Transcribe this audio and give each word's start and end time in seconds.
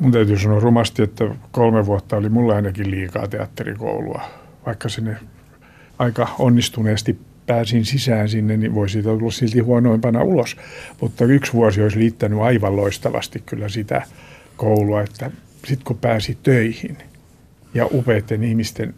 mun 0.00 0.12
täytyy 0.12 0.38
sanoa 0.38 0.60
rumasti, 0.60 1.02
että 1.02 1.24
kolme 1.50 1.86
vuotta 1.86 2.16
oli 2.16 2.28
mulla 2.28 2.56
ainakin 2.56 2.90
liikaa 2.90 3.28
teatterikoulua. 3.28 4.22
Vaikka 4.66 4.88
sinne 4.88 5.16
aika 5.98 6.28
onnistuneesti 6.38 7.18
pääsin 7.46 7.84
sisään 7.84 8.28
sinne, 8.28 8.56
niin 8.56 8.74
voi 8.74 8.88
siitä 8.88 9.08
tulla 9.08 9.30
silti 9.30 9.60
huonoimpana 9.60 10.22
ulos. 10.22 10.56
Mutta 11.00 11.24
yksi 11.24 11.52
vuosi 11.52 11.82
olisi 11.82 11.98
liittänyt 11.98 12.40
aivan 12.40 12.76
loistavasti 12.76 13.42
kyllä 13.46 13.68
sitä 13.68 14.02
koulua, 14.56 15.02
että 15.02 15.30
sitten 15.66 15.84
kun 15.84 15.98
pääsi 15.98 16.38
töihin 16.42 16.98
ja 17.74 17.88
upeiden 17.92 18.44
ihmisten 18.44 18.94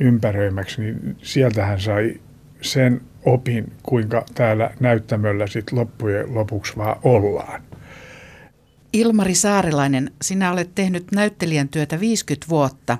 ympäröimäksi, 0.00 0.80
niin 0.80 1.16
sieltähän 1.22 1.80
sai 1.80 2.20
sen 2.60 3.00
opin, 3.24 3.72
kuinka 3.82 4.24
täällä 4.34 4.70
näyttämöllä 4.80 5.46
sitten 5.46 5.78
loppujen 5.78 6.34
lopuksi 6.34 6.76
vaan 6.76 6.96
ollaan. 7.02 7.62
Ilmari 8.92 9.34
Saarelainen, 9.34 10.10
sinä 10.22 10.52
olet 10.52 10.74
tehnyt 10.74 11.12
näyttelijän 11.12 11.68
työtä 11.68 12.00
50 12.00 12.48
vuotta. 12.48 12.98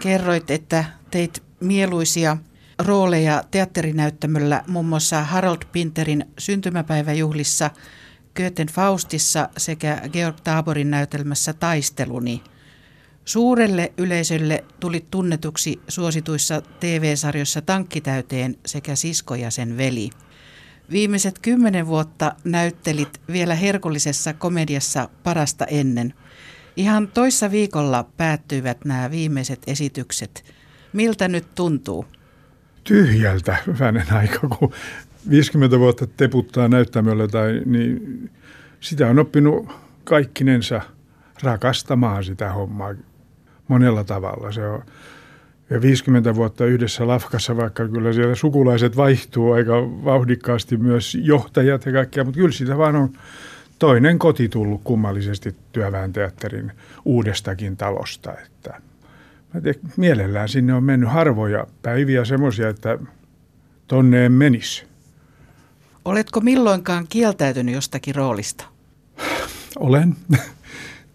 Kerroit, 0.00 0.50
että 0.50 0.84
teit 1.10 1.42
mieluisia 1.60 2.36
rooleja 2.78 3.44
teatterinäyttämöllä 3.50 4.64
muun 4.66 4.86
muassa 4.86 5.22
Harold 5.22 5.62
Pinterin 5.72 6.24
syntymäpäiväjuhlissa, 6.38 7.70
Goethen 8.36 8.66
Faustissa 8.66 9.48
sekä 9.56 10.02
Georg 10.12 10.36
Taborin 10.44 10.90
näytelmässä 10.90 11.52
Taisteluni. 11.52 12.42
Suurelle 13.24 13.92
yleisölle 13.98 14.64
tuli 14.80 15.06
tunnetuksi 15.10 15.80
suosituissa 15.88 16.62
TV-sarjoissa 16.80 17.62
Tankkitäyteen 17.62 18.56
sekä 18.66 18.94
Sisko 18.94 19.34
ja 19.34 19.50
sen 19.50 19.76
veli. 19.76 20.10
Viimeiset 20.90 21.38
kymmenen 21.38 21.86
vuotta 21.86 22.32
näyttelit 22.44 23.20
vielä 23.32 23.54
herkullisessa 23.54 24.32
komediassa 24.32 25.08
Parasta 25.22 25.64
ennen. 25.64 26.14
Ihan 26.76 27.08
toissa 27.08 27.50
viikolla 27.50 28.08
päättyivät 28.16 28.84
nämä 28.84 29.10
viimeiset 29.10 29.62
esitykset. 29.66 30.44
Miltä 30.92 31.28
nyt 31.28 31.54
tuntuu? 31.54 32.06
Tyhjältä 32.84 33.56
hyvänen 33.66 34.12
aika, 34.12 34.48
kun 34.48 34.72
50 35.30 35.78
vuotta 35.78 36.06
teputtaa 36.06 36.68
näyttämöllä, 36.68 37.28
tai, 37.28 37.62
niin 37.66 38.30
sitä 38.80 39.08
on 39.08 39.18
oppinut 39.18 39.68
kaikkinensa 40.04 40.80
rakastamaan 41.42 42.24
sitä 42.24 42.52
hommaa 42.52 42.94
monella 43.68 44.04
tavalla. 44.04 44.52
Se 44.52 44.66
on, 44.66 44.82
50 45.70 46.34
vuotta 46.34 46.64
yhdessä 46.64 47.06
lafkassa, 47.06 47.56
vaikka 47.56 47.88
kyllä 47.88 48.12
siellä 48.12 48.34
sukulaiset 48.34 48.96
vaihtuu 48.96 49.52
aika 49.52 49.72
vauhdikkaasti 50.04 50.76
myös 50.76 51.18
johtajat 51.20 51.86
ja 51.86 51.92
kaikkea, 51.92 52.24
mutta 52.24 52.38
kyllä 52.38 52.52
siitä 52.52 52.78
vaan 52.78 52.96
on 52.96 53.10
toinen 53.78 54.18
koti 54.18 54.48
tullut 54.48 54.80
kummallisesti 54.84 55.56
työväen 55.72 56.12
teatterin 56.12 56.72
uudestakin 57.04 57.76
talosta. 57.76 58.32
Että 58.46 58.80
mä 59.54 59.60
te, 59.60 59.74
mielellään 59.96 60.48
sinne 60.48 60.74
on 60.74 60.84
mennyt 60.84 61.10
harvoja 61.10 61.66
päiviä 61.82 62.24
semmoisia, 62.24 62.68
että 62.68 62.98
tonne 63.88 64.26
en 64.26 64.32
menisi. 64.32 64.84
Oletko 66.04 66.40
milloinkaan 66.40 67.06
kieltäytynyt 67.08 67.74
jostakin 67.74 68.14
roolista? 68.14 68.64
Olen. 69.78 70.16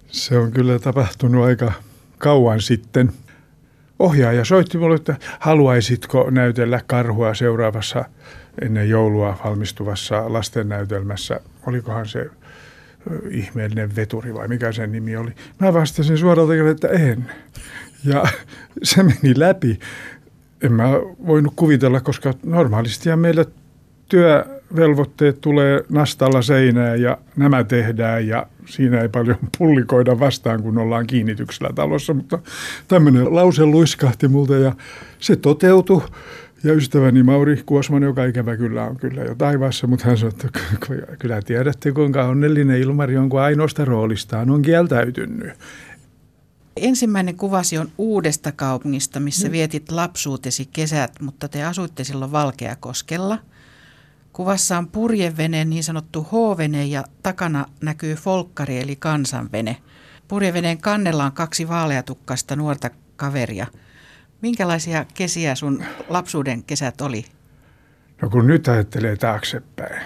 Se 0.07 0.37
on 0.37 0.51
kyllä 0.51 0.79
tapahtunut 0.79 1.45
aika 1.45 1.71
kauan 2.17 2.61
sitten– 2.61 3.11
ohjaaja 4.03 4.45
soitti 4.45 4.77
mulle, 4.77 4.95
että 4.95 5.15
haluaisitko 5.39 6.29
näytellä 6.29 6.81
karhua 6.87 7.33
seuraavassa 7.33 8.05
ennen 8.61 8.89
joulua 8.89 9.39
valmistuvassa 9.45 10.33
lastennäytelmässä. 10.33 11.39
Olikohan 11.67 12.07
se 12.07 12.29
ihmeellinen 13.29 13.95
veturi 13.95 14.33
vai 14.33 14.47
mikä 14.47 14.71
sen 14.71 14.91
nimi 14.91 15.15
oli. 15.15 15.31
Mä 15.59 15.73
vastasin 15.73 16.17
suoralta, 16.17 16.53
että 16.71 16.87
en. 16.87 17.31
Ja 18.05 18.23
se 18.83 19.03
meni 19.03 19.33
läpi. 19.39 19.79
En 20.61 20.73
mä 20.73 20.89
voinut 21.27 21.53
kuvitella, 21.55 22.01
koska 22.01 22.33
normaalisti 22.43 23.15
meillä 23.15 23.45
työvelvoitteet 24.13 25.41
tulee 25.41 25.83
nastalla 25.89 26.41
seinään 26.41 27.01
ja 27.01 27.17
nämä 27.35 27.63
tehdään 27.63 28.27
ja 28.27 28.45
siinä 28.65 29.01
ei 29.01 29.09
paljon 29.09 29.37
pullikoida 29.57 30.19
vastaan, 30.19 30.63
kun 30.63 30.77
ollaan 30.77 31.07
kiinnityksellä 31.07 31.73
talossa, 31.75 32.13
mutta 32.13 32.39
tämmöinen 32.87 33.35
lause 33.35 33.65
luiskahti 33.65 34.27
multa 34.27 34.55
ja 34.55 34.75
se 35.19 35.35
toteutui. 35.35 36.01
Ja 36.63 36.73
ystäväni 36.73 37.23
Mauri 37.23 37.61
Kuosman, 37.65 38.03
joka 38.03 38.25
ikävä 38.25 38.57
kyllä 38.57 38.83
on 38.83 38.97
kyllä 38.97 39.21
jo 39.21 39.35
taivaassa, 39.35 39.87
mutta 39.87 40.05
hän 40.05 40.17
sanoi, 40.17 40.33
että 40.33 40.59
kyllä 41.19 41.41
tiedätte, 41.41 41.91
kuinka 41.91 42.23
onnellinen 42.23 42.81
Ilmari 42.81 43.17
on, 43.17 43.29
kun 43.29 43.41
ainoasta 43.41 43.85
roolistaan 43.85 44.49
on 44.49 44.61
kieltäytynyt. 44.61 45.53
Ensimmäinen 46.77 47.35
kuvasi 47.35 47.77
on 47.77 47.87
uudesta 47.97 48.51
kaupungista, 48.51 49.19
missä 49.19 49.51
vietit 49.51 49.91
lapsuutesi 49.91 50.69
kesät, 50.73 51.11
mutta 51.21 51.47
te 51.47 51.63
asuitte 51.63 52.03
silloin 52.03 52.31
Valkeakoskella– 52.31 53.37
Kuvassa 54.33 54.77
on 54.77 54.87
purjevene, 54.87 55.65
niin 55.65 55.83
sanottu 55.83 56.23
H-vene 56.23 56.85
ja 56.85 57.03
takana 57.23 57.65
näkyy 57.81 58.15
folkkari 58.15 58.79
eli 58.79 58.95
kansanvene. 58.95 59.77
Purjeveneen 60.27 60.77
kannella 60.77 61.25
on 61.25 61.31
kaksi 61.31 61.67
vaaleatukkasta 61.67 62.55
nuorta 62.55 62.89
kaveria. 63.15 63.67
Minkälaisia 64.41 65.05
kesiä 65.13 65.55
sun 65.55 65.83
lapsuuden 66.09 66.63
kesät 66.63 67.01
oli? 67.01 67.25
No 68.21 68.29
kun 68.29 68.47
nyt 68.47 68.67
ajattelee 68.67 69.15
taaksepäin. 69.15 70.01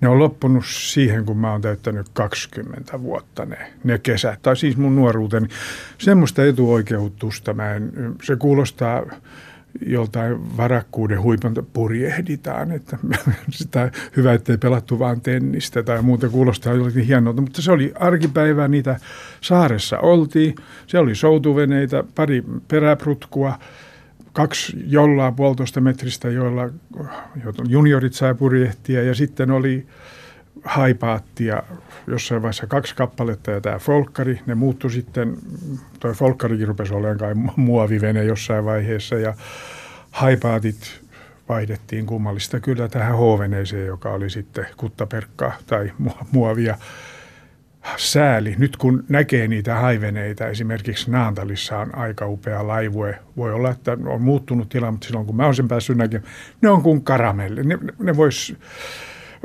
Ne 0.00 0.08
on 0.08 0.18
loppunut 0.18 0.66
siihen, 0.66 1.24
kun 1.24 1.38
mä 1.38 1.52
oon 1.52 1.60
täyttänyt 1.60 2.08
20 2.08 3.02
vuotta 3.02 3.44
ne, 3.44 3.72
ne 3.84 3.98
kesät. 3.98 4.42
Tai 4.42 4.56
siis 4.56 4.76
mun 4.76 4.96
nuoruuteni. 4.96 5.48
Semmoista 5.98 6.44
etuoikeutusta 6.44 7.54
mä 7.54 7.74
en, 7.74 7.92
se 8.22 8.36
kuulostaa 8.36 9.02
joltain 9.86 10.56
varakkuuden 10.56 11.22
huipanta 11.22 11.62
purjehditaan, 11.72 12.72
että 12.72 12.98
sitä 13.50 13.90
hyvä, 14.16 14.32
ettei 14.32 14.58
pelattu 14.58 14.98
vaan 14.98 15.20
tennistä 15.20 15.82
tai 15.82 16.02
muuta. 16.02 16.28
Kuulostaa 16.28 16.74
jollakin 16.74 17.04
hienolta, 17.04 17.40
mutta 17.40 17.62
se 17.62 17.72
oli 17.72 17.92
arkipäivää, 17.94 18.68
niitä 18.68 19.00
saaressa 19.40 19.98
oltiin, 19.98 20.54
se 20.86 20.98
oli 20.98 21.14
soutuveneitä, 21.14 22.04
pari 22.14 22.44
peräprutkua, 22.68 23.58
kaksi 24.32 24.84
jollaa 24.86 25.32
puolitoista 25.32 25.80
metristä, 25.80 26.30
joilla 26.30 26.68
juniorit 27.68 28.12
sai 28.12 28.34
purjehtia. 28.34 29.02
Ja 29.02 29.14
sitten 29.14 29.50
oli 29.50 29.86
haipaattia 30.64 31.62
jossain 32.06 32.42
vaiheessa 32.42 32.66
kaksi 32.66 32.96
kappaletta 32.96 33.50
ja 33.50 33.60
tämä 33.60 33.78
folkkari. 33.78 34.40
Ne 34.46 34.54
muuttui 34.54 34.90
sitten, 34.90 35.36
toi 36.00 36.12
folkkarikin 36.12 36.68
rupesi 36.68 36.94
olemaan 36.94 37.18
kai 37.18 37.34
muovivene 37.56 38.24
jossain 38.24 38.64
vaiheessa 38.64 39.14
ja 39.14 39.34
haipaatit 40.10 41.02
vaihdettiin 41.48 42.06
kummallista 42.06 42.60
kyllä 42.60 42.88
tähän 42.88 43.16
H-veneeseen, 43.16 43.86
joka 43.86 44.10
oli 44.10 44.30
sitten 44.30 44.66
kuttaperkka 44.76 45.52
tai 45.66 45.92
muovia. 46.32 46.78
Sääli. 47.96 48.54
Nyt 48.58 48.76
kun 48.76 49.04
näkee 49.08 49.48
niitä 49.48 49.74
haiveneitä, 49.74 50.48
esimerkiksi 50.48 51.10
Naantalissa 51.10 51.78
on 51.78 51.94
aika 51.98 52.26
upea 52.26 52.66
laivue. 52.66 53.18
Voi 53.36 53.52
olla, 53.52 53.70
että 53.70 53.98
on 54.06 54.22
muuttunut 54.22 54.68
tila, 54.68 54.90
mutta 54.90 55.06
silloin 55.06 55.26
kun 55.26 55.36
mä 55.36 55.42
olen 55.42 55.54
sen 55.54 55.68
päässyt 55.68 55.96
näkemään, 55.96 56.32
ne 56.60 56.68
on 56.68 56.82
kuin 56.82 57.04
karamelli. 57.04 57.64
Ne, 57.64 57.78
ne 57.98 58.16
vois 58.16 58.56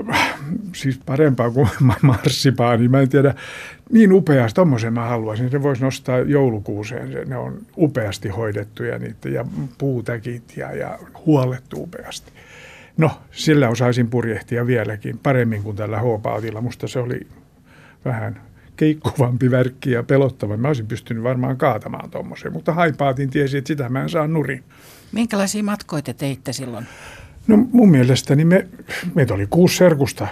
siis 0.81 0.99
parempaa 1.05 1.51
kuin 1.51 1.69
marssipaani. 2.01 2.87
Mä 2.87 3.01
en 3.01 3.09
tiedä, 3.09 3.35
niin 3.91 4.13
upeasti, 4.13 4.55
tommoisen 4.55 4.93
mä 4.93 5.05
haluaisin. 5.05 5.49
Se 5.49 5.63
voisi 5.63 5.83
nostaa 5.83 6.19
joulukuuseen. 6.19 7.29
Ne 7.29 7.37
on 7.37 7.59
upeasti 7.77 8.29
hoidettuja 8.29 8.99
niitä 8.99 9.29
ja 9.29 9.45
puutäkit 9.77 10.57
ja, 10.57 10.75
ja 10.75 10.99
huolettu 11.25 11.83
upeasti. 11.83 12.31
No, 12.97 13.11
sillä 13.31 13.69
osaisin 13.69 14.09
purjehtia 14.09 14.67
vieläkin 14.67 15.17
paremmin 15.17 15.63
kuin 15.63 15.75
tällä 15.75 15.99
h 15.99 16.03
Musta 16.61 16.87
se 16.87 16.99
oli 16.99 17.27
vähän 18.05 18.41
keikkuvampi 18.77 19.51
värkki 19.51 19.91
ja 19.91 20.03
pelottava. 20.03 20.57
Mä 20.57 20.67
olisin 20.67 20.87
pystynyt 20.87 21.23
varmaan 21.23 21.57
kaatamaan 21.57 22.09
tuommoisen, 22.09 22.53
mutta 22.53 22.73
haipaatin 22.73 23.29
tiesi, 23.29 23.57
että 23.57 23.67
sitä 23.67 23.89
mä 23.89 24.01
en 24.01 24.09
saa 24.09 24.27
nurin. 24.27 24.63
Minkälaisia 25.11 25.63
matkoja 25.63 26.01
te 26.01 26.13
teitte 26.13 26.53
silloin? 26.53 26.85
No 27.47 27.57
mun 27.71 27.91
mielestäni 27.91 28.45
me, 28.45 28.67
meitä 29.15 29.33
oli 29.33 29.47
kuusi 29.49 29.77
serkusta 29.77 30.27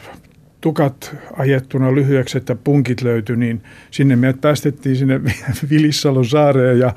tukat 0.62 1.16
ajettuna 1.38 1.96
lyhyeksi, 1.96 2.38
että 2.38 2.56
punkit 2.56 3.02
löytyi, 3.02 3.38
niin 3.38 3.64
sinne 3.92 4.16
meidät 4.16 4.42
päästettiin 4.42 4.96
sinne 4.96 5.22
Vilissalon 5.70 6.26
saareen 6.26 6.80
ja, 6.80 6.94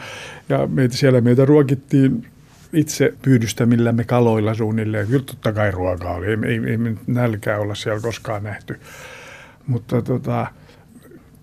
ja 0.49 0.67
meitä, 0.67 0.97
siellä 0.97 1.21
meitä 1.21 1.45
ruokittiin 1.45 2.27
itse 2.73 3.15
pyydystämillämme 3.23 4.05
kaloilla 4.05 4.55
suunnilleen. 4.55 5.07
Kyllä 5.07 5.25
totta 5.25 5.53
kai 5.53 5.71
ruokaa 5.71 6.15
oli, 6.15 6.27
ei, 6.27 6.37
ei, 6.45 6.61
ei 6.71 6.79
nälkää 7.07 7.59
olla 7.59 7.75
siellä 7.75 8.01
koskaan 8.01 8.43
nähty. 8.43 8.81
Mutta 9.67 10.03
tota, 10.03 10.47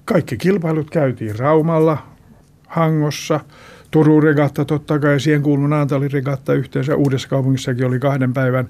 kaikki 0.06 0.38
kilpailut 0.38 0.89
käytiin 0.89 1.39
Raumalla, 1.39 2.07
Hangossa– 2.68 3.39
Turun 3.96 4.24
regatta 4.24 4.66
totta 4.66 5.00
kai, 5.00 5.20
siihen 5.20 5.42
kuului 5.42 5.70
Naantalin 5.70 6.12
regatta 6.12 6.54
yhteensä. 6.54 6.96
Uudessa 6.96 7.28
kaupungissakin 7.28 7.86
oli 7.86 8.00
kahden 8.00 8.34
päivän 8.34 8.70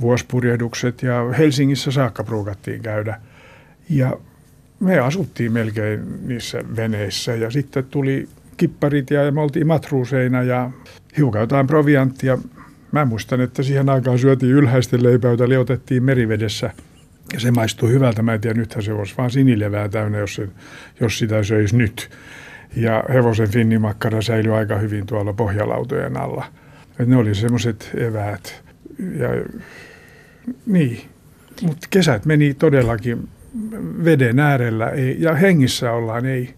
vuospurjehdukset 0.00 1.02
ja 1.02 1.24
Helsingissä 1.38 1.90
saakka 1.90 2.24
pruukattiin 2.24 2.82
käydä. 2.82 3.20
Ja 3.90 4.16
me 4.80 4.98
asuttiin 4.98 5.52
melkein 5.52 6.00
niissä 6.26 6.62
veneissä 6.76 7.34
ja 7.34 7.50
sitten 7.50 7.84
tuli 7.84 8.28
kipparit 8.56 9.10
ja 9.10 9.32
me 9.32 9.40
oltiin 9.40 9.66
matruuseina 9.66 10.42
ja 10.42 10.70
hiukan 11.16 11.40
jotain 11.40 11.66
provianttia. 11.66 12.38
Mä 12.92 13.04
muistan, 13.04 13.40
että 13.40 13.62
siihen 13.62 13.88
aikaan 13.88 14.18
syötiin 14.18 14.52
ylhäisten 14.52 15.02
leipää, 15.02 15.30
jota 15.30 15.48
liotettiin 15.48 16.02
merivedessä. 16.02 16.70
Ja 17.32 17.40
se 17.40 17.50
maistui 17.50 17.90
hyvältä. 17.90 18.22
Mä 18.22 18.34
en 18.34 18.40
tiedä, 18.40 18.60
nythän 18.60 18.84
se 18.84 18.92
olisi 18.92 19.14
vaan 19.18 19.30
sinilevää 19.30 19.88
täynnä, 19.88 20.18
jos, 20.18 20.34
se, 20.34 20.48
jos 21.00 21.18
sitä 21.18 21.42
söisi 21.42 21.76
nyt. 21.76 22.10
Ja 22.76 23.04
hevosen 23.12 23.50
finnimakkara 23.50 24.22
säilyi 24.22 24.52
aika 24.52 24.78
hyvin 24.78 25.06
tuolla 25.06 25.32
pohjalautojen 25.32 26.16
alla. 26.16 26.44
Et 26.98 27.08
ne 27.08 27.16
oli 27.16 27.34
semmoiset 27.34 27.90
eväät. 27.96 28.62
Ja, 28.98 29.28
niin, 30.66 31.00
mutta 31.62 31.86
kesät 31.90 32.26
meni 32.26 32.54
todellakin 32.54 33.28
veden 34.04 34.38
äärellä 34.38 34.88
ei, 34.88 35.16
ja 35.18 35.34
hengissä 35.34 35.92
ollaan. 35.92 36.26
Ei, 36.26 36.54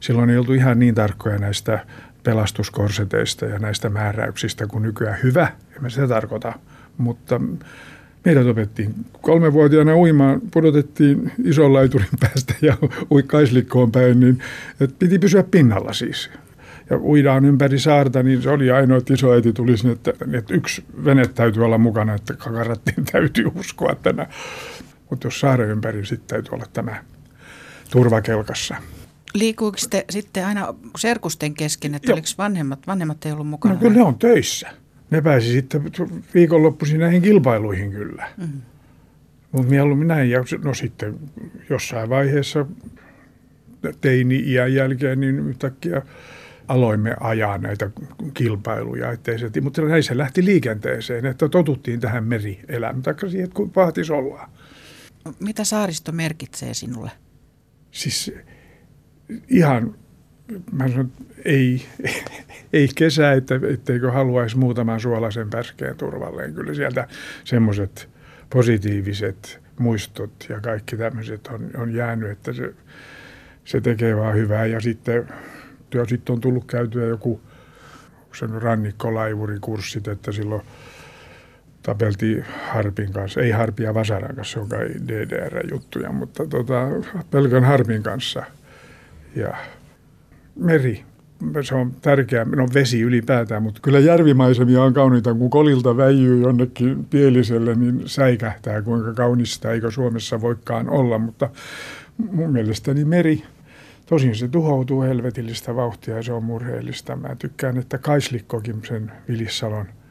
silloin 0.00 0.30
ei 0.30 0.36
oltu 0.36 0.52
ihan 0.52 0.78
niin 0.78 0.94
tarkkoja 0.94 1.38
näistä 1.38 1.86
pelastuskorseteista 2.22 3.46
ja 3.46 3.58
näistä 3.58 3.90
määräyksistä 3.90 4.66
kuin 4.66 4.82
nykyään. 4.82 5.18
Hyvä, 5.22 5.48
en 5.76 5.82
mä 5.82 5.88
sitä 5.88 6.08
tarkoita, 6.08 6.52
mutta 6.98 7.40
meidät 8.24 8.46
opettiin 8.46 8.94
kolmevuotiaana 9.20 9.96
uimaan, 9.96 10.40
pudotettiin 10.52 11.32
ison 11.44 11.72
laiturin 11.72 12.08
päästä 12.20 12.54
ja 12.62 12.76
ui 13.12 13.22
kaislikkoon 13.22 13.92
päin, 13.92 14.20
niin 14.20 14.38
että 14.80 14.96
piti 14.98 15.18
pysyä 15.18 15.42
pinnalla 15.42 15.92
siis. 15.92 16.30
Ja 16.90 16.98
uidaan 16.98 17.44
ympäri 17.44 17.78
saarta, 17.78 18.22
niin 18.22 18.42
se 18.42 18.50
oli 18.50 18.70
ainoa, 18.70 18.98
että 18.98 19.14
isoäiti 19.14 19.52
tuli 19.52 19.76
sinne, 19.76 19.92
että, 19.92 20.12
että 20.32 20.54
yksi 20.54 20.84
vene 21.04 21.26
täytyy 21.26 21.64
olla 21.64 21.78
mukana, 21.78 22.14
että 22.14 22.34
kakarattiin 22.34 23.04
täytyy 23.12 23.50
uskoa 23.54 23.94
tänä. 23.94 24.26
Mutta 25.10 25.26
jos 25.26 25.40
saaren 25.40 25.70
ympäri, 25.70 26.06
sitten 26.06 26.28
täytyy 26.28 26.52
olla 26.52 26.66
tämä 26.72 27.04
turvakelkassa. 27.90 28.76
Liikkuuko 29.34 29.76
te 29.90 30.04
sitten 30.10 30.46
aina 30.46 30.74
serkusten 30.98 31.54
kesken, 31.54 31.94
että 31.94 32.10
Joo. 32.10 32.14
oliko 32.14 32.28
vanhemmat, 32.38 32.86
vanhemmat 32.86 33.26
ei 33.26 33.32
ollut 33.32 33.48
mukana? 33.48 33.74
No 33.74 33.80
kyllä 33.80 33.94
ne 33.94 34.02
on 34.02 34.18
töissä. 34.18 34.83
Ne 35.10 35.22
pääsi 35.22 35.52
sitten 35.52 35.84
viikonloppuisin 36.34 37.00
näihin 37.00 37.22
kilpailuihin 37.22 37.90
kyllä. 37.90 38.28
Mm-hmm. 38.36 38.62
Mutta 39.52 39.70
mieluummin 39.70 40.08
näin. 40.08 40.30
Ja 40.30 40.44
no 40.64 40.74
sitten 40.74 41.18
jossain 41.70 42.08
vaiheessa 42.08 42.66
teini-iän 44.00 44.74
jälkeen, 44.74 45.20
niin 45.20 45.38
yhtäkkiä 45.38 46.02
aloimme 46.68 47.16
ajaa 47.20 47.58
näitä 47.58 47.90
kilpailuja. 48.34 49.12
Ettei 49.12 49.38
se, 49.38 49.50
mutta 49.60 49.82
näin 49.82 50.02
se 50.02 50.18
lähti 50.18 50.44
liikenteeseen, 50.44 51.26
että 51.26 51.48
totuttiin 51.48 52.00
tähän 52.00 52.24
merielämään, 52.24 53.02
tai 53.02 53.14
siihen, 53.20 53.44
että 53.44 53.54
kun 53.54 53.72
vaatis 53.76 54.10
ollaan. 54.10 54.50
Mitä 55.40 55.64
saaristo 55.64 56.12
merkitsee 56.12 56.74
sinulle? 56.74 57.10
Siis 57.90 58.32
ihan, 59.48 59.94
mä 60.72 60.88
sanon, 60.88 61.12
ei, 61.44 61.86
ei 62.72 62.88
kesä, 62.94 63.32
että, 63.32 63.60
etteikö 63.68 64.12
haluaisi 64.12 64.58
muutaman 64.58 65.00
suolaisen 65.00 65.50
pärskeen 65.50 65.96
turvalleen. 65.96 66.54
Kyllä 66.54 66.74
sieltä 66.74 67.08
semmoiset 67.44 68.08
positiiviset 68.50 69.60
muistot 69.78 70.46
ja 70.48 70.60
kaikki 70.60 70.96
tämmöiset 70.96 71.46
on, 71.46 71.70
on 71.76 71.94
jäänyt, 71.94 72.30
että 72.30 72.52
se, 72.52 72.74
se 73.64 73.80
tekee 73.80 74.16
vaan 74.16 74.34
hyvää. 74.34 74.66
Ja 74.66 74.80
sitten, 74.80 75.28
työ, 75.90 76.04
sitten 76.06 76.32
on 76.32 76.40
tullut 76.40 76.64
käytyä 76.64 77.06
joku 77.06 77.40
sen 78.38 78.62
rannikkolaivurikurssit, 78.62 80.08
että 80.08 80.32
silloin 80.32 80.62
tapeltiin 81.82 82.44
Harpin 82.72 83.12
kanssa, 83.12 83.40
ei 83.40 83.50
Harpia 83.50 83.94
Vasaran 83.94 84.36
kanssa, 84.36 84.58
joka 84.58 84.76
ei 84.76 84.94
DDR-juttuja, 85.08 86.12
mutta 86.12 86.46
tota, 86.46 86.88
pelkän 87.30 87.64
Harpin 87.64 88.02
kanssa. 88.02 88.44
Ja 89.36 89.56
meri, 90.56 91.04
se 91.62 91.74
on 91.74 91.92
tärkeä, 92.02 92.44
no 92.44 92.68
vesi 92.74 93.00
ylipäätään, 93.00 93.62
mutta 93.62 93.80
kyllä 93.82 93.98
järvimaisemia 93.98 94.82
on 94.82 94.94
kauniita, 94.94 95.34
kun 95.34 95.50
kolilta 95.50 95.96
väijyy 95.96 96.42
jonnekin 96.42 97.04
pieliselle, 97.04 97.74
niin 97.74 98.02
säikähtää, 98.06 98.82
kuinka 98.82 99.14
kaunista 99.14 99.72
eikö 99.72 99.90
Suomessa 99.90 100.40
voikaan 100.40 100.90
olla, 100.90 101.18
mutta 101.18 101.50
mun 102.32 102.52
mielestäni 102.52 103.04
meri, 103.04 103.42
tosin 104.06 104.34
se 104.34 104.48
tuhoutuu 104.48 105.02
helvetillistä 105.02 105.76
vauhtia 105.76 106.16
ja 106.16 106.22
se 106.22 106.32
on 106.32 106.44
murheellista. 106.44 107.16
Mä 107.16 107.36
tykkään, 107.38 107.76
että 107.76 107.98
Kaislikkokin 107.98 108.80
sen 108.84 109.12
Vilissalon– 109.28 109.86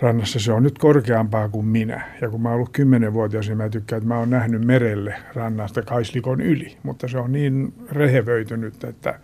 rannassa 0.00 0.38
se 0.38 0.52
on 0.52 0.62
nyt 0.62 0.78
korkeampaa 0.78 1.48
kuin 1.48 1.66
minä. 1.66 2.02
Ja 2.20 2.30
kun 2.30 2.42
mä 2.42 2.48
oon 2.48 2.56
ollut 2.56 2.72
kymmenenvuotias, 2.72 3.48
niin 3.48 3.56
mä 3.56 3.68
tykkään, 3.68 3.98
että 3.98 4.08
mä 4.08 4.18
oon 4.18 4.30
nähnyt 4.30 4.64
merelle 4.64 5.14
rannasta 5.34 5.82
kaislikon 5.82 6.40
yli. 6.40 6.76
Mutta 6.82 7.08
se 7.08 7.18
on 7.18 7.32
niin 7.32 7.74
rehevöitynyt, 7.90 8.84
että 8.84 9.18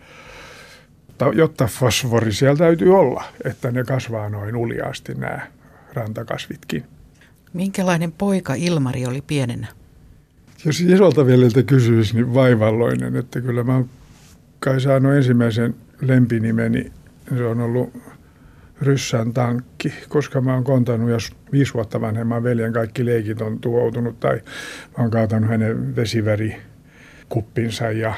jotta 1.25 1.67
fosfori 1.67 2.31
siellä 2.31 2.57
täytyy 2.57 2.99
olla, 2.99 3.23
että 3.45 3.71
ne 3.71 3.83
kasvaa 3.83 4.29
noin 4.29 4.55
uljaasti 4.55 5.13
nämä 5.13 5.47
rantakasvitkin. 5.93 6.83
Minkälainen 7.53 8.11
poika 8.11 8.53
Ilmari 8.53 9.05
oli 9.05 9.21
pienenä? 9.21 9.67
Jos 10.65 10.81
isolta 10.81 11.25
veljeltä 11.25 11.63
kysyisi, 11.63 12.15
niin 12.15 12.33
vaivalloinen. 12.33 13.15
Että 13.15 13.41
kyllä 13.41 13.63
mä 13.63 13.73
oon 13.73 13.89
kai 14.59 14.81
saanut 14.81 15.13
ensimmäisen 15.13 15.75
lempinimeni. 16.01 16.91
Se 17.37 17.45
on 17.45 17.61
ollut 17.61 17.93
ryssän 18.81 19.33
tankki, 19.33 19.93
koska 20.09 20.41
mä 20.41 20.53
oon 20.53 20.63
kontannut, 20.63 21.09
jos 21.09 21.31
viisi 21.51 21.73
vuotta 21.73 22.01
vanhemman 22.01 22.43
veljen 22.43 22.73
kaikki 22.73 23.05
leikit 23.05 23.41
on 23.41 23.59
tuhoutunut 23.59 24.19
tai 24.19 24.35
mä 24.97 25.03
oon 25.03 25.11
kaatanut 25.11 25.49
hänen 25.49 25.95
vesivärikuppinsa 25.95 27.91
ja 27.91 28.13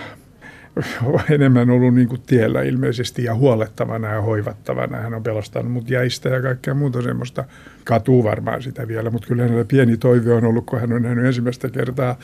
enemmän 1.29 1.69
ollut 1.69 1.95
niin 1.95 2.07
kuin 2.07 2.21
tiellä 2.21 2.61
ilmeisesti 2.61 3.23
ja 3.23 3.35
huolettavana 3.35 4.07
ja 4.07 4.21
hoivattavana. 4.21 4.97
Hän 4.97 5.13
on 5.13 5.23
pelastanut 5.23 5.71
mut 5.71 5.89
jäistä 5.89 6.29
ja 6.29 6.41
kaikkea 6.41 6.73
muuta 6.73 7.01
semmoista. 7.01 7.43
Katuu 7.83 8.23
varmaan 8.23 8.63
sitä 8.63 8.87
vielä, 8.87 9.09
mutta 9.09 9.27
kyllä 9.27 9.43
hänellä 9.43 9.65
pieni 9.65 9.97
toive 9.97 10.33
on 10.33 10.45
ollut, 10.45 10.65
kun 10.65 10.79
hän 10.79 10.93
on 10.93 11.01
nähnyt 11.01 11.25
ensimmäistä 11.25 11.69
kertaa 11.69 12.15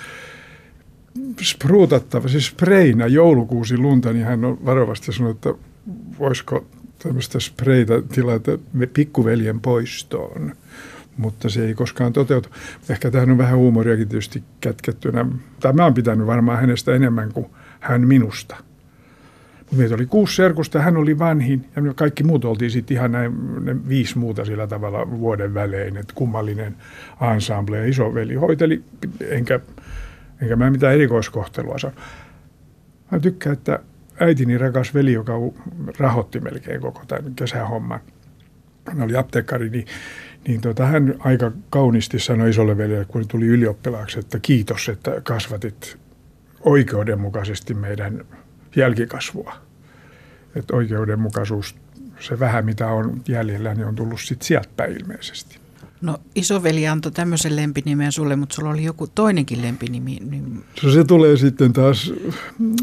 spruutattava, 1.42 2.28
siis 2.28 2.48
spreinä 2.48 3.08
joulukuusi 3.08 3.78
lunta, 3.78 4.14
niin 4.14 4.26
hän 4.26 4.46
on 4.46 4.66
varovasti 4.66 5.14
sanonut, 5.14 5.38
että 5.38 5.54
voisiko 6.20 6.66
tämmöistä 7.00 7.40
spreitä 7.40 7.94
tilata 8.14 8.52
pikkuveljen 8.94 9.60
poistoon, 9.62 10.56
mutta 11.18 11.50
se 11.50 11.66
ei 11.66 11.74
koskaan 11.74 12.14
toteutu. 12.14 12.50
Ehkä 12.90 13.12
tähän 13.12 13.32
on 13.32 13.38
vähän 13.38 13.58
huumoriakin 13.58 14.08
tietysti 14.08 14.44
kätkettynä. 14.62 15.26
Tai 15.60 15.74
mä 15.74 15.84
oon 15.84 15.94
pitänyt 15.94 16.28
varmaan 16.28 16.60
hänestä 16.60 16.96
enemmän 16.96 17.32
kuin 17.34 17.46
hän 17.80 18.08
minusta. 18.08 18.56
Mutta 19.60 19.76
meitä 19.76 19.96
oli 19.96 20.06
kuusi 20.06 20.36
serkusta, 20.36 20.82
hän 20.82 20.98
oli 20.98 21.20
vanhin 21.20 21.66
ja 21.76 21.82
me 21.82 21.94
kaikki 21.94 22.24
muut 22.24 22.46
oltiin 22.46 22.72
sitten 22.72 22.98
ihan 22.98 23.12
näin, 23.12 23.66
ne 23.66 23.88
viisi 23.88 24.18
muuta 24.18 24.46
sillä 24.46 24.68
tavalla 24.68 25.12
vuoden 25.12 25.54
välein, 25.54 25.98
että 25.98 26.14
kummallinen 26.16 26.76
ensemble 27.34 27.78
ja 27.78 27.86
isoveli 27.86 28.36
hoiteli, 28.36 28.84
enkä, 29.30 29.60
enkä 30.42 30.56
mä 30.56 30.70
mitään 30.70 30.94
erikoiskohtelua 30.94 31.78
saa. 31.78 31.92
Mä 33.12 33.20
tykkään, 33.20 33.54
että 33.54 33.80
äitini 34.20 34.58
rakas 34.58 34.94
veli, 34.94 35.14
joka 35.14 35.34
rahoitti 36.00 36.40
melkein 36.40 36.82
koko 36.82 37.02
tämän 37.08 37.36
kesähomman, 37.36 38.00
hän 38.88 39.02
oli 39.02 39.16
apteekkari, 39.16 39.70
niin, 39.70 39.86
niin 40.48 40.62
tota, 40.62 40.86
hän 40.86 41.16
aika 41.20 41.52
kauniisti 41.70 42.20
sanoi 42.20 42.50
isolle 42.50 42.78
veljelle, 42.78 43.06
kun 43.06 43.28
tuli 43.28 43.46
ylioppilaaksi, 43.46 44.20
että 44.20 44.40
kiitos, 44.40 44.90
että 44.90 45.22
kasvatit 45.24 45.98
oikeudenmukaisesti 46.66 47.74
meidän 47.74 48.26
jälkikasvua. 48.76 49.54
Että 50.56 50.76
oikeudenmukaisuus, 50.76 51.76
se 52.20 52.40
vähän 52.40 52.66
mitä 52.66 52.88
on 52.88 53.22
jäljellä, 53.28 53.74
niin 53.74 53.88
on 53.88 53.96
tullut 53.96 54.22
sitten 54.22 54.48
sieltä 54.48 54.86
ilmeisesti. 54.86 55.60
No 56.02 56.18
isoveli 56.36 56.88
antoi 56.88 57.12
tämmöisen 57.12 57.56
lempinimen 57.56 58.12
sulle, 58.12 58.36
mutta 58.36 58.56
sulla 58.56 58.70
oli 58.70 58.84
joku 58.84 59.08
toinenkin 59.08 59.62
lempinimi. 59.62 60.20
Niin... 60.30 60.64
Se, 60.82 60.92
se 60.92 61.04
tulee 61.04 61.38
sitten 61.38 61.74
taas 61.74 62.14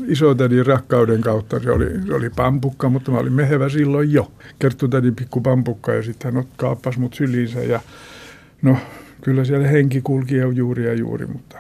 isotädin 0.07 0.67
rakkauden 0.67 1.21
kautta. 1.21 1.61
Se 1.61 1.71
oli, 1.71 1.87
se 2.07 2.15
oli 2.15 2.31
pampukka, 2.31 2.89
mutta 2.89 3.11
mä 3.11 3.19
olin 3.19 3.33
mehevä 3.33 3.69
silloin 3.69 4.13
jo. 4.13 4.33
Kerttutädin 4.59 5.17
pikku 5.17 5.41
pampukka 5.41 5.95
ja 5.95 6.03
sitten 6.03 6.35
hän 6.35 6.45
kaappasi 6.57 7.01
mut 7.01 7.15
syliinsä. 7.15 7.61
Ja 7.61 7.81
no 8.63 8.77
kyllä 9.25 9.45
siellä 9.45 9.69
henki 9.69 10.01
kulki 10.01 10.37
jo 10.37 10.51
juuri 10.51 10.87
ja 10.87 10.95
juuri, 10.95 11.27
mutta 11.27 11.59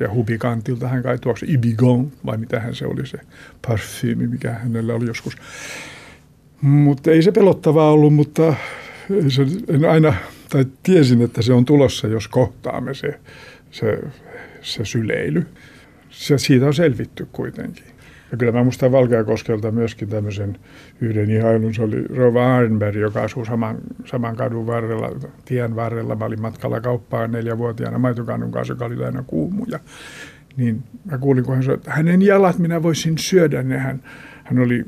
ja 0.00 0.10
hubikantilta 0.10 0.88
hän 0.88 1.02
kai 1.02 1.18
tuoksi 1.18 1.46
Ibigon, 1.48 2.12
vai 2.26 2.36
mitähän 2.36 2.74
se 2.74 2.86
oli 2.86 3.06
se 3.06 3.18
parfyymi, 3.66 4.26
mikä 4.26 4.52
hänellä 4.52 4.94
oli 4.94 5.06
joskus. 5.06 5.36
Mutta 6.60 7.10
ei 7.10 7.22
se 7.22 7.32
pelottavaa 7.32 7.90
ollut, 7.90 8.14
mutta 8.14 8.54
se, 9.28 9.46
en 9.68 9.84
aina, 9.84 10.14
tai 10.48 10.64
tiesin, 10.82 11.22
että 11.22 11.42
se 11.42 11.52
on 11.52 11.64
tulossa, 11.64 12.08
jos 12.08 12.28
kohtaamme 12.28 12.94
se, 12.94 13.20
se, 13.70 13.98
se 14.60 14.84
syleily. 14.84 15.46
Se, 16.10 16.38
siitä 16.38 16.66
on 16.66 16.74
selvitty 16.74 17.28
kuitenkin. 17.32 17.91
Ja 18.32 18.38
kyllä 18.38 18.52
mä 18.52 18.62
muistan 18.62 18.92
Valkeakoskelta 18.92 19.70
myöskin 19.70 20.08
tämmöisen 20.08 20.58
yhden 21.00 21.30
ihailun. 21.30 21.74
Se 21.74 21.82
oli 21.82 22.04
Rova 22.04 22.56
Arnberg, 22.56 22.96
joka 22.96 23.22
asuu 23.22 23.44
saman, 23.44 23.78
saman 24.04 24.36
kadun 24.36 24.66
varrella, 24.66 25.10
tien 25.44 25.76
varrella. 25.76 26.14
Mä 26.14 26.24
olin 26.24 26.42
matkalla 26.42 26.80
kauppaan 26.80 27.32
neljävuotiaana 27.32 27.98
maitokannun 27.98 28.52
kanssa, 28.52 28.72
joka 28.72 28.84
oli 28.84 29.04
aina 29.04 29.24
kuumuja. 29.26 29.78
niin 30.56 30.82
mä 31.04 31.18
kuulin, 31.18 31.44
kun 31.44 31.54
hän 31.54 31.62
sanoi, 31.62 31.76
että 31.76 31.90
hänen 31.90 32.22
jalat 32.22 32.58
minä 32.58 32.82
voisin 32.82 33.18
syödä 33.18 33.62
ne. 33.62 33.78
Hän, 33.78 34.02
hän 34.44 34.58
oli 34.58 34.84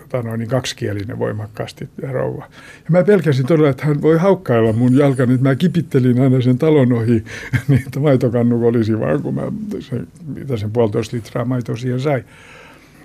tota 0.00 0.22
noin, 0.22 0.38
niin 0.38 0.50
kaksikielinen 0.50 1.18
voimakkaasti 1.18 1.88
rouva. 2.02 2.48
Ja 2.84 2.90
mä 2.90 3.04
pelkäsin 3.04 3.46
todella, 3.46 3.68
että 3.68 3.86
hän 3.86 4.02
voi 4.02 4.18
haukkailla 4.18 4.72
mun 4.72 4.96
jalkani, 4.96 5.36
mä 5.36 5.54
kipittelin 5.54 6.20
aina 6.20 6.40
sen 6.40 6.58
talon 6.58 6.92
ohi, 6.92 7.24
niin 7.68 7.82
että 7.86 8.00
maitokannuk 8.00 8.62
olisi 8.62 9.00
vaan, 9.00 9.22
kun 9.22 9.34
mä 9.34 9.42
se, 9.80 10.00
mitä 10.34 10.56
sen 10.56 10.70
puolitoista 10.70 11.16
litraa 11.16 11.44
maitoa 11.44 11.76
siihen 11.76 12.00
sai. 12.00 12.24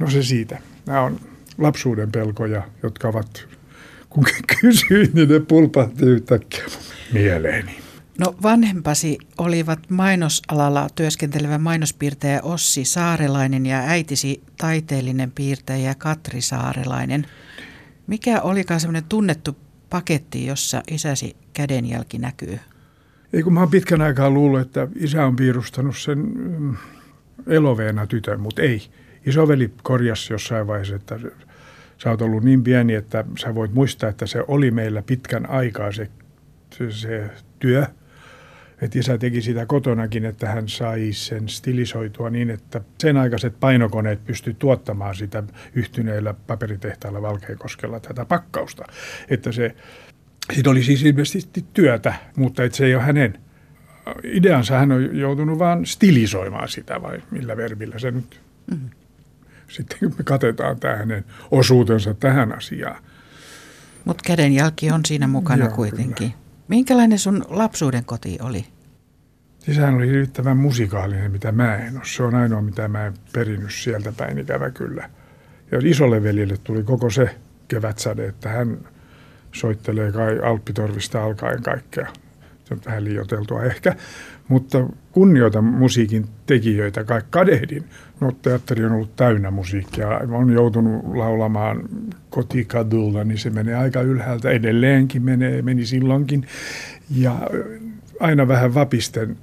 No 0.02 0.10
se 0.10 0.24
siitä. 0.24 0.60
Nämä 0.86 1.02
on 1.02 1.20
lapsuuden 1.58 2.12
pelkoja, 2.12 2.64
jotka 2.84 3.08
ovat, 3.08 3.48
kun 4.10 4.24
kysyin, 4.62 5.10
niin 5.14 5.30
ne 5.30 5.40
pulpahti 5.40 6.06
yhtäkkiä 6.06 6.64
mieleeni. 7.14 7.80
No 8.20 8.36
vanhempasi 8.44 9.18
olivat 9.38 9.80
mainosalalla 9.90 10.88
työskentelevä 10.96 11.58
mainospiirtäjä 11.58 12.42
Ossi 12.42 12.86
Saarelainen 12.86 13.66
ja 13.66 13.78
äitisi 13.78 14.44
taiteellinen 14.58 15.32
piirtäjä 15.32 15.96
Katri 15.96 16.42
Saarelainen. 16.42 17.26
Mikä 18.08 18.42
olikaan 18.42 18.80
semmoinen 18.80 19.10
tunnettu 19.10 19.58
paketti, 19.90 20.46
jossa 20.46 20.84
isäsi 20.92 21.36
kädenjälki 21.54 22.18
näkyy? 22.18 22.60
Ei 23.34 23.44
kun 23.44 23.54
mä 23.54 23.60
oon 23.60 23.70
pitkän 23.70 24.02
aikaa 24.02 24.30
luullut, 24.30 24.62
että 24.62 24.88
isä 24.96 25.26
on 25.26 25.36
piirustanut 25.36 25.98
sen 25.98 26.18
mm, 26.20 26.76
eloveena 27.48 28.08
tytön, 28.08 28.40
mutta 28.40 28.62
ei. 28.62 28.82
Isoveli 29.26 29.74
korjasi 29.84 30.34
jossain 30.34 30.68
vaiheessa, 30.68 30.96
että 30.96 31.20
sä 31.98 32.10
oot 32.10 32.22
ollut 32.22 32.44
niin 32.44 32.64
pieni, 32.64 32.94
että 32.94 33.26
sä 33.40 33.56
voit 33.56 33.74
muistaa, 33.74 34.10
että 34.10 34.26
se 34.26 34.44
oli 34.48 34.72
meillä 34.72 35.02
pitkän 35.02 35.50
aikaa 35.50 35.92
se, 35.92 36.10
se, 36.74 36.92
se 36.92 37.30
työ– 37.60 37.86
että 38.82 39.00
isä 39.00 39.18
teki 39.18 39.42
sitä 39.42 39.66
kotonakin, 39.66 40.26
että 40.26 40.50
hän 40.50 40.70
sai 40.70 41.10
sen 41.12 41.50
stilisoitua 41.50 42.30
niin, 42.30 42.50
että 42.50 42.82
sen 43.00 43.18
aikaiset 43.18 43.60
painokoneet 43.60 44.26
pysty 44.26 44.54
tuottamaan 44.54 45.16
sitä 45.16 45.44
yhtyneillä 45.74 46.34
paperitehtailla 46.48 47.22
Valkeakoskella 47.22 48.00
tätä 48.00 48.26
pakkausta. 48.26 48.86
Että 49.30 49.52
se, 49.52 49.76
siitä 50.54 50.70
oli 50.70 50.84
siis 50.84 51.04
ilmeisesti 51.04 51.66
työtä, 51.74 52.14
mutta 52.36 52.64
että 52.64 52.78
se 52.78 52.86
ei 52.86 52.96
ole 52.96 53.04
hänen 53.04 53.40
ideansa. 54.24 54.78
Hän 54.78 54.92
on 54.92 55.18
joutunut 55.18 55.60
vain 55.60 55.86
stilisoimaan 55.86 56.70
sitä 56.70 57.02
vai 57.02 57.22
millä 57.32 57.58
verbillä 57.58 58.00
se 58.00 58.12
nyt. 58.12 58.42
Mm-hmm. 58.72 58.90
Sitten 59.72 60.14
me 60.18 60.24
katetaan 60.24 60.80
tämä 60.80 60.96
hänen 60.96 61.26
osuutensa 61.52 62.14
tähän 62.14 62.58
asiaan. 62.58 63.04
Mutta 64.06 64.24
kädenjälki 64.28 64.92
on 64.92 65.06
siinä 65.06 65.28
mukana 65.28 65.66
Joo, 65.66 65.76
kuitenkin. 65.76 66.32
Kyllä. 66.32 66.42
Minkälainen 66.68 67.20
sun 67.20 67.46
lapsuuden 67.50 68.06
koti 68.06 68.38
oli? 68.42 68.66
Isähän 69.68 69.94
oli 69.94 70.12
riittävän 70.12 70.58
musikaalinen, 70.58 71.32
mitä 71.32 71.52
mä 71.52 71.76
en 71.76 71.96
ole. 71.96 72.06
Se 72.06 72.24
on 72.24 72.36
ainoa, 72.36 72.62
mitä 72.62 72.88
mä 72.88 73.06
en 73.06 73.14
perinnyt 73.34 73.74
sieltä 73.74 74.12
päin, 74.12 74.38
ikävä 74.38 74.70
kyllä. 74.72 75.10
Ja 75.72 75.80
isolle 75.84 76.24
veljelle 76.24 76.58
tuli 76.64 76.84
koko 76.84 77.10
se 77.10 77.36
kevätsade, 77.68 78.26
että 78.26 78.50
hän 78.50 78.78
soittelee 79.52 80.12
kai 80.12 80.40
Alppitorvista 80.40 81.24
alkaen 81.24 81.64
kaikkea. 81.64 82.08
Se 82.64 82.74
on 82.74 82.82
vähän 82.86 83.04
liioteltua 83.04 83.64
ehkä, 83.64 83.96
mutta 84.48 84.78
kunnioitan 85.12 85.64
musiikin 85.64 86.26
tekijöitä, 86.46 87.04
kai 87.04 87.22
kadehdin. 87.30 87.84
No, 88.20 88.32
teatteri 88.42 88.86
on 88.86 88.92
ollut 88.92 89.16
täynnä 89.16 89.52
musiikkia. 89.52 90.08
On 90.32 90.54
joutunut 90.54 91.16
laulamaan 91.16 91.82
kotikadulla, 92.30 93.24
niin 93.24 93.38
se 93.38 93.50
menee 93.50 93.76
aika 93.76 94.02
ylhäältä. 94.02 94.50
Edelleenkin 94.50 95.24
menee, 95.24 95.62
meni 95.62 95.86
silloinkin. 95.86 96.46
Ja 97.16 97.36
aina 98.20 98.48
vähän 98.48 98.74
vapisten 98.74 99.38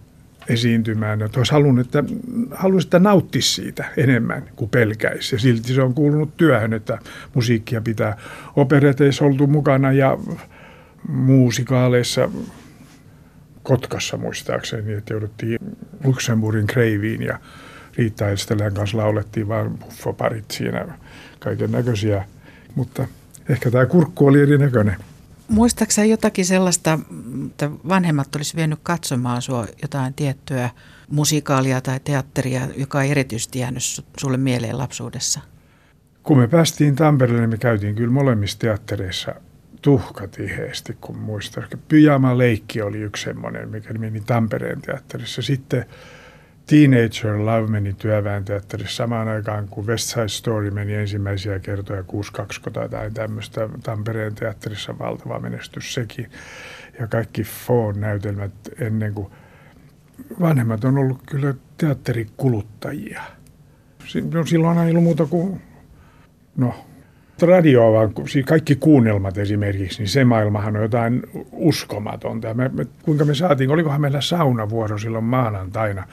esiintymään. 0.48 1.22
Että 1.22 1.40
olisi 1.40 1.52
halunnut, 1.52 1.87
että, 1.87 2.04
halunnut, 2.50 2.84
että 2.84 2.98
nauttisi 2.98 3.52
siitä 3.52 3.84
enemmän 3.96 4.42
kuin 4.56 4.70
pelkäisi. 4.70 5.34
Ja 5.34 5.38
silti 5.38 5.75
se 5.75 5.82
on 5.82 5.94
kuulunut 5.94 6.37
työhön, 6.37 6.72
että 6.72 6.98
musiikkia 7.34 7.80
pitää 7.80 8.16
opereteissa 8.56 9.25
oltu 9.25 9.46
mukana 9.46 9.92
ja 9.92 10.18
muusikaaleissa 11.08 12.30
Kotkassa 13.68 14.16
muistaakseni, 14.16 14.92
että 14.92 15.14
jouduttiin 15.14 15.58
Luxemburgin 16.04 16.66
kreiviin 16.66 17.22
ja 17.22 17.38
Riitta 17.96 18.28
Elstelän 18.28 18.75
kanssa 18.75 18.98
laulettiin 18.98 19.48
vaan 19.48 19.78
buffoparit 19.78 20.50
siinä, 20.50 20.98
kaiken 21.38 21.72
näköisiä. 21.72 22.25
Mutta 22.75 23.06
ehkä 23.48 23.70
tämä 23.70 23.87
kurkku 23.87 24.26
oli 24.26 24.42
erinäköinen. 24.42 24.96
Muistaaksä 25.48 26.04
jotakin 26.04 26.46
sellaista, 26.46 26.98
että 27.46 27.70
vanhemmat 27.88 28.37
olisi 28.37 28.56
vienyt 28.56 28.78
katsomaan 28.82 29.42
sua 29.42 29.66
jotain 29.82 30.14
tiettyä 30.14 30.70
musikaalia 31.10 31.80
tai 31.80 32.00
teatteria, 32.04 32.68
joka 32.76 33.02
ei 33.02 33.10
erityisesti 33.10 33.58
jäänyt 33.58 33.82
sulle 34.16 34.37
mieleen 34.37 34.78
lapsuudessa? 34.78 35.40
Kun 36.22 36.38
me 36.38 36.48
päästiin 36.48 36.96
Tampereelle, 36.96 37.40
niin 37.40 37.50
me 37.50 37.56
käytiin 37.56 37.94
kyllä 37.94 38.12
molemmissa 38.12 38.58
teattereissa 38.58 39.34
tuhkatiheesti, 39.82 40.97
kun 41.00 41.18
muistan. 41.18 41.64
Pyjama 41.88 42.38
Leikki 42.38 42.82
oli 42.82 42.99
yksi 42.99 43.25
semmoinen, 43.25 43.68
mikä 43.68 43.92
meni 43.92 44.20
Tampereen 44.20 44.82
teatterissa. 44.82 45.42
Sitten 45.42 45.85
Teenager 46.66 47.38
Love 47.38 47.66
meni 47.66 47.92
työväen 47.92 48.44
teatterissa 48.44 48.97
samaan 48.97 49.28
aikaan, 49.28 49.68
kun 49.68 49.87
West 49.87 50.08
Side 50.08 50.28
Story 50.28 50.70
meni 50.70 50.94
ensimmäisiä 50.94 51.58
kertoja 51.58 52.02
6-2 52.02 52.88
tai 52.90 53.11
tämmöistä 53.11 53.68
Tampereen 53.82 54.35
teatterissa 54.35 54.99
valtava 54.99 55.38
menestys 55.38 55.94
sekin. 55.94 56.30
Ja 57.00 57.06
kaikki 57.06 57.42
Foon-näytelmät 57.42 58.52
ennen 58.80 59.14
kuin 59.14 59.32
vanhemmat 60.40 60.85
on 60.85 60.99
ollut 60.99 61.23
kyllä 61.26 61.54
teatterikuluttajia. 61.78 63.23
No, 64.32 64.47
silloin 64.47 64.78
ei 64.78 64.90
ollut 64.90 65.04
muuta 65.04 65.26
kuin, 65.26 65.62
no 66.56 66.88
radioa, 67.42 67.92
vaan 67.92 68.12
kaikki 68.47 68.76
kuunnelmat 68.76 69.38
esimerkiksi, 69.38 69.99
niin 69.99 70.09
se 70.09 70.25
maailmahan 70.25 70.76
on 70.76 70.83
jotain 70.83 71.23
uskomatonta. 71.52 72.54
Me, 72.54 72.71
me, 72.73 72.87
kuinka 73.02 73.25
me 73.25 73.35
saatiin, 73.35 73.71
olikohan 73.71 74.00
meillä 74.00 74.21
saunavuoro 74.21 74.99
silloin 74.99 75.25
maanantaina, 75.25 76.04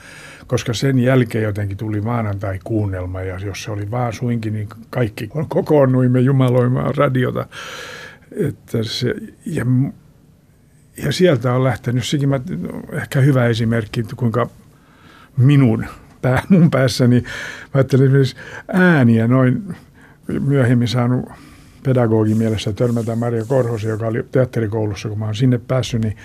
koska 0.46 0.74
sen 0.74 0.98
jälkeen 0.98 1.44
jotenkin 1.44 1.76
tuli 1.76 2.00
maanantai-kuunnelma, 2.00 3.22
ja 3.22 3.38
jos 3.38 3.62
se 3.62 3.70
oli 3.70 3.90
vaan 3.90 4.12
suinkin, 4.12 4.52
niin 4.52 4.68
kaikki 4.90 5.30
kokoonnuimme 5.48 6.20
jumaloimaan 6.20 6.94
radiota. 6.94 7.46
Että 8.36 8.82
se, 8.82 9.14
ja, 9.46 9.66
ja 11.04 11.12
sieltä 11.12 11.52
on 11.52 11.64
lähtenyt 11.64 12.04
sekin, 12.04 12.28
mä, 12.28 12.40
ehkä 12.92 13.20
hyvä 13.20 13.46
esimerkki, 13.46 14.04
kuinka 14.16 14.48
minun 15.36 15.86
pää, 16.22 16.42
mun 16.48 16.70
päässäni, 16.70 17.20
mä 17.20 17.70
ajattelin 17.74 18.10
ääniä 18.72 19.28
noin 19.28 19.76
myöhemmin 20.40 20.88
saanut 20.88 21.28
pedagogin 21.82 22.38
mielessä 22.38 22.72
törmätä 22.72 23.16
Maria 23.16 23.44
Korhosen, 23.44 23.90
joka 23.90 24.06
oli 24.06 24.22
teatterikoulussa, 24.32 25.08
kun 25.08 25.18
mä 25.18 25.24
oon 25.24 25.34
sinne 25.34 25.58
päässyt, 25.58 26.02
niin 26.02 26.16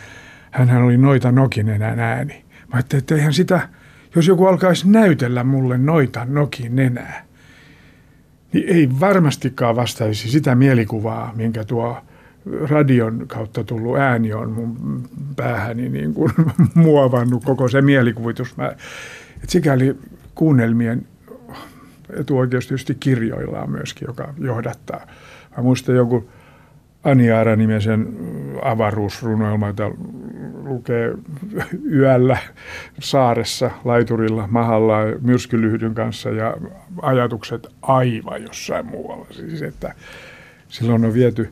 hän 0.51 0.83
oli 0.83 0.97
noita 0.97 1.31
nokinen 1.31 1.81
ääni. 1.81 2.45
Mä 2.67 2.73
ajattelin, 2.73 3.01
että 3.01 3.15
eihän 3.15 3.33
sitä, 3.33 3.69
jos 4.15 4.27
joku 4.27 4.45
alkaisi 4.45 4.89
näytellä 4.89 5.43
mulle 5.43 5.77
noita 5.77 6.25
nokin 6.25 6.75
nenää, 6.75 7.25
niin 8.53 8.67
ei 8.67 8.89
varmastikaan 8.99 9.75
vastaisi 9.75 10.31
sitä 10.31 10.55
mielikuvaa, 10.55 11.33
minkä 11.35 11.63
tuo 11.63 11.97
radion 12.69 13.23
kautta 13.27 13.63
tullut 13.63 13.97
ääni 13.97 14.33
on 14.33 14.51
mun 14.51 15.03
päähäni 15.35 15.89
niin 15.89 16.13
kuin 16.13 16.31
muovannut 16.75 17.43
koko 17.45 17.67
se 17.67 17.81
mielikuvitus. 17.81 18.57
Mä, 18.57 18.67
et 19.43 19.49
sikäli 19.49 19.97
kuunnelmien 20.35 21.05
etuoikeus 22.19 22.67
tietysti 22.67 22.95
kirjoillaan 22.99 23.71
myöskin, 23.71 24.05
joka 24.07 24.33
johdattaa. 24.37 25.07
Mä 25.57 25.63
muistan 25.63 25.95
joku 25.95 26.29
Aniara-nimisen 27.03 28.07
avaruusrunoilma, 28.61 29.67
jota 29.67 29.91
lukee 30.63 31.15
yöllä 31.99 32.37
saaressa, 32.99 33.71
laiturilla, 33.83 34.47
mahalla, 34.51 34.97
myrskylyhdyn 35.21 35.93
kanssa 35.93 36.29
ja 36.29 36.57
ajatukset 37.01 37.67
aivan 37.81 38.41
jossain 38.43 38.85
muualla. 38.85 39.27
Siis 39.31 39.61
että 39.61 39.93
silloin 40.69 41.05
on 41.05 41.13
viety 41.13 41.51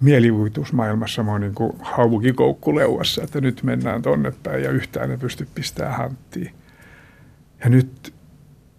mielivuitusmaailmassa 0.00 1.22
mä 1.22 1.38
niin 1.38 1.54
kuin 1.54 1.72
haukikoukku 1.80 2.76
leuassa, 2.76 3.22
että 3.22 3.40
nyt 3.40 3.62
mennään 3.62 4.02
tonne 4.02 4.32
päin 4.42 4.64
ja 4.64 4.70
yhtään 4.70 5.08
ne 5.08 5.16
pysty 5.16 5.48
pistämään 5.54 5.96
hanttiin. 5.96 6.52
Ja 7.64 7.70
nyt 7.70 8.14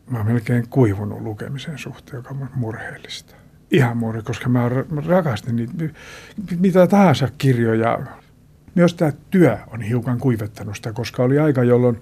mä 0.09 0.17
oon 0.17 0.27
melkein 0.27 0.67
kuivunut 0.69 1.21
lukemisen 1.21 1.77
suhteen, 1.77 2.17
joka 2.17 2.29
on 2.29 2.49
murheellista. 2.55 3.35
Ihan 3.71 3.97
murhe, 3.97 4.21
koska 4.21 4.49
mä 4.49 4.69
rakastin 5.07 5.55
niitä, 5.55 5.73
mitä 6.59 6.87
tahansa 6.87 7.29
kirjoja. 7.37 7.99
Myös 8.75 8.93
tämä 8.93 9.11
työ 9.29 9.57
on 9.67 9.81
hiukan 9.81 10.19
kuivettanut 10.19 10.75
sitä, 10.75 10.93
koska 10.93 11.23
oli 11.23 11.39
aika, 11.39 11.63
jolloin 11.63 12.01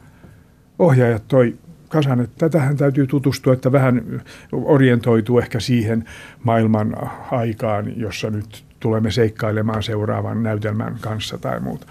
ohjaajat 0.79 1.27
toi 1.27 1.57
kasan, 1.89 2.19
että 2.21 2.49
tähän 2.49 2.77
täytyy 2.77 3.07
tutustua, 3.07 3.53
että 3.53 3.71
vähän 3.71 4.21
orientoituu 4.51 5.39
ehkä 5.39 5.59
siihen 5.59 6.05
maailman 6.43 6.95
aikaan, 7.31 7.99
jossa 7.99 8.29
nyt 8.29 8.65
tulemme 8.79 9.11
seikkailemaan 9.11 9.83
seuraavan 9.83 10.43
näytelmän 10.43 10.97
kanssa 11.01 11.37
tai 11.37 11.59
muuta. 11.59 11.87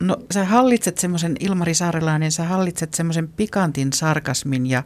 No 0.00 0.16
sä 0.30 0.44
hallitset 0.44 0.98
semmoisen, 0.98 1.36
Ilmari 1.40 1.74
Saarelainen, 1.74 2.32
sä 2.32 2.44
hallitset 2.44 2.94
semmoisen 2.94 3.28
pikantin 3.28 3.92
sarkasmin 3.92 4.66
ja 4.66 4.82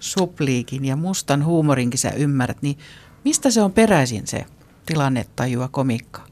supliikin 0.00 0.84
ja 0.84 0.96
mustan 0.96 1.44
huumorinkin 1.44 1.98
sä 1.98 2.10
ymmärrät, 2.10 2.62
niin 2.62 2.78
mistä 3.24 3.50
se 3.50 3.62
on 3.62 3.72
peräisin 3.72 4.26
se 4.26 4.44
tilannetajua 4.86 5.68
komikka? 5.68 6.22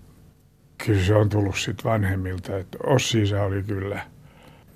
Kyllä 0.86 1.04
se 1.04 1.14
on 1.14 1.28
tullut 1.28 1.58
sitten 1.58 1.84
vanhemmilta, 1.84 2.58
että 2.58 2.78
Ossi 2.86 3.34
oli 3.46 3.62
kyllä. 3.62 4.02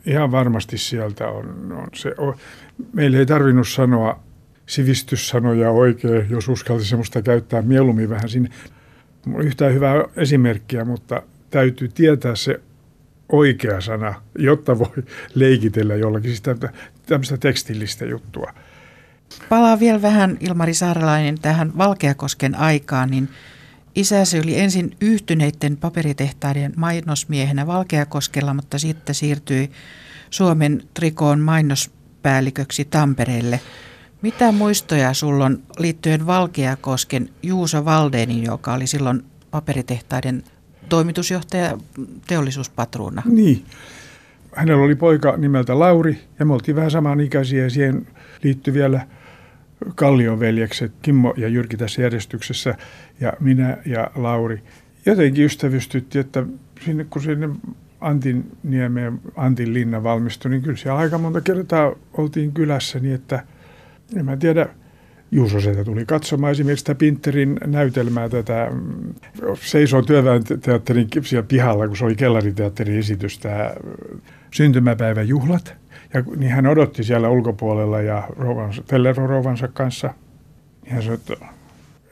Ihan 0.07 0.31
varmasti 0.31 0.79
sieltä 0.79 1.29
on, 1.29 1.73
on 1.73 1.89
se. 1.95 2.15
Meillä 2.93 3.19
ei 3.19 3.27
tarvinnut 3.27 3.69
sanoa 3.69 4.21
sivistyssanoja 4.67 5.71
oikein, 5.71 6.31
jos 6.31 6.49
uskalti 6.49 6.85
semmoista 6.85 7.23
käyttää 7.23 7.63
mieluummin 7.63 8.11
vähän 8.11 8.29
sinne. 8.29 8.49
Yhtään 9.39 9.75
hyvää 9.75 10.05
esimerkkiä, 10.17 10.85
mutta 10.85 11.23
täytyy 11.51 11.89
tietää 11.89 12.35
se 12.35 12.61
oikea 13.33 13.81
sana, 13.81 14.15
jotta 14.39 14.79
voi 14.79 15.05
leikitellä 15.35 15.95
jollakin 15.95 16.37
sitä 16.37 16.57
tämmöistä 17.07 17.37
tekstillistä 17.37 18.05
juttua. 18.05 18.53
Palaa 19.49 19.81
vielä 19.81 20.03
vähän 20.03 20.37
Ilmari 20.41 20.75
Saarelainen 20.75 21.41
tähän 21.41 21.79
Valkeakosken 21.79 22.55
aikaan, 22.55 23.11
niin 23.11 23.29
isäsi 23.95 24.41
oli 24.41 24.59
ensin 24.59 24.97
yhtyneiden 25.01 25.77
paperitehtaiden 25.77 26.73
mainosmiehenä 26.77 27.67
Valkeakoskella, 27.67 28.55
mutta 28.55 28.79
sitten 28.79 29.15
siirtyi 29.15 29.71
Suomen 30.31 30.83
trikoon 30.95 31.41
mainospäälliköksi 31.41 32.85
Tampereelle. 32.85 33.61
Mitä 34.23 34.53
muistoja 34.53 35.15
sulla 35.15 35.45
on 35.45 35.63
liittyen 35.79 36.27
Valkeakosken 36.27 37.29
Juuso 37.43 37.85
Valdenin, 37.85 38.45
joka 38.45 38.75
oli 38.75 38.87
silloin 38.87 39.25
paperitehtaiden 39.51 40.45
toimitusjohtaja 40.89 41.79
teollisuuspatruuna? 42.27 43.23
Niin. 43.25 43.65
Hänellä 44.57 44.85
oli 44.85 44.95
poika 44.95 45.37
nimeltä 45.37 45.79
Lauri 45.79 46.21
ja 46.39 46.45
me 46.45 46.53
oltiin 46.53 46.77
vähän 46.77 46.91
samanikäisiä 46.91 47.63
ja 47.63 47.71
siihen 47.71 48.07
liittyi 48.43 48.75
vielä 48.75 49.07
Kallion 49.95 50.41
veljekset, 50.41 50.93
Kimmo 51.03 51.35
ja 51.37 51.49
Jyrki 51.49 51.77
tässä 51.77 52.03
järjestyksessä 52.03 52.75
ja 53.21 53.33
minä 53.41 53.77
ja 53.87 54.11
Lauri. 54.15 54.63
Jotenkin 55.07 55.45
ystävystytti, 55.45 56.19
että 56.19 56.45
sinne, 56.85 57.05
kun 57.05 57.23
sinne 57.23 57.49
Antin 58.01 58.57
niemeen, 58.63 59.21
Antin 59.37 59.75
linna 59.75 60.03
valmistui, 60.03 60.51
niin 60.51 60.63
kyllä 60.63 60.77
siellä 60.77 60.99
aika 60.99 61.19
monta 61.19 61.41
kertaa 61.41 61.95
oltiin 62.13 62.53
kylässä 62.53 62.99
niin, 62.99 63.15
että 63.15 63.45
en 64.17 64.25
mä 64.25 64.37
tiedä, 64.37 64.69
Juuso 65.31 65.61
Setä 65.61 65.85
tuli 65.85 66.07
katsomaan 66.07 66.51
esimerkiksi 66.51 66.81
sitä 66.81 66.95
Pinterin 66.95 67.59
näytelmää, 67.67 68.29
tätä 68.29 68.71
Seisoo 69.61 70.03
työväenteatterin 70.03 71.09
siellä 71.23 71.47
pihalla, 71.49 71.89
kun 71.89 71.97
se 71.97 72.05
oli 72.05 72.17
kellariteatterin 72.17 72.99
esitys, 72.99 73.39
tämä 73.39 73.75
syntymäpäivän 74.51 75.29
juhlat. 75.29 75.75
Ja 76.15 76.23
niin 76.37 76.53
hän 76.53 76.67
odotti 76.67 77.05
siellä 77.05 77.29
ulkopuolella 77.29 78.01
ja 78.01 78.29
rouvansa, 78.37 78.83
Tellerorovansa 78.87 79.69
kanssa. 79.69 80.15
Ja 80.87 80.93
hän 80.93 81.03
sanoi, 81.03 81.15
että 81.15 81.47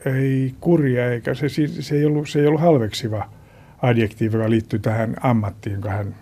ei 0.05 0.53
kurja, 0.59 1.11
eikä 1.11 1.33
se, 1.33 1.49
se, 1.67 1.95
ei 1.95 2.05
ollut, 2.05 2.29
se 2.29 2.39
ei 2.39 2.47
ollut 2.47 2.61
halveksiva 2.61 3.29
adjektiivi, 3.81 4.37
joka 4.37 4.49
liittyy 4.49 4.79
tähän 4.79 5.15
ammattiin, 5.21 5.89
hän, 5.89 6.15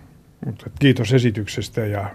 mutta 0.45 0.69
kiitos 0.79 1.13
esityksestä 1.13 1.85
ja 1.85 2.09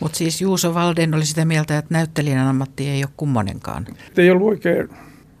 mutta 0.00 0.18
siis 0.18 0.40
Juuso 0.40 0.74
Valden 0.74 1.14
oli 1.14 1.26
sitä 1.26 1.44
mieltä, 1.44 1.78
että 1.78 1.94
näyttelijän 1.94 2.46
ammatti 2.46 2.88
ei 2.88 3.04
ole 3.04 3.12
kummonenkaan. 3.16 3.86
Ei 4.16 4.30
ollut 4.30 4.48
oikein, 4.48 4.88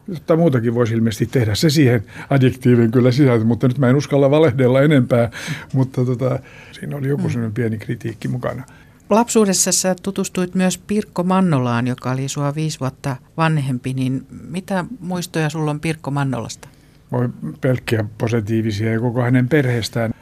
jotta 0.08 0.36
muutakin 0.36 0.74
voisi 0.74 0.94
ilmeisesti 0.94 1.26
tehdä. 1.26 1.54
Se 1.54 1.70
siihen 1.70 2.04
adjektiivin 2.30 2.90
kyllä 2.90 3.12
sisältö, 3.12 3.44
mutta 3.44 3.68
nyt 3.68 3.78
mä 3.78 3.88
en 3.88 3.96
uskalla 3.96 4.30
valehdella 4.30 4.82
enempää, 4.82 5.30
mutta 5.72 6.04
tota, 6.04 6.38
siinä 6.72 6.96
oli 6.96 7.08
joku 7.08 7.22
mm. 7.22 7.28
sellainen 7.28 7.54
pieni 7.54 7.78
kritiikki 7.78 8.28
mukana. 8.28 8.64
Lapsuudessa 9.10 9.72
sä 9.72 9.96
tutustuit 10.02 10.54
myös 10.54 10.78
Pirkko 10.78 11.22
Mannolaan, 11.22 11.86
joka 11.86 12.10
oli 12.10 12.28
sua 12.28 12.54
viisi 12.54 12.80
vuotta 12.80 13.16
vanhempi, 13.36 13.94
niin 13.94 14.26
mitä 14.48 14.84
muistoja 15.00 15.50
sulla 15.50 15.70
on 15.70 15.80
Pirkko 15.80 16.10
Mannolasta? 16.10 16.68
Voi 17.12 17.28
pelkkiä 17.60 18.04
positiivisia 18.18 18.92
ja 18.92 19.00
koko 19.00 19.22
hänen 19.22 19.48
perheestään. 19.48 20.14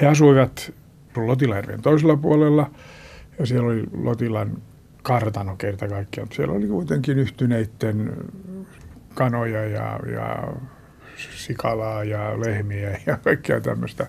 He 0.00 0.06
asuivat 0.06 0.72
Lotilajärven 1.16 1.82
toisella 1.82 2.16
puolella– 2.16 2.70
ja 3.40 3.46
siellä 3.46 3.68
oli 3.68 3.84
Lotilan 3.92 4.62
kartano 5.02 5.56
kerta 5.56 5.88
kaikkiaan. 5.88 6.28
Siellä 6.32 6.54
oli 6.54 6.66
kuitenkin 6.66 7.18
yhtyneiden 7.18 8.12
kanoja 9.14 9.64
ja, 9.64 10.00
ja 10.12 10.52
sikalaa 11.36 12.04
ja 12.04 12.40
lehmiä 12.40 13.00
ja 13.06 13.16
kaikkea 13.16 13.60
tämmöistä. 13.60 14.06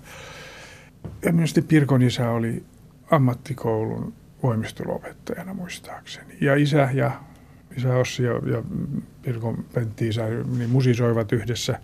Ja 1.24 1.32
myös 1.32 1.54
Pirkon 1.68 2.02
isä 2.02 2.30
oli 2.30 2.64
ammattikoulun 3.10 4.12
voimisteluopettajana 4.42 5.54
muistaakseni. 5.54 6.36
Ja 6.40 6.54
isä 6.56 6.88
ja 6.94 7.10
isä 7.76 7.96
Ossi 7.96 8.22
ja, 8.22 8.32
ja 8.32 8.62
Pirkon 9.22 9.64
Pentti 9.74 10.08
isä 10.08 10.26
niin 10.58 10.70
musisoivat 10.70 11.32
yhdessä. 11.32 11.80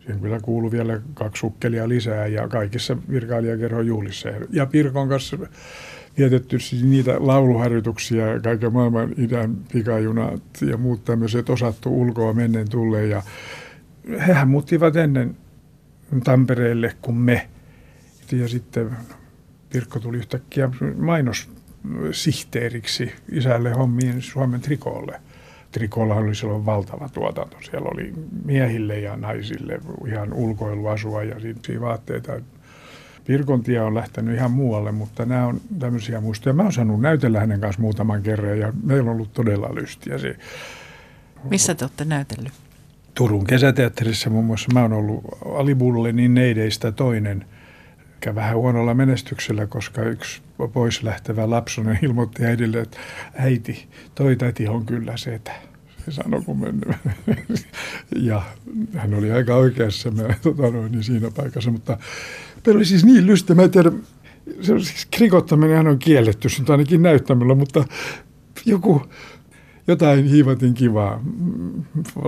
Siihen 0.00 0.20
kyllä 0.20 0.40
kuului 0.40 0.70
vielä 0.70 1.00
kaksi 1.14 1.40
sukkelia 1.40 1.88
lisää 1.88 2.26
ja 2.26 2.48
kaikissa 2.48 2.96
virkailijakerhon 3.10 3.86
juhlissa. 3.86 4.28
Ja 4.50 4.66
Pirkon 4.66 5.08
kanssa 5.08 5.38
vietetty 6.18 6.58
siis 6.58 6.84
niitä 6.84 7.16
lauluharjoituksia, 7.18 8.40
kaiken 8.42 8.72
maailman 8.72 9.14
idän 9.16 9.56
pikajunat 9.72 10.42
ja 10.70 10.76
muut 10.76 11.04
tämmöiset 11.04 11.50
osattu 11.50 12.00
ulkoa 12.00 12.32
mennen 12.32 12.70
tulleen. 12.70 13.10
Ja 13.10 13.22
hehän 14.26 14.48
muuttivat 14.48 14.96
ennen 14.96 15.36
Tampereelle 16.24 16.92
kuin 17.02 17.16
me. 17.16 17.48
Ja 18.32 18.48
sitten 18.48 18.90
Pirkko 19.72 20.00
tuli 20.00 20.16
yhtäkkiä 20.16 20.70
mainossihteeriksi 20.96 23.12
isälle 23.32 23.72
hommiin 23.72 24.22
Suomen 24.22 24.60
trikoolle. 24.60 25.20
Trikoolla 25.72 26.14
oli 26.14 26.34
silloin 26.34 26.66
valtava 26.66 27.08
tuotanto. 27.08 27.56
Siellä 27.70 27.88
oli 27.94 28.12
miehille 28.44 29.00
ja 29.00 29.16
naisille 29.16 29.80
ihan 30.08 30.32
ulkoiluasua 30.32 31.22
ja 31.22 31.36
vaatteita 31.80 32.32
Pirkontie 33.24 33.80
on 33.80 33.94
lähtenyt 33.94 34.36
ihan 34.36 34.50
muualle, 34.50 34.92
mutta 34.92 35.24
nämä 35.26 35.46
on 35.46 35.60
tämmöisiä 35.78 36.20
muistoja. 36.20 36.52
Mä 36.52 36.62
oon 36.62 36.72
saanut 36.72 37.00
näytellä 37.00 37.40
hänen 37.40 37.60
kanssa 37.60 37.82
muutaman 37.82 38.22
kerran 38.22 38.58
ja 38.58 38.72
meillä 38.82 39.10
on 39.10 39.16
ollut 39.16 39.32
todella 39.32 39.74
lystiä. 39.74 40.18
Se, 40.18 40.36
Missä 41.50 41.74
te 41.74 41.84
olette 41.84 42.04
näytellyt? 42.04 42.52
Turun 43.14 43.46
kesäteatterissa 43.46 44.30
muun 44.30 44.44
muassa. 44.44 44.72
Mä 44.74 44.82
oon 44.82 44.92
ollut 44.92 45.24
Alibullenin 45.54 46.34
neideistä 46.34 46.92
toinen, 46.92 47.44
mikä 48.14 48.34
vähän 48.34 48.56
huonolla 48.56 48.94
menestyksellä, 48.94 49.66
koska 49.66 50.02
yksi 50.02 50.42
pois 50.72 51.02
lähtevä 51.02 51.50
lapsonen 51.50 51.98
ilmoitti 52.02 52.44
äidille, 52.44 52.80
että 52.80 52.98
äiti, 53.34 53.88
toi 54.14 54.36
täti 54.36 54.68
on 54.68 54.86
kyllä 54.86 55.16
setä 55.16 55.52
se 56.04 56.12
sanoi, 56.12 56.42
kun 56.42 56.60
mennyt. 56.60 56.88
ja 58.30 58.42
hän 58.96 59.14
oli 59.14 59.32
aika 59.32 59.54
oikeassa 59.54 60.10
mä, 60.10 60.22
tota 60.42 60.70
noin, 60.70 60.92
niin 60.92 61.04
siinä 61.04 61.30
paikassa, 61.30 61.70
mutta 61.70 61.98
Meillä 62.66 62.78
oli 62.78 62.84
siis 62.84 63.04
niin 63.04 63.26
lysti, 63.26 63.54
mä 63.54 63.62
en 63.62 63.70
tiedä, 63.70 63.92
se 64.60 64.72
on 64.72 64.84
siis 64.84 65.06
krikottaminen 65.10 65.86
on 65.86 65.98
kielletty, 65.98 66.48
se 66.48 66.62
on 66.62 66.70
ainakin 66.70 67.02
näyttämällä, 67.02 67.54
mutta 67.54 67.84
joku, 68.66 69.02
jotain 69.86 70.24
hiivatin 70.24 70.74
kivaa. 70.74 71.24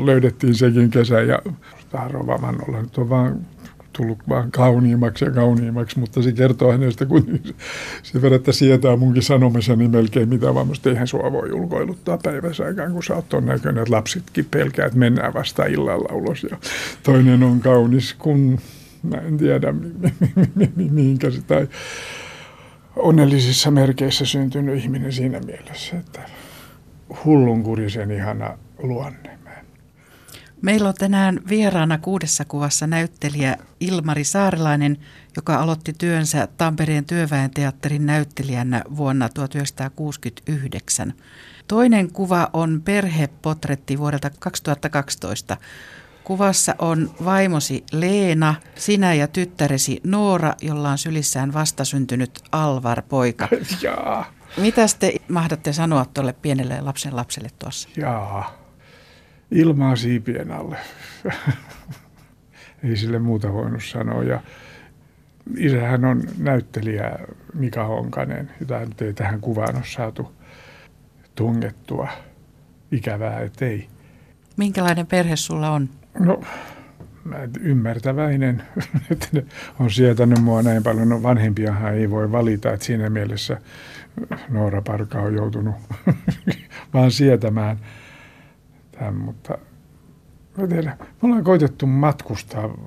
Löydettiin 0.04 0.54
sekin 0.54 0.90
kesä 0.90 1.20
ja 1.20 1.38
Rova 2.08 2.42
Vannolla 2.42 2.82
nyt 2.82 2.98
on 2.98 3.08
vaan 3.08 3.46
tullut 3.96 4.18
vaan 4.28 4.50
kauniimmaksi 4.50 5.24
ja 5.24 5.30
kauniimmaksi, 5.30 5.98
mutta 5.98 6.22
se 6.22 6.32
kertoo 6.32 6.72
hänestä, 6.72 7.06
kun 7.06 7.40
se 8.02 8.22
verran, 8.22 8.40
sietää 8.50 8.96
munkin 8.96 9.22
sanomiseni 9.22 9.88
melkein 9.88 10.28
mitä 10.28 10.54
vaan, 10.54 10.66
mutta 10.66 10.90
eihän 10.90 11.06
sua 11.06 11.32
voi 11.32 11.52
ulkoiluttaa 11.52 12.18
päivässä 12.22 12.64
aikaan, 12.64 12.92
kun 12.92 13.02
sä 13.02 13.14
oot 13.14 13.28
ton 13.28 13.46
näköinen, 13.46 13.82
että 13.82 13.94
lapsetkin 13.94 14.46
pelkää, 14.50 14.86
että 14.86 14.98
mennään 14.98 15.34
vasta 15.34 15.66
illalla 15.66 16.14
ulos. 16.14 16.46
Ja 16.50 16.56
toinen 17.02 17.42
on 17.42 17.60
kaunis, 17.60 18.14
kun 18.14 18.58
Mä 19.06 19.16
en 19.16 19.36
tiedä, 19.36 19.74
mihinkä 20.90 21.30
se 21.30 21.42
tai 21.42 21.68
onnellisissa 22.96 23.70
merkeissä 23.70 24.24
syntynyt 24.24 24.78
ihminen 24.78 25.12
siinä 25.12 25.40
mielessä, 25.40 25.96
että 25.96 26.20
hullunkurisen 27.24 28.10
ihana 28.10 28.58
luonne. 28.78 29.36
Meillä 30.62 30.88
on 30.88 30.94
tänään 30.94 31.40
vieraana 31.48 31.98
kuudessa 31.98 32.44
kuvassa 32.44 32.86
näyttelijä 32.86 33.56
Ilmari 33.80 34.24
Saarilainen, 34.24 34.96
joka 35.36 35.56
aloitti 35.56 35.92
työnsä 35.92 36.48
Tampereen 36.56 37.04
työväen 37.04 37.50
teatterin 37.50 38.06
näyttelijänä 38.06 38.82
vuonna 38.96 39.28
1969. 39.28 41.14
Toinen 41.68 42.12
kuva 42.12 42.50
on 42.52 42.82
perhepotretti 42.84 43.98
vuodelta 43.98 44.30
2012. 44.38 45.56
Kuvassa 46.26 46.74
on 46.78 47.10
vaimosi 47.24 47.84
Leena, 47.92 48.54
sinä 48.74 49.14
ja 49.14 49.28
tyttäresi 49.28 50.00
Noora, 50.04 50.54
jolla 50.62 50.90
on 50.90 50.98
sylissään 50.98 51.52
vastasyntynyt 51.52 52.40
Alvar-poika. 52.52 53.48
Jaa. 53.82 54.32
Mitä 54.56 54.82
te 54.98 55.14
mahdatte 55.28 55.72
sanoa 55.72 56.04
tuolle 56.04 56.32
pienelle 56.32 56.80
lapsen 56.80 57.16
lapselle 57.16 57.48
tuossa? 57.58 57.88
Jaa, 57.96 58.58
ilmaa 59.50 59.96
siipien 59.96 60.52
alle. 60.52 60.76
Ei 62.84 62.96
sille 62.96 63.18
muuta 63.18 63.52
voinut 63.52 63.84
sanoa. 63.84 64.24
Ja 64.24 64.40
isähän 65.56 66.04
on 66.04 66.22
näyttelijä 66.38 67.18
Mika 67.54 67.84
Honkanen, 67.84 68.50
jota 68.60 68.78
nyt 68.78 69.02
ei 69.02 69.12
tähän 69.12 69.40
kuvaan 69.40 69.76
ole 69.76 69.84
saatu 69.86 70.32
tungettua. 71.34 72.08
Ikävää, 72.92 73.40
että 73.40 73.66
ei. 73.66 73.88
Minkälainen 74.56 75.06
perhe 75.06 75.36
sulla 75.36 75.70
on? 75.70 75.88
No, 76.18 76.40
mä 77.24 77.36
ymmärtäväinen, 77.60 78.62
että 79.10 79.28
ne 79.32 79.44
on 79.80 79.90
sietänyt 79.90 80.42
mua 80.42 80.62
näin 80.62 80.82
paljon. 80.82 81.08
No 81.08 81.22
vanhempiahan 81.22 81.94
ei 81.94 82.10
voi 82.10 82.32
valita, 82.32 82.72
että 82.72 82.86
siinä 82.86 83.10
mielessä 83.10 83.60
Noora 84.48 84.82
Parka 84.82 85.20
on 85.20 85.34
joutunut 85.34 85.74
vaan 86.94 87.10
sietämään 87.10 87.76
tämän, 88.92 89.14
mutta 89.14 89.58
mä 90.58 90.66
tiedän, 90.66 90.94
me 91.00 91.06
ollaan 91.22 91.44
koitettu 91.44 91.86
matkustaa 91.86 92.78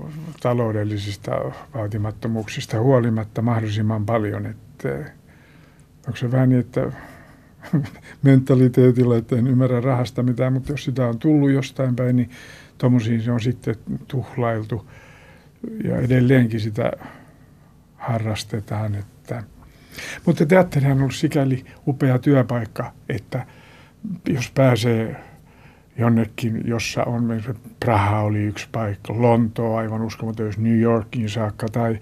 taloudellisista 0.41 1.31
vaatimattomuuksista 1.73 2.79
huolimatta 2.79 3.41
mahdollisimman 3.41 4.05
paljon, 4.05 4.45
että 4.45 4.89
onko 6.07 6.17
se 6.17 6.31
vähän 6.31 6.49
niin, 6.49 6.59
että 6.59 6.91
mentaliteetilla, 8.23 9.17
että 9.17 9.35
en 9.35 9.47
ymmärrä 9.47 9.81
rahasta 9.81 10.23
mitään, 10.23 10.53
mutta 10.53 10.71
jos 10.71 10.83
sitä 10.83 11.07
on 11.07 11.19
tullut 11.19 11.51
jostain 11.51 11.95
päin, 11.95 12.15
niin 12.15 12.29
tuommoisiin 12.79 13.21
se 13.21 13.31
on 13.31 13.41
sitten 13.41 13.75
tuhlailtu 14.07 14.89
ja 15.83 15.97
edelleenkin 15.97 16.59
sitä 16.59 16.91
harrastetaan. 17.95 18.95
Että. 18.95 19.43
Mutta 20.25 20.45
teatterihan 20.45 20.97
on 20.97 21.01
ollut 21.01 21.15
sikäli 21.15 21.65
upea 21.87 22.19
työpaikka, 22.19 22.91
että 23.09 23.45
jos 24.29 24.51
pääsee 24.51 25.15
jonnekin, 25.97 26.61
jossa 26.65 27.03
on, 27.03 27.43
Praha 27.79 28.21
oli 28.21 28.39
yksi 28.39 28.67
paikka, 28.71 29.21
Lontoa 29.21 29.79
aivan 29.79 30.01
uskomaton, 30.01 30.45
jos 30.45 30.57
New 30.57 30.79
Yorkin 30.79 31.29
saakka 31.29 31.67
tai 31.71 31.99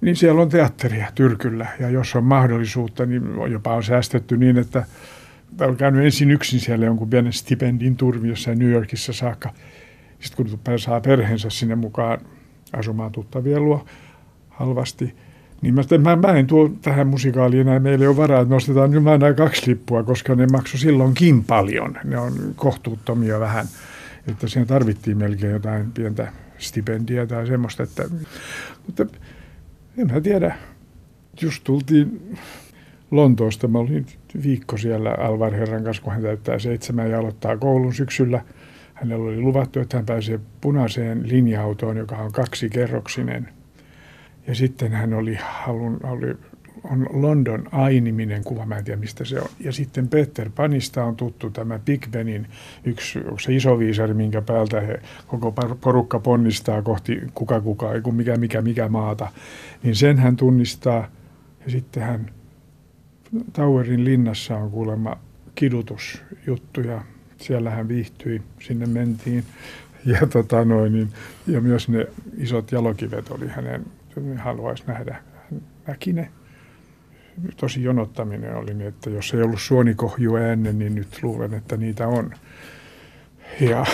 niin 0.00 0.16
siellä 0.16 0.42
on 0.42 0.48
teatteria 0.48 1.06
Tyrkyllä 1.14 1.66
ja 1.80 1.90
jos 1.90 2.16
on 2.16 2.24
mahdollisuutta, 2.24 3.06
niin 3.06 3.22
jopa 3.50 3.74
on 3.74 3.82
säästetty 3.82 4.36
niin, 4.36 4.58
että 4.58 4.84
on 5.60 5.76
käynyt 5.76 6.04
ensin 6.04 6.30
yksin 6.30 6.60
siellä 6.60 6.86
jonkun 6.86 7.10
pienen 7.10 7.32
stipendin 7.32 7.96
turvi 7.96 8.28
jossain 8.28 8.58
New 8.58 8.70
Yorkissa 8.70 9.12
saakka. 9.12 9.52
Sitten 10.20 10.46
kun 10.46 10.78
saa 10.78 11.00
perheensä 11.00 11.50
sinne 11.50 11.74
mukaan 11.74 12.18
asumaan 12.72 13.12
tuttavien 13.12 13.64
luo 13.64 13.84
halvasti, 14.48 15.14
niin 15.62 15.74
mä, 15.74 15.82
mä, 15.98 16.16
mä 16.16 16.38
en 16.38 16.46
tuo 16.46 16.70
tähän 16.82 17.06
musikaaliin 17.06 17.60
enää, 17.60 17.80
meillä 17.80 18.02
ei 18.02 18.08
ole 18.08 18.16
varaa, 18.16 18.40
että 18.40 18.54
nostetaan 18.54 18.90
nyt 18.90 19.04
nämä 19.04 19.32
kaksi 19.32 19.70
lippua, 19.70 20.02
koska 20.02 20.34
ne 20.34 20.46
maksu 20.46 20.78
silloinkin 20.78 21.44
paljon. 21.44 21.98
Ne 22.04 22.18
on 22.18 22.32
kohtuuttomia 22.56 23.40
vähän, 23.40 23.66
että 24.28 24.48
siinä 24.48 24.66
tarvittiin 24.66 25.18
melkein 25.18 25.52
jotain 25.52 25.92
pientä 25.92 26.32
stipendiä 26.58 27.26
tai 27.26 27.46
semmoista, 27.46 27.82
että, 27.82 28.04
mutta 28.86 29.06
en 29.98 30.12
mä 30.12 30.20
tiedä. 30.20 30.56
Just 31.42 31.64
tultiin 31.64 32.36
Lontoosta. 33.10 33.68
Mä 33.68 33.78
olin 33.78 34.06
viikko 34.42 34.76
siellä 34.76 35.10
Alvar 35.18 35.54
Herran 35.54 35.84
kanssa, 35.84 36.02
kun 36.02 36.12
hän 36.12 36.22
täyttää 36.22 36.58
seitsemän 36.58 37.10
ja 37.10 37.18
aloittaa 37.18 37.56
koulun 37.56 37.94
syksyllä. 37.94 38.44
Hänellä 38.94 39.24
oli 39.24 39.40
luvattu, 39.40 39.80
että 39.80 39.96
hän 39.96 40.06
pääsee 40.06 40.40
punaiseen 40.60 41.28
linja-autoon, 41.28 41.96
joka 41.96 42.16
on 42.16 42.32
kaksikerroksinen. 42.32 43.48
Ja 44.46 44.54
sitten 44.54 44.92
hän 44.92 45.14
oli, 45.14 45.38
halun, 45.40 46.00
oli 46.02 46.34
on 46.90 47.06
London 47.10 47.68
Eye-niminen 47.88 48.44
kuva, 48.44 48.66
mä 48.66 48.76
en 48.76 48.84
tiedä 48.84 49.00
mistä 49.00 49.24
se 49.24 49.40
on. 49.40 49.48
Ja 49.60 49.72
sitten 49.72 50.08
Peter 50.08 50.50
Panista 50.54 51.04
on 51.04 51.16
tuttu 51.16 51.50
tämä 51.50 51.78
Big 51.78 52.06
Benin 52.10 52.46
yksi 52.84 53.18
se 53.40 53.54
iso 53.54 53.78
viisari, 53.78 54.14
minkä 54.14 54.42
päältä 54.42 54.80
he, 54.80 55.00
koko 55.26 55.54
porukka 55.80 56.18
ponnistaa 56.18 56.82
kohti 56.82 57.20
kuka 57.34 57.60
kuka, 57.60 57.92
ei 57.92 58.00
kun 58.00 58.14
mikä 58.14 58.36
mikä 58.36 58.62
mikä 58.62 58.88
maata. 58.88 59.28
Niin 59.82 59.96
sen 59.96 60.18
hän 60.18 60.36
tunnistaa 60.36 61.08
ja 61.64 61.70
sitten 61.70 62.02
hän 62.02 62.30
Towerin 63.52 64.04
linnassa 64.04 64.56
on 64.56 64.70
kuulemma 64.70 65.16
kidutusjuttu 65.54 66.80
ja 66.80 67.02
siellä 67.44 67.70
hän 67.70 67.88
viihtyi, 67.88 68.42
sinne 68.60 68.86
mentiin. 68.86 69.44
Ja, 70.06 70.26
tota 70.26 70.64
noin, 70.64 70.92
niin, 70.92 71.08
ja 71.46 71.60
myös 71.60 71.88
ne 71.88 72.06
isot 72.36 72.72
jalokivet 72.72 73.30
oli 73.30 73.48
hänen, 73.48 73.86
haluaisi 74.36 74.84
nähdä. 74.86 75.22
Hän 75.50 75.62
näki 75.86 76.12
ne 76.12 76.28
tosi 77.56 77.82
jonottaminen 77.82 78.56
oli 78.56 78.74
niin, 78.74 78.88
että 78.88 79.10
jos 79.10 79.34
ei 79.34 79.42
ollut 79.42 79.60
suonikohjua 79.60 80.40
ennen, 80.40 80.78
niin 80.78 80.94
nyt 80.94 81.22
luulen, 81.22 81.54
että 81.54 81.76
niitä 81.76 82.08
on. 82.08 82.30
Ja, 83.60 83.86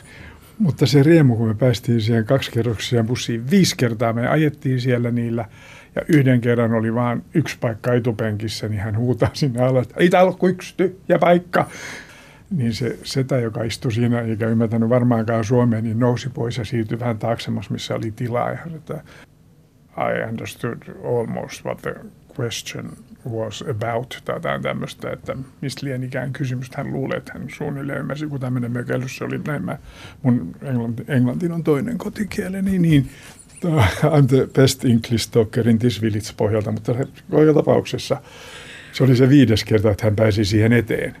mutta 0.58 0.86
se 0.86 1.02
riemu, 1.02 1.36
kun 1.36 1.48
me 1.48 1.54
päästiin 1.54 2.00
siihen 2.00 2.24
kaksikerroksiseen 2.24 3.06
bussiin, 3.06 3.50
viisi 3.50 3.76
kertaa 3.76 4.12
me 4.12 4.28
ajettiin 4.28 4.80
siellä 4.80 5.10
niillä, 5.10 5.44
ja 5.94 6.02
yhden 6.08 6.40
kerran 6.40 6.74
oli 6.74 6.94
vain 6.94 7.24
yksi 7.34 7.56
paikka 7.60 7.94
etupenkissä, 7.94 8.68
niin 8.68 8.80
hän 8.80 8.98
huutaa 8.98 9.30
sinne 9.32 9.62
alas, 9.62 9.88
ei 9.96 10.10
täällä 10.10 10.30
ole 10.30 10.38
kuin 10.38 10.54
yksi 10.54 10.74
tyhjä 10.76 11.18
paikka. 11.20 11.68
Niin 12.50 12.74
se 12.74 12.98
setä, 13.02 13.38
joka 13.38 13.62
istui 13.62 13.92
siinä, 13.92 14.20
eikä 14.20 14.48
ymmärtänyt 14.48 14.88
varmaankaan 14.88 15.44
Suomeen, 15.44 15.84
niin 15.84 15.98
nousi 15.98 16.28
pois 16.28 16.58
ja 16.58 16.64
siirtyi 16.64 17.00
vähän 17.00 17.18
taaksemmas, 17.18 17.70
missä 17.70 17.94
oli 17.94 18.10
tilaa. 18.10 18.50
Ja 18.50 18.58
että 18.74 19.02
I 19.96 20.28
understood 20.28 20.78
almost 21.04 21.64
what 21.64 21.82
the 21.82 21.94
question 22.40 22.92
was 23.30 23.64
about 23.70 24.22
tai 24.24 24.36
jotain 24.36 24.62
tämmöistä, 24.62 25.10
että 25.10 25.36
mistä 25.60 25.86
liian 25.86 26.02
ikään 26.02 26.32
kysymys. 26.32 26.70
Hän 26.76 26.92
luulee, 26.92 27.18
että 27.18 27.32
hän 27.32 27.48
suunnilleen 27.56 27.98
ymmärsi, 27.98 28.26
kun 28.26 28.40
tämmöinen 28.40 28.72
mökellys 28.72 29.22
oli 29.22 29.40
näin. 29.46 29.64
Mä, 29.64 29.78
mun 30.22 30.56
englanti, 30.62 31.04
englanti 31.08 31.50
on 31.50 31.64
toinen 31.64 31.98
kotikieleni, 31.98 32.78
niin 32.78 33.10
I'm 34.04 34.26
the 34.28 34.48
best 34.56 34.84
English 34.84 35.30
talker 35.30 35.68
in 35.68 35.78
this 35.78 36.02
village 36.02 36.32
pohjalta, 36.36 36.72
mutta 36.72 36.92
joka 37.30 37.54
tapauksessa 37.54 38.22
se 38.92 39.04
oli 39.04 39.16
se 39.16 39.28
viides 39.28 39.64
kerta, 39.64 39.90
että 39.90 40.04
hän 40.04 40.16
pääsi 40.16 40.44
siihen 40.44 40.72
eteen 40.72 41.16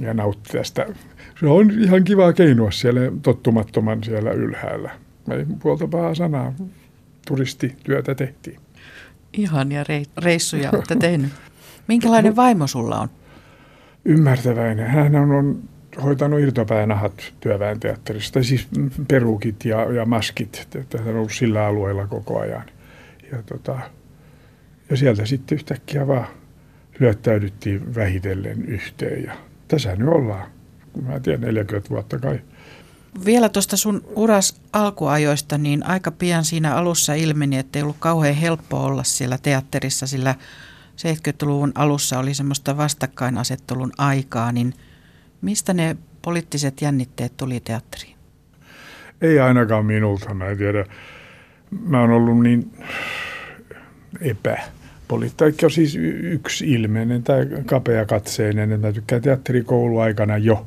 ja 0.00 0.14
nautti 0.14 0.50
tästä. 0.52 0.86
Se 1.40 1.46
on 1.46 1.70
ihan 1.70 2.04
kiva 2.04 2.32
keinoa 2.32 2.70
siellä 2.70 3.00
tottumattoman 3.22 4.04
siellä 4.04 4.30
ylhäällä. 4.30 4.90
Ei 5.30 5.46
puolta 5.62 5.88
pahaa 5.88 6.14
sanaa. 6.14 6.52
Turistityötä 7.26 8.14
tehtiin. 8.14 8.60
Ihania 9.32 9.84
reissuja 10.18 10.70
olette 10.72 10.96
tehnyt. 10.96 11.30
Minkälainen 11.88 12.36
vaimo 12.36 12.66
sulla 12.66 13.00
on? 13.00 13.08
Ymmärtäväinen. 14.04 14.86
Hän 14.86 15.16
on, 15.16 15.62
hoitanut 16.02 16.40
irtopäänähat 16.40 17.32
työväen 17.40 17.80
teatterista, 17.80 18.42
siis 18.42 18.68
perukit 19.08 19.64
ja, 19.64 19.92
ja 19.92 20.04
maskit. 20.04 20.68
Hän 20.98 21.08
on 21.08 21.16
ollut 21.16 21.32
sillä 21.32 21.66
alueella 21.66 22.06
koko 22.06 22.40
ajan. 22.40 22.64
Ja, 23.32 23.42
tota, 23.42 23.78
ja 24.90 24.96
sieltä 24.96 25.26
sitten 25.26 25.56
yhtäkkiä 25.56 26.06
vaan 26.06 26.26
lyöttäydyttiin 26.98 27.94
vähitellen 27.94 28.64
yhteen. 28.64 29.24
Ja 29.24 29.36
tässä 29.70 29.96
nyt 29.96 30.08
ollaan. 30.08 30.46
Mä 31.02 31.20
tiedän, 31.20 31.40
40 31.40 31.90
vuotta 31.90 32.18
kai. 32.18 32.40
Vielä 33.24 33.48
tuosta 33.48 33.76
sun 33.76 34.04
uras 34.16 34.60
alkuajoista, 34.72 35.58
niin 35.58 35.86
aika 35.86 36.10
pian 36.10 36.44
siinä 36.44 36.74
alussa 36.74 37.14
ilmeni, 37.14 37.58
että 37.58 37.78
ei 37.78 37.82
ollut 37.82 37.96
kauhean 37.98 38.34
helppo 38.34 38.84
olla 38.84 39.04
siellä 39.04 39.38
teatterissa, 39.42 40.06
sillä 40.06 40.34
70-luvun 40.96 41.72
alussa 41.74 42.18
oli 42.18 42.34
semmoista 42.34 42.76
vastakkainasettelun 42.76 43.92
aikaa, 43.98 44.52
niin 44.52 44.74
mistä 45.40 45.74
ne 45.74 45.96
poliittiset 46.22 46.82
jännitteet 46.82 47.36
tuli 47.36 47.60
teatteriin? 47.60 48.16
Ei 49.20 49.40
ainakaan 49.40 49.86
minulta, 49.86 50.34
mä 50.34 50.46
en 50.46 50.58
tiedä. 50.58 50.84
Mä 51.80 52.00
oon 52.00 52.10
ollut 52.10 52.42
niin 52.42 52.72
epäpoliittaikka 55.10 55.68
siis 55.68 55.96
yksi 56.22 56.72
ilmeinen 56.72 57.22
tai 57.22 57.46
kapea 57.66 58.06
katseinen. 58.06 58.80
Mä 58.80 58.92
tykkään 58.92 59.22
teatterikouluaikana 59.22 60.38
jo. 60.38 60.66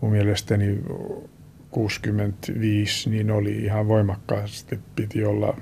Mun 0.00 0.10
mielestäni 0.10 0.78
65, 1.70 3.10
niin 3.10 3.30
oli 3.30 3.64
ihan 3.64 3.88
voimakkaasti, 3.88 4.78
piti 4.96 5.24
olla 5.24 5.56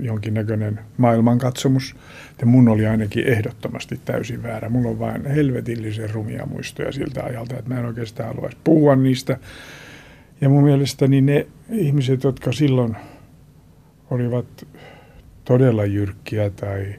jonkinnäköinen 0.00 0.80
maailmankatsomus. 0.96 1.96
Ja 2.40 2.46
mun 2.46 2.68
oli 2.68 2.86
ainakin 2.86 3.26
ehdottomasti 3.26 4.00
täysin 4.04 4.42
väärä. 4.42 4.68
Mulla 4.68 4.88
on 4.88 4.98
vain 4.98 5.26
helvetillisen 5.26 6.10
rumia 6.10 6.46
muistoja 6.46 6.92
siltä 6.92 7.24
ajalta, 7.24 7.58
että 7.58 7.70
mä 7.74 7.80
en 7.80 7.86
oikeastaan 7.86 8.28
haluaisi 8.28 8.56
puhua 8.64 8.96
niistä. 8.96 9.38
Ja 10.40 10.48
mun 10.48 10.64
mielestäni 10.64 11.20
ne 11.20 11.46
ihmiset, 11.70 12.24
jotka 12.24 12.52
silloin 12.52 12.96
olivat 14.10 14.66
todella 15.44 15.84
jyrkkiä 15.84 16.50
tai 16.50 16.94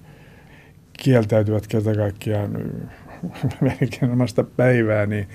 kieltäytyvät 1.02 1.68
kerta 1.68 1.96
kaikkiaan 1.96 2.52
melkein 3.62 4.12
omasta 4.12 4.44
päivää, 4.44 5.06
niin 5.06 5.28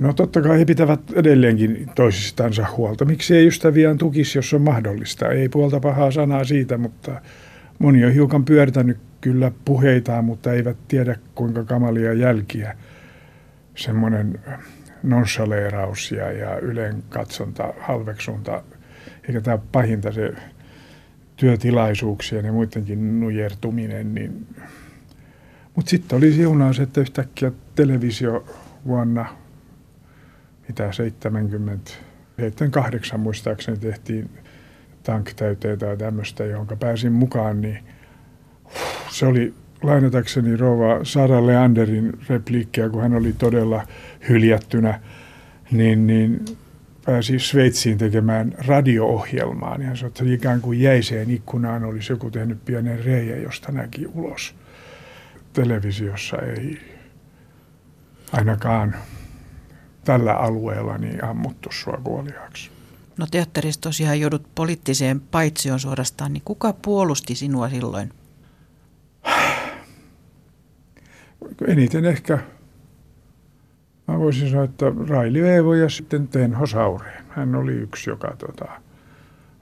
No 0.00 0.12
totta 0.12 0.42
kai 0.42 0.58
he 0.58 0.64
pitävät 0.64 1.00
edelleenkin 1.14 1.90
toisistansa 1.94 2.66
huolta. 2.76 3.04
Miksi 3.04 3.36
ei 3.36 3.46
ystäviään 3.46 3.98
tukisi, 3.98 4.38
jos 4.38 4.54
on 4.54 4.62
mahdollista? 4.62 5.28
Ei 5.28 5.48
puolta 5.48 5.80
pahaa 5.80 6.10
sanaa 6.10 6.44
siitä, 6.44 6.78
mutta 6.78 7.20
moni 7.78 8.04
on 8.04 8.12
hiukan 8.12 8.44
pyörtänyt 8.44 8.98
kyllä 9.20 9.52
puheitaan, 9.64 10.24
mutta 10.24 10.52
eivät 10.52 10.76
tiedä 10.88 11.16
kuinka 11.34 11.64
kamalia 11.64 12.12
jälkiä 12.12 12.76
semmoinen 13.74 14.40
nonchaleeraus 15.02 16.12
ja, 16.12 16.32
ja 16.32 16.58
ylen 16.58 17.02
katsonta, 17.08 17.74
halveksunta, 17.80 18.62
eikä 19.28 19.40
tämä 19.40 19.58
pahinta 19.72 20.12
se 20.12 20.32
työtilaisuuksien 21.38 22.44
ja 22.44 22.52
muidenkin 22.52 23.20
nujertuminen. 23.20 24.14
Niin. 24.14 24.46
Mutta 25.76 25.90
sitten 25.90 26.18
oli 26.18 26.32
siunaus, 26.32 26.80
että 26.80 27.00
yhtäkkiä 27.00 27.52
televisio 27.74 28.44
vuonna 28.86 29.26
mitä 30.68 30.92
70, 30.92 31.90
78 32.36 33.20
muistaakseni 33.20 33.78
tehtiin 33.78 34.30
tanktäyteen 35.02 35.78
tai 35.78 35.96
tämmöistä, 35.96 36.44
johon 36.44 36.66
pääsin 36.80 37.12
mukaan, 37.12 37.60
niin 37.60 37.78
se 39.10 39.26
oli 39.26 39.54
lainatakseni 39.82 40.56
rouva 40.56 41.04
Sara 41.04 41.46
Leanderin 41.46 42.12
repliikkiä, 42.28 42.88
kun 42.88 43.02
hän 43.02 43.14
oli 43.14 43.32
todella 43.32 43.86
hyljättynä, 44.28 45.00
niin, 45.70 46.06
niin 46.06 46.44
pääsi 47.08 47.38
Sveitsiin 47.38 47.98
tekemään 47.98 48.54
radio-ohjelmaa. 48.58 49.78
Niin 49.78 49.86
hän 49.86 49.96
sanoi, 49.96 50.08
että 50.08 50.24
ikään 50.26 50.60
kuin 50.60 50.80
jäiseen 50.80 51.30
ikkunaan 51.30 51.84
olisi 51.84 52.12
joku 52.12 52.30
tehnyt 52.30 52.64
pienen 52.64 53.04
reijän, 53.04 53.42
josta 53.42 53.72
näki 53.72 54.06
ulos. 54.06 54.54
Televisiossa 55.52 56.36
ei 56.36 56.78
ainakaan 58.32 58.94
tällä 60.04 60.34
alueella 60.34 60.98
niin 60.98 61.24
ammuttu 61.24 61.68
sua 61.72 62.00
kuoliaaksi. 62.04 62.70
No 63.16 63.26
teatterissa 63.30 63.80
tosiaan 63.80 64.20
joudut 64.20 64.54
poliittiseen 64.54 65.20
paitsioon 65.20 65.80
suorastaan, 65.80 66.32
niin 66.32 66.42
kuka 66.44 66.72
puolusti 66.72 67.34
sinua 67.34 67.68
silloin? 67.68 68.12
Eniten 71.66 72.04
ehkä, 72.04 72.38
mä 74.08 74.18
voisin 74.18 74.50
sanoa, 74.50 74.64
että 74.64 74.92
Raili 75.08 75.42
Veevo 75.42 75.74
ja 75.74 75.88
sitten 75.88 76.28
Tenho 76.28 76.66
Saureen. 76.66 77.24
Hän 77.28 77.54
oli 77.54 77.72
yksi, 77.72 78.10
joka 78.10 78.36
tota, 78.38 78.68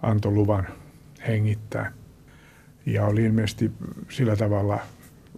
antoi 0.02 0.32
luvan 0.32 0.66
hengittää. 1.28 1.92
Ja 2.86 3.06
oli 3.06 3.24
ilmeisesti 3.24 3.72
sillä 4.08 4.36
tavalla 4.36 4.78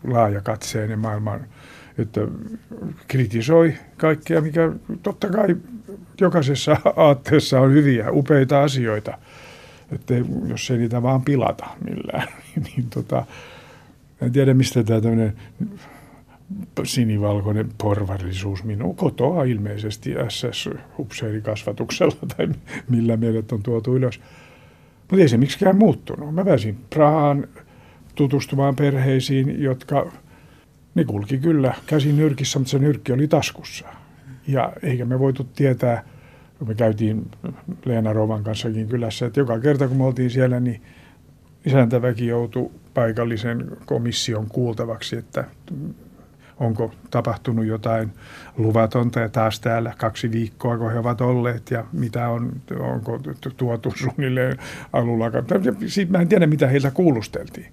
laajakatseinen 0.05 0.99
maailman, 0.99 1.41
että 1.99 2.21
kritisoi 3.09 3.75
kaikkea, 3.97 4.41
mikä 4.41 4.73
totta 5.03 5.29
kai 5.29 5.57
jokaisessa 6.21 6.77
aatteessa 6.97 7.61
on 7.61 7.73
hyviä, 7.73 8.11
upeita 8.11 8.63
asioita. 8.63 9.19
Että 9.93 10.15
jos 10.49 10.71
ei 10.71 10.79
niitä 10.79 11.03
vaan 11.03 11.23
pilata 11.23 11.67
millään, 11.85 12.29
niin 12.65 12.91
tota, 12.91 13.27
en 14.21 14.33
tiedä 14.33 14.55
mistä 14.55 14.85
tämä 14.85 15.01
tämmöinen 15.01 15.37
sinivalkoinen 16.85 17.69
porvarillisuus 17.83 18.65
minun 18.65 18.97
kotoa 18.97 19.45
ilmeisesti 19.45 20.15
SS-upseerikasvatuksella 20.29 22.17
tai 22.37 22.49
millä 22.89 23.17
meidät 23.17 23.53
on 23.53 23.63
tuotu 23.63 23.97
ylös. 23.97 24.21
Mutta 24.99 25.23
ei 25.23 25.29
se 25.29 25.37
miksikään 25.37 25.77
muuttunut. 25.77 26.35
Mä 26.35 26.45
pääsin 26.45 26.79
Prahaan 26.95 27.49
tutustumaan 28.15 28.77
perheisiin, 28.77 29.63
jotka 29.63 30.13
ne 30.95 31.05
kulki 31.05 31.39
kyllä 31.39 31.75
käsi 31.87 32.13
nyrkissä, 32.13 32.59
mutta 32.59 32.71
se 32.71 32.79
nyrkki 32.79 33.13
oli 33.13 33.29
taskussa. 33.29 33.89
Ja 34.47 34.73
eikä 34.83 35.05
me 35.05 35.19
voitu 35.19 35.45
tietää, 35.45 36.05
kun 36.59 36.69
me 36.69 36.75
käytiin 36.75 37.31
Leena 37.85 38.13
Rovan 38.13 38.45
kanssakin 38.45 38.89
kylässä, 38.89 39.27
että 39.27 39.41
joka 39.41 39.61
kerta 39.61 39.89
kun 39.89 39.97
me 39.97 40.05
oltiin 40.05 40.31
siellä, 40.31 40.61
niin 40.61 40.83
isäntäväki 41.67 42.27
joutui 42.27 42.71
paikallisen 42.95 43.71
komission 43.87 44.47
kuultavaksi, 44.47 45.17
että 45.17 45.45
onko 46.61 46.93
tapahtunut 47.11 47.67
jotain 47.67 48.13
luvatonta 48.57 49.21
ja 49.21 49.29
taas 49.29 49.61
täällä 49.61 49.95
kaksi 49.99 50.33
viikkoa, 50.33 50.79
kun 50.79 50.93
he 50.93 50.99
ovat 50.99 51.21
olleet 51.21 51.71
ja 51.71 51.85
mitä 51.93 52.29
on, 52.29 52.53
onko 52.81 53.21
tuotu 53.57 53.93
suunnilleen 53.97 54.57
alulla. 54.93 55.27
Siitä 55.87 56.13
mä 56.13 56.19
en 56.19 56.29
tiedä, 56.29 56.47
mitä 56.47 56.67
heiltä 56.67 56.91
kuulusteltiin. 56.91 57.73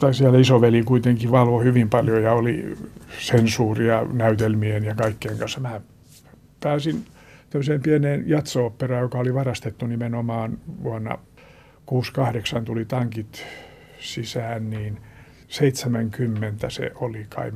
Tai 0.00 0.14
siellä 0.14 0.38
isoveli 0.38 0.82
kuitenkin 0.82 1.30
valvoi 1.30 1.64
hyvin 1.64 1.90
paljon 1.90 2.22
ja 2.22 2.32
oli 2.32 2.76
sensuuria 3.18 4.06
näytelmien 4.12 4.84
ja 4.84 4.94
kaikkien 4.94 5.38
kanssa. 5.38 5.60
Mä 5.60 5.80
pääsin 6.60 7.04
tämmöiseen 7.50 7.82
pieneen 7.82 8.24
jatso 8.26 8.74
joka 9.00 9.18
oli 9.18 9.34
varastettu 9.34 9.86
nimenomaan 9.86 10.58
vuonna 10.82 11.18
68 11.86 12.64
tuli 12.64 12.84
tankit 12.84 13.46
sisään, 14.00 14.70
niin– 14.70 14.98
70 15.48 16.70
se 16.70 16.90
oli 16.94 17.26
kai, 17.28 17.52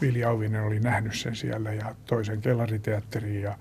Vili 0.00 0.24
Auvinen 0.24 0.62
oli 0.62 0.80
nähnyt 0.80 1.14
sen 1.14 1.36
siellä 1.36 1.72
ja 1.72 1.94
toisen 2.04 2.40
kellariteatteriin 2.40 3.42
ja 3.42 3.58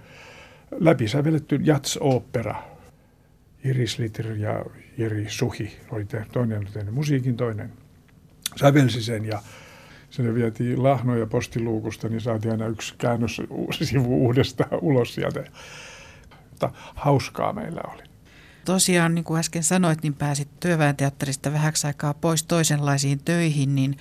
läpisävelletty 0.80 1.60
jats-opera. 1.64 2.56
Iris 3.64 4.00
Litter 4.00 4.32
ja 4.32 4.66
Jiri 4.98 5.26
Suhi 5.30 5.80
oli 5.92 6.06
toinen 6.32 6.58
oli 6.58 6.68
tehnyt 6.74 6.94
musiikin, 6.94 7.38
toinen 7.38 7.74
sävelsi 8.56 9.04
sen 9.04 9.26
ja 9.26 9.42
sinne 10.10 10.34
vietiin 10.34 10.84
lahnoja 10.84 11.26
postiluukusta, 11.26 12.10
niin 12.10 12.22
saatiin 12.22 12.52
aina 12.52 12.68
yksi 12.68 12.96
käännös 12.98 13.42
sivu 13.72 14.26
uudestaan 14.26 14.80
ulos 14.82 15.14
sieltä. 15.14 15.44
Mutta 16.50 16.72
hauskaa 16.96 17.54
meillä 17.54 17.82
oli 17.94 18.07
tosiaan, 18.68 19.16
niin 19.16 19.26
kuin 19.26 19.40
äsken 19.40 19.64
sanoit, 19.64 20.04
niin 20.04 20.14
pääsit 20.14 20.60
työväenteatterista 20.60 21.54
vähäksi 21.54 21.88
aikaa 21.88 22.14
pois 22.14 22.44
toisenlaisiin 22.44 23.20
töihin, 23.26 23.76
niin 23.76 23.98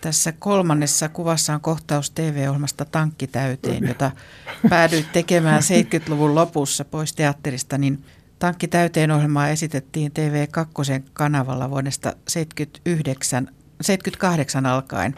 tässä 0.00 0.32
kolmannessa 0.32 1.08
kuvassa 1.08 1.54
on 1.54 1.60
kohtaus 1.60 2.10
TV-ohjelmasta 2.10 2.84
Tankki 2.84 3.26
täyteen, 3.26 3.88
jota 3.88 4.10
päädyit 4.68 5.12
tekemään 5.12 5.62
70-luvun 5.62 6.34
lopussa 6.34 6.84
pois 6.84 7.12
teatterista, 7.12 7.78
niin 7.78 8.04
Tankki 8.38 8.68
täyteen 8.68 9.10
ohjelmaa 9.10 9.48
esitettiin 9.48 10.12
TV2 10.12 11.02
kanavalla 11.12 11.70
vuodesta 11.70 12.16
79, 12.28 13.48
78 13.80 14.66
alkaen. 14.66 15.14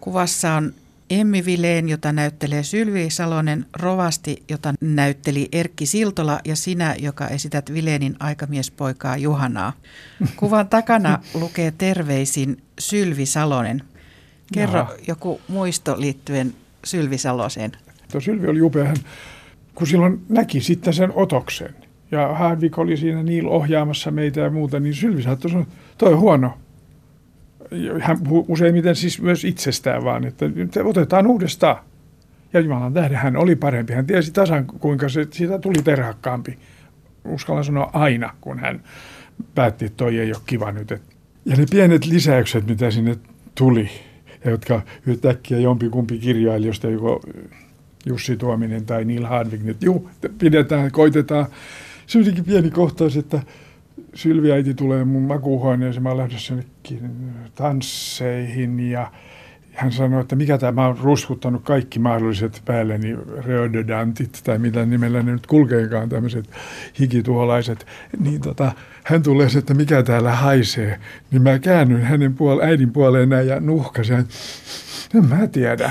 Kuvassa 0.00 0.52
on 0.52 0.74
Emmi 1.10 1.44
Vileen, 1.44 1.88
jota 1.88 2.12
näyttelee 2.12 2.62
Sylvi 2.62 3.10
Salonen, 3.10 3.66
Rovasti, 3.76 4.42
jota 4.48 4.74
näytteli 4.80 5.48
Erkki 5.52 5.86
Siltola 5.86 6.40
ja 6.44 6.56
sinä, 6.56 6.96
joka 6.98 7.28
esität 7.28 7.72
Vileenin 7.72 8.16
aikamiespoikaa 8.20 9.16
Juhanaa. 9.16 9.72
Kuvan 10.36 10.68
takana 10.68 11.18
lukee 11.34 11.72
terveisin 11.78 12.62
Sylvi 12.78 13.26
Salonen. 13.26 13.82
Kerro 14.54 14.78
Jaha. 14.78 14.92
joku 15.08 15.40
muisto 15.48 16.00
liittyen 16.00 16.54
Sylvi 16.84 17.18
Saloseen. 17.18 17.72
Tuo 18.12 18.20
Sylvi 18.20 18.46
oli 18.48 18.62
upea, 18.62 18.94
kun 19.74 19.86
silloin 19.86 20.20
näki 20.28 20.60
sitten 20.60 20.94
sen 20.94 21.12
otoksen. 21.14 21.74
Ja 22.10 22.28
Hardwick 22.34 22.78
oli 22.78 22.96
siinä 22.96 23.22
niin 23.22 23.46
ohjaamassa 23.46 24.10
meitä 24.10 24.40
ja 24.40 24.50
muuta, 24.50 24.80
niin 24.80 24.94
Sylvi 24.94 25.22
saattoi 25.22 25.50
sanoa, 25.50 25.66
toi 25.98 26.12
on 26.12 26.20
huono, 26.20 26.58
hän 28.00 28.18
useimmiten 28.48 28.96
siis 28.96 29.22
myös 29.22 29.44
itsestään 29.44 30.04
vaan, 30.04 30.24
että 30.24 30.46
otetaan 30.84 31.26
uudestaan. 31.26 31.76
Ja 32.52 32.60
Jumalan 32.60 32.94
tähden 32.94 33.18
hän 33.18 33.36
oli 33.36 33.56
parempi. 33.56 33.92
Hän 33.92 34.06
tiesi 34.06 34.32
tasan, 34.32 34.66
kuinka 34.66 35.08
se, 35.08 35.26
siitä 35.30 35.58
tuli 35.58 35.82
terhakkaampi. 35.84 36.58
Uskallan 37.24 37.64
sanoa 37.64 37.90
aina, 37.92 38.34
kun 38.40 38.58
hän 38.58 38.82
päätti, 39.54 39.84
että 39.84 39.96
toi 39.96 40.18
ei 40.18 40.32
ole 40.32 40.42
kiva 40.46 40.72
nyt. 40.72 40.90
Ja 41.44 41.56
ne 41.56 41.66
pienet 41.70 42.06
lisäykset, 42.06 42.66
mitä 42.66 42.90
sinne 42.90 43.16
tuli, 43.54 43.90
ja 44.44 44.50
jotka 44.50 44.82
yhtäkkiä 45.06 45.58
jompikumpi 45.58 46.18
kirjailijoista, 46.18 46.90
joko 46.90 47.20
Jussi 48.06 48.36
Tuominen 48.36 48.86
tai 48.86 49.04
Neil 49.04 49.26
Hardwick, 49.26 49.68
että 49.68 49.84
juu, 49.84 50.10
pidetään, 50.38 50.92
koitetaan. 50.92 51.46
Se 52.06 52.18
on 52.18 52.24
pieni 52.46 52.70
kohtaus, 52.70 53.16
että 53.16 53.42
Sylviäiti 54.18 54.74
tulee 54.74 55.04
mun 55.04 55.22
makuuhuoneeseen, 55.22 56.02
mä 56.02 56.08
olen 56.08 56.18
lähdössä 56.18 56.54
tansseihin 57.54 58.80
ja 58.80 59.12
hän 59.72 59.92
sanoi, 59.92 60.20
että 60.20 60.36
mikä 60.36 60.58
tämä, 60.58 60.72
mä 60.72 60.86
oon 60.86 60.98
ruskuttanut 61.02 61.64
kaikki 61.64 61.98
mahdolliset 61.98 62.62
päälleni 62.64 63.16
reododantit 63.46 64.40
tai 64.44 64.58
mitä 64.58 64.86
nimellä 64.86 65.22
ne 65.22 65.32
nyt 65.32 65.46
kulkeekaan, 65.46 66.08
tämmöiset 66.08 66.50
hikituholaiset, 67.00 67.86
niin 68.20 68.40
tota, 68.40 68.72
hän 69.04 69.22
tulee 69.22 69.48
että 69.58 69.74
mikä 69.74 70.02
täällä 70.02 70.32
haisee, 70.32 71.00
niin 71.30 71.42
mä 71.42 71.58
käännyn 71.58 72.02
hänen 72.02 72.34
puol- 72.34 72.64
äidin 72.64 72.92
puoleen 72.92 73.28
näin 73.28 73.48
ja 73.48 73.60
nuhkasen, 73.60 74.26
en 75.14 75.28
mä 75.28 75.46
tiedä. 75.46 75.90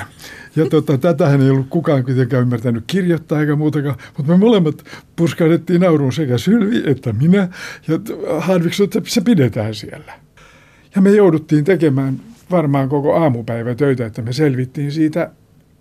Ja 0.57 0.69
tota, 0.69 0.97
tätähän 0.97 1.41
ei 1.41 1.49
ollut 1.49 1.69
kukaan 1.69 2.03
kuitenkaan 2.03 2.41
ymmärtänyt 2.41 2.83
kirjoittaa 2.87 3.41
eikä 3.41 3.55
muutakaan, 3.55 3.95
mutta 4.17 4.31
me 4.31 4.37
molemmat 4.37 4.83
puskahdettiin 5.15 5.81
nauruun 5.81 6.13
sekä 6.13 6.37
Sylvi 6.37 6.83
että 6.85 7.13
minä. 7.13 7.47
Ja 7.87 7.99
Harvik 8.39 8.73
että 8.83 8.99
se 9.05 9.21
pidetään 9.21 9.75
siellä. 9.75 10.13
Ja 10.95 11.01
me 11.01 11.11
jouduttiin 11.11 11.65
tekemään 11.65 12.19
varmaan 12.51 12.89
koko 12.89 13.15
aamupäivä 13.15 13.75
töitä, 13.75 14.05
että 14.05 14.21
me 14.21 14.33
selvittiin 14.33 14.91
siitä 14.91 15.31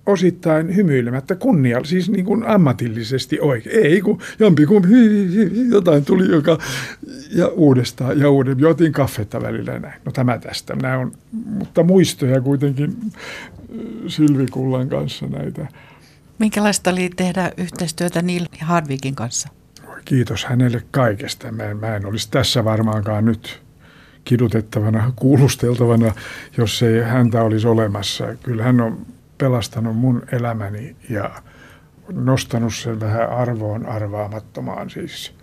osittain 0.06 0.76
hymyilemättä 0.76 1.34
kunnialla, 1.34 1.86
siis 1.86 2.10
niin 2.10 2.24
kuin 2.24 2.46
ammatillisesti 2.46 3.40
oikein. 3.40 3.86
Ei, 3.86 4.00
kun 4.00 4.20
jompikumpi 4.38 4.88
jotain 5.68 6.04
tuli, 6.04 6.30
joka, 6.30 6.58
ja 7.34 7.48
uudestaan 7.48 8.20
ja 8.20 8.30
uudestaan. 8.30 8.60
Jotin 8.60 8.92
kaffetta 8.92 9.42
välillä 9.42 9.78
näin. 9.78 10.00
No 10.04 10.12
tämä 10.12 10.38
tästä. 10.38 10.76
Nämä 10.76 10.98
on, 10.98 11.12
mutta 11.32 11.82
muistoja 11.82 12.40
kuitenkin 12.40 12.96
Sylvikullan 14.06 14.88
kanssa 14.88 15.26
näitä. 15.26 15.66
Minkälaista 16.38 16.90
oli 16.90 17.10
tehdä 17.16 17.52
yhteistyötä 17.56 18.22
Neil 18.22 18.46
Hardwickin 18.60 19.14
kanssa? 19.14 19.48
Kiitos 20.04 20.44
hänelle 20.44 20.82
kaikesta. 20.90 21.52
Mä 21.52 21.62
en, 21.62 21.76
mä 21.76 21.96
en 21.96 22.06
olisi 22.06 22.30
tässä 22.30 22.64
varmaankaan 22.64 23.24
nyt 23.24 23.62
kidutettavana, 24.24 25.12
kuulusteltavana, 25.16 26.14
jos 26.56 26.82
ei 26.82 27.02
häntä 27.02 27.42
olisi 27.42 27.66
olemassa. 27.66 28.34
Kyllä 28.42 28.62
hän 28.62 28.80
on 28.80 29.06
pelastanut 29.38 29.96
mun 29.96 30.22
elämäni 30.32 30.96
ja 31.10 31.42
nostanut 32.12 32.74
sen 32.74 33.00
vähän 33.00 33.30
arvoon 33.30 33.86
arvaamattomaan 33.86 34.90
siis. 34.90 35.34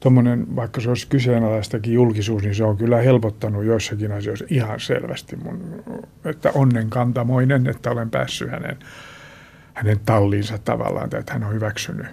Tuommoinen, 0.00 0.56
vaikka 0.56 0.80
se 0.80 0.88
olisi 0.88 1.08
kyseenalaistakin 1.08 1.92
julkisuus, 1.92 2.42
niin 2.42 2.54
se 2.54 2.64
on 2.64 2.76
kyllä 2.76 2.96
helpottanut 2.96 3.64
joissakin 3.64 4.12
asioissa 4.12 4.44
ihan 4.50 4.80
selvästi 4.80 5.36
mun, 5.36 5.84
että 6.24 6.50
onnenkantamoinen, 6.54 7.66
että 7.66 7.90
olen 7.90 8.10
päässyt 8.10 8.50
hänen, 8.50 8.76
hänen 9.74 10.00
talliinsa 10.06 10.58
tavallaan, 10.58 11.10
että 11.18 11.32
hän 11.32 11.44
on 11.44 11.54
hyväksynyt 11.54 12.06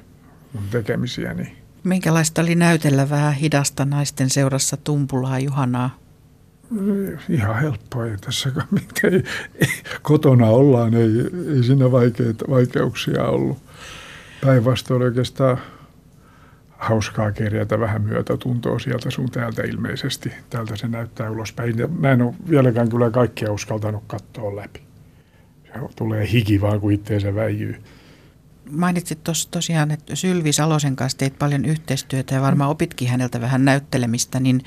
mun 0.53 0.63
tekemisiäni. 0.71 1.57
Minkälaista 1.83 2.41
oli 2.41 2.55
näytellä 2.55 3.09
vähän 3.09 3.33
hidasta 3.33 3.85
naisten 3.85 4.29
seurassa 4.29 4.77
Tumpulaa 4.77 5.39
Juhanaa? 5.39 6.02
Ihan 7.29 7.59
helppoa, 7.61 8.05
ei 8.05 8.17
tässä 8.17 8.51
ei, 9.03 9.23
kotona 10.01 10.47
ollaan, 10.47 10.93
ei, 10.93 11.09
ei 11.55 11.63
siinä 11.63 11.91
vaikeita, 11.91 12.45
vaikeuksia 12.49 13.23
ollut. 13.23 13.57
Päinvastoin 14.41 15.01
oikeastaan 15.01 15.57
hauskaa 16.83 17.31
kerjätä 17.31 17.79
vähän 17.79 18.01
myötätuntoa 18.01 18.79
sieltä 18.79 19.09
sun 19.09 19.31
täältä 19.31 19.61
ilmeisesti. 19.61 20.31
Täältä 20.49 20.75
se 20.75 20.87
näyttää 20.87 21.31
ulospäin. 21.31 21.77
Ja 21.77 21.87
mä 21.87 22.11
en 22.11 22.21
ole 22.21 22.33
vieläkään 22.49 22.89
kyllä 22.89 23.09
kaikkea 23.09 23.51
uskaltanut 23.51 24.03
katsoa 24.07 24.55
läpi. 24.55 24.81
Se 25.63 25.79
tulee 25.95 26.31
hiki 26.31 26.61
vaan, 26.61 26.79
kun 26.79 26.91
itteensä 26.91 27.35
väijyy. 27.35 27.75
Mainitsit 28.71 29.23
tos, 29.23 29.47
tosiaan, 29.47 29.91
että 29.91 30.15
Sylvi 30.15 30.53
Salosen 30.53 30.95
kanssa 30.95 31.17
teit 31.17 31.39
paljon 31.39 31.65
yhteistyötä 31.65 32.35
ja 32.35 32.41
varmaan 32.41 32.69
opitkin 32.69 33.09
häneltä 33.09 33.41
vähän 33.41 33.65
näyttelemistä, 33.65 34.39
niin 34.39 34.61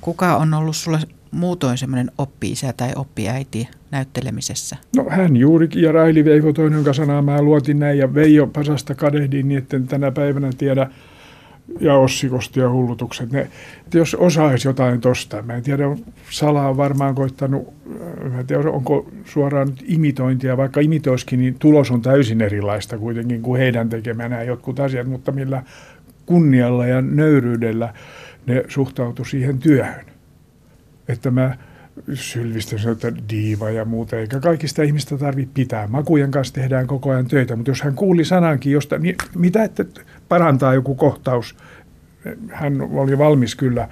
kuka 0.00 0.36
on 0.36 0.54
ollut 0.54 0.76
sulle 0.76 1.00
muutoin 1.30 1.78
semmoinen 1.78 2.10
oppi-isä 2.18 2.72
tai 2.72 2.90
oppiäiti 2.96 3.68
näyttelemisessä? 3.90 4.76
No 4.96 5.06
hän 5.08 5.36
juurikin 5.36 5.82
ja 5.82 5.92
Raili 5.92 6.24
Veivo 6.24 6.52
toinen, 6.52 6.76
jonka 6.76 6.92
sanaa 6.92 7.22
mä 7.22 7.42
luotin 7.42 7.78
näin 7.78 7.98
ja 7.98 8.14
Veijo 8.14 8.46
Pasasta 8.46 8.94
kadehdin 8.94 9.48
niin, 9.48 9.58
että 9.58 9.80
tänä 9.80 10.10
päivänä 10.10 10.50
tiedä 10.58 10.90
ja 11.80 11.94
Ossi 11.94 12.28
Kosti 12.28 12.60
ja 12.60 12.70
Hullutukset. 12.70 13.32
Ne, 13.32 13.48
jos 13.94 14.14
osaisi 14.14 14.68
jotain 14.68 15.00
tosta, 15.00 15.42
mä 15.42 15.54
en 15.54 15.62
tiedä, 15.62 15.84
Sala 16.30 16.68
on 16.68 16.76
varmaan 16.76 17.14
koittanut, 17.14 17.72
mä 18.32 18.40
en 18.40 18.46
tiedä 18.46 18.70
onko 18.70 19.10
suoraan 19.24 19.72
imitointia, 19.84 20.56
vaikka 20.56 20.80
imitoiskin, 20.80 21.38
niin 21.38 21.56
tulos 21.58 21.90
on 21.90 22.02
täysin 22.02 22.40
erilaista 22.40 22.98
kuitenkin 22.98 23.42
kuin 23.42 23.60
heidän 23.60 23.88
tekemänään 23.88 24.46
jotkut 24.46 24.80
asiat, 24.80 25.06
mutta 25.06 25.32
millä 25.32 25.62
kunnialla 26.26 26.86
ja 26.86 27.02
nöyryydellä 27.02 27.94
ne 28.46 28.64
suhtautu 28.68 29.24
siihen 29.24 29.58
työhön. 29.58 30.09
Että 31.12 31.30
mä 31.30 31.56
sylvistä 32.14 32.76
että 32.92 33.12
diiva 33.30 33.70
ja 33.70 33.84
muuta, 33.84 34.16
eikä 34.16 34.40
kaikista 34.40 34.82
ihmistä 34.82 35.18
tarvitse 35.18 35.50
pitää. 35.54 35.86
Makujen 35.86 36.30
kanssa 36.30 36.54
tehdään 36.54 36.86
koko 36.86 37.10
ajan 37.10 37.26
töitä, 37.26 37.56
mutta 37.56 37.70
jos 37.70 37.82
hän 37.82 37.94
kuuli 37.94 38.24
sanankin, 38.24 38.72
josta, 38.72 38.98
niin 38.98 39.16
mitä, 39.36 39.64
että 39.64 39.84
parantaa 40.28 40.74
joku 40.74 40.94
kohtaus, 40.94 41.56
hän 42.50 42.80
oli 42.80 43.18
valmis 43.18 43.54
kyllä, 43.54 43.88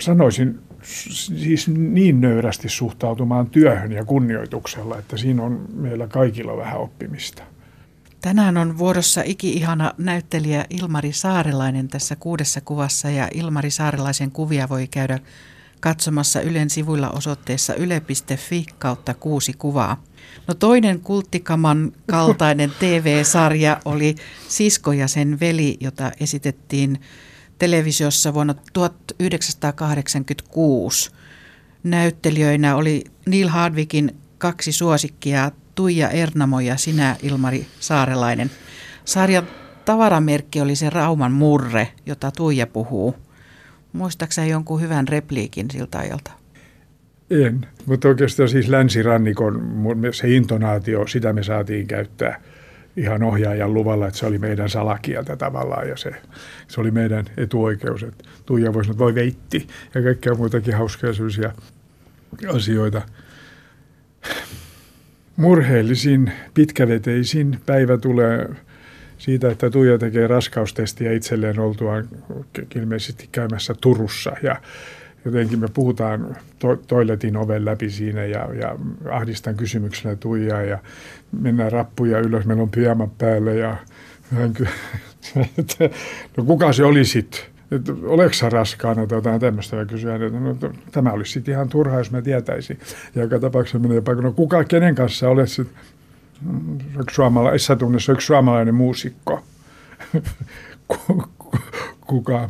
sanoisin, 0.00 0.58
siis 0.82 1.68
niin 1.68 2.20
nöyrästi 2.20 2.68
suhtautumaan 2.68 3.46
työhön 3.50 3.92
ja 3.92 4.04
kunnioituksella, 4.04 4.98
että 4.98 5.16
siinä 5.16 5.42
on 5.42 5.68
meillä 5.74 6.06
kaikilla 6.06 6.56
vähän 6.56 6.78
oppimista. 6.78 7.42
Tänään 8.20 8.56
on 8.56 8.78
vuorossa 8.78 9.22
iki-ihana 9.24 9.92
näyttelijä 9.98 10.64
Ilmari 10.70 11.12
Saarelainen 11.12 11.88
tässä 11.88 12.16
kuudessa 12.16 12.60
kuvassa 12.60 13.10
ja 13.10 13.28
Ilmari 13.34 13.70
Saarelaisen 13.70 14.30
kuvia 14.30 14.68
voi 14.68 14.86
käydä 14.86 15.18
katsomassa 15.80 16.40
Ylen 16.40 16.70
sivuilla 16.70 17.10
osoitteessa 17.10 17.74
yle.fi 17.74 18.66
kautta 18.78 19.14
kuusi 19.14 19.52
kuvaa. 19.52 20.02
No 20.46 20.54
toinen 20.54 21.00
kulttikaman 21.00 21.92
kaltainen 22.10 22.72
TV-sarja 22.80 23.80
oli 23.84 24.14
Sisko 24.48 24.92
ja 24.92 25.08
sen 25.08 25.40
veli, 25.40 25.76
jota 25.80 26.12
esitettiin 26.20 27.00
televisiossa 27.58 28.34
vuonna 28.34 28.54
1986. 28.72 31.10
Näyttelijöinä 31.82 32.76
oli 32.76 33.04
Neil 33.26 33.48
Hardwickin 33.48 34.16
kaksi 34.38 34.72
suosikkia, 34.72 35.50
Tuija 35.74 36.10
Ernamo 36.10 36.60
ja 36.60 36.76
sinä 36.76 37.16
Ilmari 37.22 37.66
Saarelainen. 37.80 38.50
Sarjan 39.04 39.48
tavaramerkki 39.84 40.60
oli 40.60 40.76
se 40.76 40.90
Rauman 40.90 41.32
murre, 41.32 41.92
jota 42.06 42.30
Tuija 42.30 42.66
puhuu. 42.66 43.25
Muistaakseni 43.96 44.50
jonkun 44.50 44.80
hyvän 44.80 45.08
repliikin 45.08 45.70
siltä 45.70 45.98
ajalta? 45.98 46.30
En, 47.30 47.66
mutta 47.86 48.08
oikeastaan 48.08 48.48
siis 48.48 48.68
länsirannikon 48.68 49.62
se 50.12 50.28
intonaatio, 50.28 51.06
sitä 51.06 51.32
me 51.32 51.42
saatiin 51.42 51.86
käyttää 51.86 52.40
ihan 52.96 53.22
ohjaajan 53.22 53.74
luvalla, 53.74 54.06
että 54.06 54.18
se 54.18 54.26
oli 54.26 54.38
meidän 54.38 54.68
salakieltä 54.68 55.36
tavallaan 55.36 55.88
ja 55.88 55.96
se, 55.96 56.10
se 56.68 56.80
oli 56.80 56.90
meidän 56.90 57.24
etuoikeus, 57.36 58.02
että 58.02 58.24
Tuija 58.46 58.74
voisi 58.74 58.88
sanoa, 58.88 58.98
voi 58.98 59.14
veitti 59.14 59.66
ja 59.94 60.02
kaikkea 60.02 60.34
muitakin 60.34 60.74
hauskoja 60.74 61.12
asioita. 62.48 63.02
Murheellisin, 65.36 66.32
pitkäveteisin 66.54 67.60
päivä 67.66 67.98
tulee 67.98 68.48
siitä, 69.26 69.50
että 69.50 69.70
Tuija 69.70 69.98
tekee 69.98 70.26
raskaustestiä 70.26 71.12
itselleen 71.12 71.58
oltuaan 71.58 72.08
ilmeisesti 72.74 73.28
käymässä 73.32 73.74
Turussa 73.80 74.32
ja 74.42 74.56
jotenkin 75.24 75.58
me 75.58 75.68
puhutaan 75.74 76.36
to- 76.58 76.76
toiletin 76.76 77.36
oven 77.36 77.64
läpi 77.64 77.90
siinä 77.90 78.24
ja, 78.24 78.48
ja 78.54 78.76
ahdistan 79.10 79.56
kysymyksellä 79.56 80.16
Tuijaa 80.16 80.62
ja 80.62 80.78
mennään 81.40 81.72
rappuja 81.72 82.18
ylös, 82.18 82.44
meillä 82.44 82.62
on 82.62 82.70
pyjama 82.70 83.08
päällä 83.18 83.52
ja 83.52 83.76
no 86.36 86.44
kuka 86.44 86.72
se 86.72 86.84
oli 86.84 87.04
sitten? 87.04 87.40
että 87.70 87.92
sä 88.32 88.48
raskaana 88.48 89.06
tai 89.06 89.18
jotain 89.18 89.40
tämmöistä 89.40 89.76
ja 89.76 89.86
kysyä, 89.86 90.14
että 90.14 90.40
no, 90.40 90.56
tämä 90.92 91.12
olisi 91.12 91.32
sitten 91.32 91.54
ihan 91.54 91.68
turhaa, 91.68 91.98
jos 91.98 92.10
mä 92.10 92.22
tietäisin. 92.22 92.78
Ja 93.14 93.22
joka 93.22 93.38
tapauksessa 93.38 93.78
menee 93.78 94.00
paikka, 94.00 94.22
no 94.22 94.32
kuka, 94.32 94.64
kenen 94.64 94.94
kanssa 94.94 95.28
olet 95.28 95.48
sitten? 95.48 95.76
Yksi 97.00 97.14
suomalainen, 97.14 97.78
tunnissa 97.78 98.12
yksi 98.12 98.26
suomalainen 98.26 98.74
muusikko. 98.74 99.42
Kuka? 102.06 102.48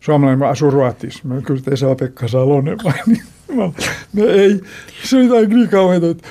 Suomalainen 0.00 0.48
asuu 0.48 0.70
Ruotsissa. 0.70 1.28
Mä 1.28 1.40
kyllä 1.40 1.62
Esa-Pekka 1.70 2.28
Salonen 2.28 2.78
vai 2.84 2.92
niin. 3.06 3.22
Mä, 3.56 3.72
ei, 4.26 4.60
se 5.04 5.16
on 5.16 5.24
jotain 5.24 5.50
niin 5.50 5.68
kauheita, 5.68 6.06
että 6.10 6.28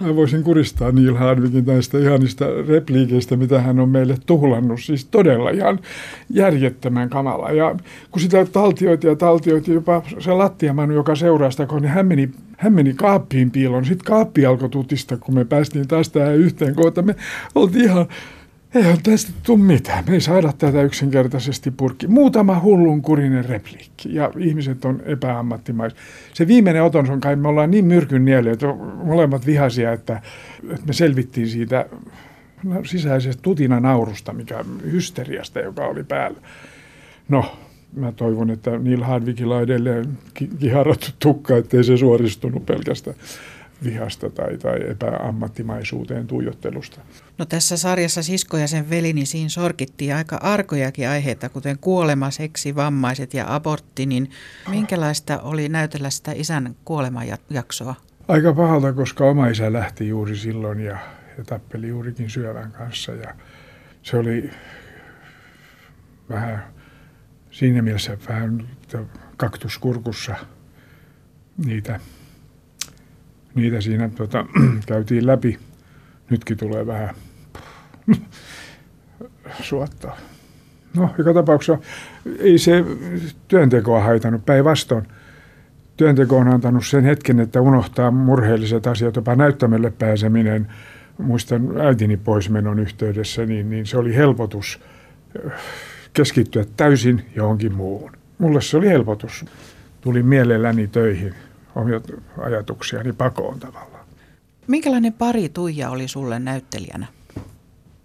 mä 0.00 0.16
voisin 0.16 0.42
kuristaa 0.42 0.92
Neil 0.92 1.14
Hardwickin 1.14 1.64
näistä 1.64 1.98
ihanista 1.98 2.44
repliikeistä, 2.68 3.36
mitä 3.36 3.60
hän 3.60 3.80
on 3.80 3.88
meille 3.88 4.14
tuhlannut. 4.26 4.80
Siis 4.82 5.04
todella 5.04 5.50
ihan 5.50 5.78
järjettömän 6.30 7.08
kamala. 7.10 7.50
Ja 7.50 7.74
kun 8.10 8.22
sitä 8.22 8.44
taltioiti 8.44 9.06
ja 9.06 9.16
taltioiti 9.16 9.72
jopa 9.72 10.02
se 10.18 10.32
lattiamanu, 10.32 10.94
joka 10.94 11.14
seuraa 11.14 11.50
sitä, 11.50 11.66
niin 11.80 11.84
hän 11.84 12.06
meni, 12.06 12.30
hän 12.56 12.72
meni 12.72 12.94
kaappiin 12.94 13.50
piiloon. 13.50 13.84
Sitten 13.84 14.06
kaappi 14.06 14.46
alkoi 14.46 14.68
tutista, 14.68 15.16
kun 15.16 15.34
me 15.34 15.44
päästiin 15.44 15.88
taas 15.88 16.08
tähän 16.08 16.36
yhteen 16.36 16.74
kohtaan. 16.74 17.06
Me 17.06 17.14
oltiin 17.54 17.84
ihan 17.84 18.06
ei 18.74 18.96
tästä 19.02 19.32
tule 19.42 19.58
mitään. 19.58 20.04
Me 20.08 20.14
ei 20.14 20.20
saada 20.20 20.52
tätä 20.58 20.82
yksinkertaisesti 20.82 21.70
purkki. 21.70 22.06
Muutama 22.06 22.60
hullun 22.60 23.02
kurinen 23.02 23.44
repliikki 23.44 24.14
ja 24.14 24.30
ihmiset 24.38 24.84
on 24.84 25.02
epäammattimaisia. 25.04 25.98
Se 26.34 26.46
viimeinen 26.46 26.82
oton 26.82 27.10
on 27.10 27.20
kai, 27.20 27.36
me 27.36 27.48
ollaan 27.48 27.70
niin 27.70 27.84
myrkyn 27.84 28.24
nieliä, 28.24 28.52
että 28.52 28.66
molemmat 29.04 29.46
vihaisia, 29.46 29.92
että, 29.92 30.22
että 30.70 30.86
me 30.86 30.92
selvittiin 30.92 31.48
siitä 31.48 31.86
no, 32.64 32.84
sisäisestä 32.84 33.42
tutina 33.42 33.80
naurusta, 33.80 34.32
mikä 34.32 34.64
hysteriasta, 34.92 35.60
joka 35.60 35.86
oli 35.86 36.04
päällä. 36.04 36.38
No, 37.28 37.56
mä 37.96 38.12
toivon, 38.12 38.50
että 38.50 38.78
Neil 38.78 39.02
Hardwickilla 39.02 39.56
on 39.56 39.62
edelleen 39.62 40.18
kiharattu 40.58 41.06
tukka, 41.18 41.56
ettei 41.56 41.84
se 41.84 41.96
suoristunut 41.96 42.66
pelkästään 42.66 43.16
vihasta 43.84 44.30
tai, 44.30 44.58
tai 44.58 44.90
epäammattimaisuuteen 44.90 46.26
tuijottelusta. 46.26 47.00
No 47.38 47.44
tässä 47.44 47.76
sarjassa 47.76 48.22
Sisko 48.22 48.56
ja 48.56 48.66
sen 48.68 48.90
veli, 48.90 49.12
niin 49.12 49.26
siinä 49.26 49.48
sorkittiin 49.48 50.14
aika 50.14 50.36
arkojakin 50.36 51.08
aiheita, 51.08 51.48
kuten 51.48 51.78
kuolema, 51.78 52.30
seksi, 52.30 52.74
vammaiset 52.74 53.34
ja 53.34 53.54
abortti, 53.54 54.06
niin 54.06 54.30
minkälaista 54.68 55.40
oli 55.40 55.68
näytellä 55.68 56.10
sitä 56.10 56.32
isän 56.32 56.76
kuolemajaksoa? 56.84 57.94
Aika 58.28 58.52
pahalta, 58.52 58.92
koska 58.92 59.24
oma 59.24 59.46
isä 59.46 59.72
lähti 59.72 60.08
juuri 60.08 60.36
silloin 60.36 60.80
ja, 60.80 60.98
ja 61.38 61.44
tappeli 61.44 61.88
juurikin 61.88 62.30
syövän 62.30 62.72
kanssa 62.72 63.12
ja 63.12 63.34
se 64.02 64.16
oli 64.16 64.50
vähän 66.28 66.64
siinä 67.50 67.82
mielessä 67.82 68.18
vähän 68.28 68.68
kaktuskurkussa 69.36 70.36
niitä 71.64 72.00
niitä 73.58 73.80
siinä 73.80 74.08
tota, 74.08 74.46
käytiin 74.86 75.26
läpi. 75.26 75.58
Nytkin 76.30 76.56
tulee 76.56 76.86
vähän 76.86 77.14
suottaa. 79.62 80.16
No, 80.96 81.10
joka 81.18 81.34
tapauksessa 81.34 81.78
ei 82.38 82.58
se 82.58 82.84
työntekoa 83.48 84.00
haitannut 84.00 84.46
päinvastoin. 84.46 85.06
työnteko 85.96 86.36
on 86.36 86.48
antanut 86.48 86.86
sen 86.86 87.04
hetken, 87.04 87.40
että 87.40 87.60
unohtaa 87.60 88.10
murheelliset 88.10 88.86
asiat, 88.86 89.16
jopa 89.16 89.34
näyttämölle 89.36 89.90
pääseminen. 89.90 90.68
Muistan 91.18 91.80
äitini 91.80 92.16
poismenon 92.16 92.78
yhteydessä, 92.78 93.46
niin, 93.46 93.70
niin 93.70 93.86
se 93.86 93.98
oli 93.98 94.14
helpotus 94.14 94.80
keskittyä 96.12 96.64
täysin 96.76 97.24
johonkin 97.36 97.74
muuhun. 97.74 98.12
Mulle 98.38 98.60
se 98.60 98.76
oli 98.76 98.88
helpotus. 98.88 99.44
Tulin 100.00 100.26
mielelläni 100.26 100.86
töihin 100.86 101.34
omia 101.78 102.00
ajatuksiani 102.38 103.12
pakoon 103.12 103.60
tavallaan. 103.60 104.04
Minkälainen 104.66 105.12
pari 105.12 105.48
Tuija 105.48 105.90
oli 105.90 106.08
sulle 106.08 106.38
näyttelijänä? 106.38 107.06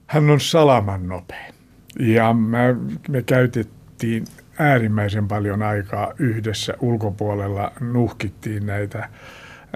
Hän 0.07 0.30
on 0.30 0.39
salaman 0.39 1.07
nopea. 1.07 1.53
Ja 1.99 2.34
mä, 2.34 2.76
me 3.09 3.21
käytettiin 3.21 4.26
äärimmäisen 4.59 5.28
paljon 5.28 5.63
aikaa 5.63 6.13
yhdessä 6.19 6.74
ulkopuolella, 6.82 7.71
nuhkittiin 7.80 8.65
näitä, 8.65 9.09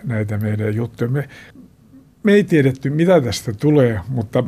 näitä 0.03 0.37
meidän 0.37 0.75
juttuja. 0.75 1.09
Me, 1.09 1.29
me 2.23 2.33
ei 2.33 2.43
tiedetty, 2.43 2.89
mitä 2.89 3.21
tästä 3.21 3.53
tulee, 3.53 3.99
mutta 4.09 4.43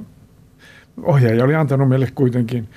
ohjaaja 1.03 1.43
oli 1.43 1.55
antanut 1.55 1.89
meille 1.89 2.07
kuitenkin 2.15 2.69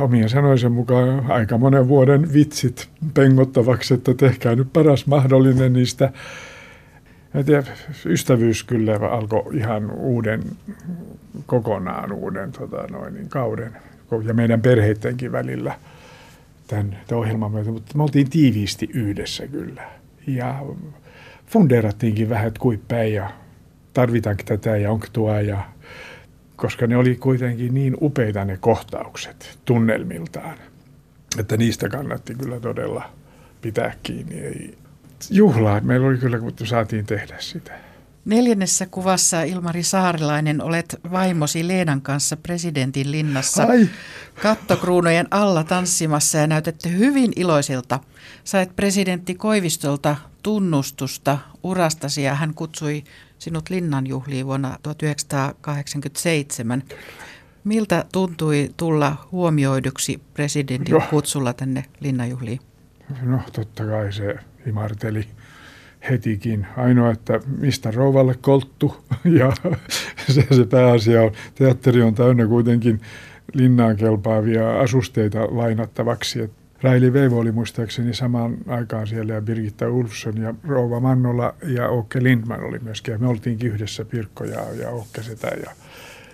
omien 0.00 0.28
sanoisen 0.28 0.72
mukaan 0.72 1.30
aika 1.30 1.58
monen 1.58 1.88
vuoden 1.88 2.32
vitsit 2.32 2.88
pengottavaksi, 3.14 3.94
että 3.94 4.14
tehkää 4.14 4.54
nyt 4.54 4.72
paras 4.72 5.06
mahdollinen 5.06 5.72
niistä. 5.72 6.12
Ja 7.34 7.44
tiedä, 7.44 7.64
ystävyys 8.06 8.64
kyllä 8.64 8.98
alkoi 9.10 9.56
ihan 9.56 9.90
uuden, 9.90 10.42
kokonaan 11.46 12.12
uuden 12.12 12.52
tota 12.52 12.86
noin, 12.90 13.14
niin 13.14 13.28
kauden 13.28 13.72
ja 14.24 14.34
meidän 14.34 14.60
perheidenkin 14.60 15.32
välillä 15.32 15.74
tämän, 16.66 16.98
tämän 17.06 17.20
ohjelman 17.20 17.52
myötä, 17.52 17.70
mutta 17.70 17.96
me 17.96 18.02
oltiin 18.02 18.30
tiiviisti 18.30 18.90
yhdessä 18.94 19.46
kyllä. 19.46 19.82
Ja 20.26 20.62
fundeerattiinkin 21.46 22.28
vähän, 22.28 22.48
että 22.48 22.60
kuin 22.60 22.82
päin 22.88 23.14
ja 23.14 23.30
tarvitaanko 23.94 24.42
tätä 24.46 24.76
ja 24.76 24.92
onko 24.92 25.06
tuo 25.12 25.40
ja 25.40 25.64
koska 26.62 26.86
ne 26.86 26.96
oli 26.96 27.16
kuitenkin 27.16 27.74
niin 27.74 27.96
upeita 28.00 28.44
ne 28.44 28.56
kohtaukset 28.56 29.58
tunnelmiltaan, 29.64 30.58
että 31.38 31.56
niistä 31.56 31.88
kannatti 31.88 32.34
kyllä 32.34 32.60
todella 32.60 33.10
pitää 33.60 33.94
kiinni. 34.02 34.40
Ei. 34.40 34.78
Juhlaa, 35.30 35.80
meillä 35.80 36.06
oli 36.06 36.18
kyllä, 36.18 36.38
kun 36.38 36.52
saatiin 36.64 37.06
tehdä 37.06 37.36
sitä. 37.38 37.72
Neljännessä 38.24 38.86
kuvassa 38.86 39.42
Ilmari 39.42 39.82
Saarilainen 39.82 40.62
olet 40.62 41.00
vaimosi 41.12 41.68
Leenan 41.68 42.02
kanssa 42.02 42.36
presidentin 42.36 43.10
linnassa 43.10 43.64
Ai. 43.64 43.88
kattokruunojen 44.42 45.28
alla 45.30 45.64
tanssimassa 45.64 46.38
ja 46.38 46.46
näytätte 46.46 46.90
hyvin 46.90 47.32
iloisilta. 47.36 48.00
Sait 48.44 48.76
presidentti 48.76 49.34
Koivistolta 49.34 50.16
tunnustusta 50.42 51.38
urastasi 51.62 52.22
ja 52.22 52.34
hän 52.34 52.54
kutsui 52.54 53.04
sinut 53.42 53.70
linnanjuhliin 53.70 54.46
vuonna 54.46 54.78
1987. 54.82 56.82
Miltä 57.64 58.04
tuntui 58.12 58.70
tulla 58.76 59.28
huomioiduksi 59.32 60.22
presidentin 60.34 60.94
no. 60.94 61.02
kutsulla 61.10 61.52
tänne 61.52 61.84
linnanjuhliin? 62.00 62.60
No 63.22 63.40
totta 63.52 63.84
kai 63.84 64.12
se 64.12 64.34
imarteli 64.66 65.26
hetikin. 66.10 66.66
Ainoa, 66.76 67.10
että 67.10 67.40
mistä 67.58 67.90
rouvalle 67.90 68.34
kolttu 68.40 69.04
ja 69.38 69.52
se, 70.28 70.46
se 70.50 70.66
pääasia 70.70 71.22
on. 71.22 71.32
Teatteri 71.54 72.02
on 72.02 72.14
täynnä 72.14 72.46
kuitenkin 72.46 73.00
linnaan 73.52 73.96
kelpaavia 73.96 74.80
asusteita 74.80 75.38
lainattavaksi. 75.50 76.50
Raili 76.82 77.12
Veivo 77.12 77.38
oli 77.38 77.52
muistaakseni 77.52 78.14
samaan 78.14 78.56
aikaan 78.66 79.06
siellä 79.06 79.32
ja 79.32 79.40
Birgitta 79.40 79.88
Ulfsson 79.88 80.36
ja 80.36 80.54
Rouva 80.64 81.00
Mannola 81.00 81.54
ja 81.66 81.88
Okke 81.88 82.22
Lindman 82.22 82.64
oli 82.64 82.78
myöskin. 82.78 83.12
Ja 83.12 83.18
me 83.18 83.28
oltiinkin 83.28 83.72
yhdessä 83.72 84.04
Pirkko 84.04 84.44
ja, 84.44 84.60
ja 84.80 84.90
Okke 84.90 85.22
sitä. 85.22 85.48
Ja 85.48 85.70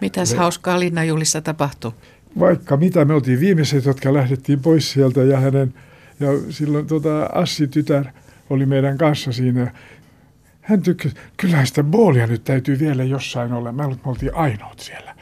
Mitäs 0.01 0.33
Le- 0.33 0.39
hauskaa 0.39 0.81
linnanjuhlissa 0.81 1.41
tapahtui? 1.41 1.93
Vaikka 2.39 2.77
mitä, 2.77 3.05
me 3.05 3.15
oltiin 3.15 3.41
viimeiset, 3.41 3.85
jotka 3.85 4.15
lähdettiin 4.15 4.61
pois 4.61 4.93
sieltä 4.93 5.21
ja 5.21 5.41
hänen, 5.41 5.75
ja 6.21 6.29
silloin 6.51 6.87
tota, 6.87 7.25
Assi-tytär 7.25 8.05
oli 8.51 8.67
meidän 8.67 8.99
kanssa 8.99 9.33
siinä. 9.33 9.73
Hän 10.61 10.83
tykkäsi, 10.83 11.15
kyllähän 11.37 11.67
sitä 11.67 11.83
boolia 11.83 12.27
nyt 12.27 12.45
täytyy 12.45 12.79
vielä 12.79 13.05
jossain 13.05 13.53
olla. 13.53 13.73
Me 13.73 13.83
oltiin 14.05 14.35
ainoat 14.35 14.79
siellä. 14.79 15.15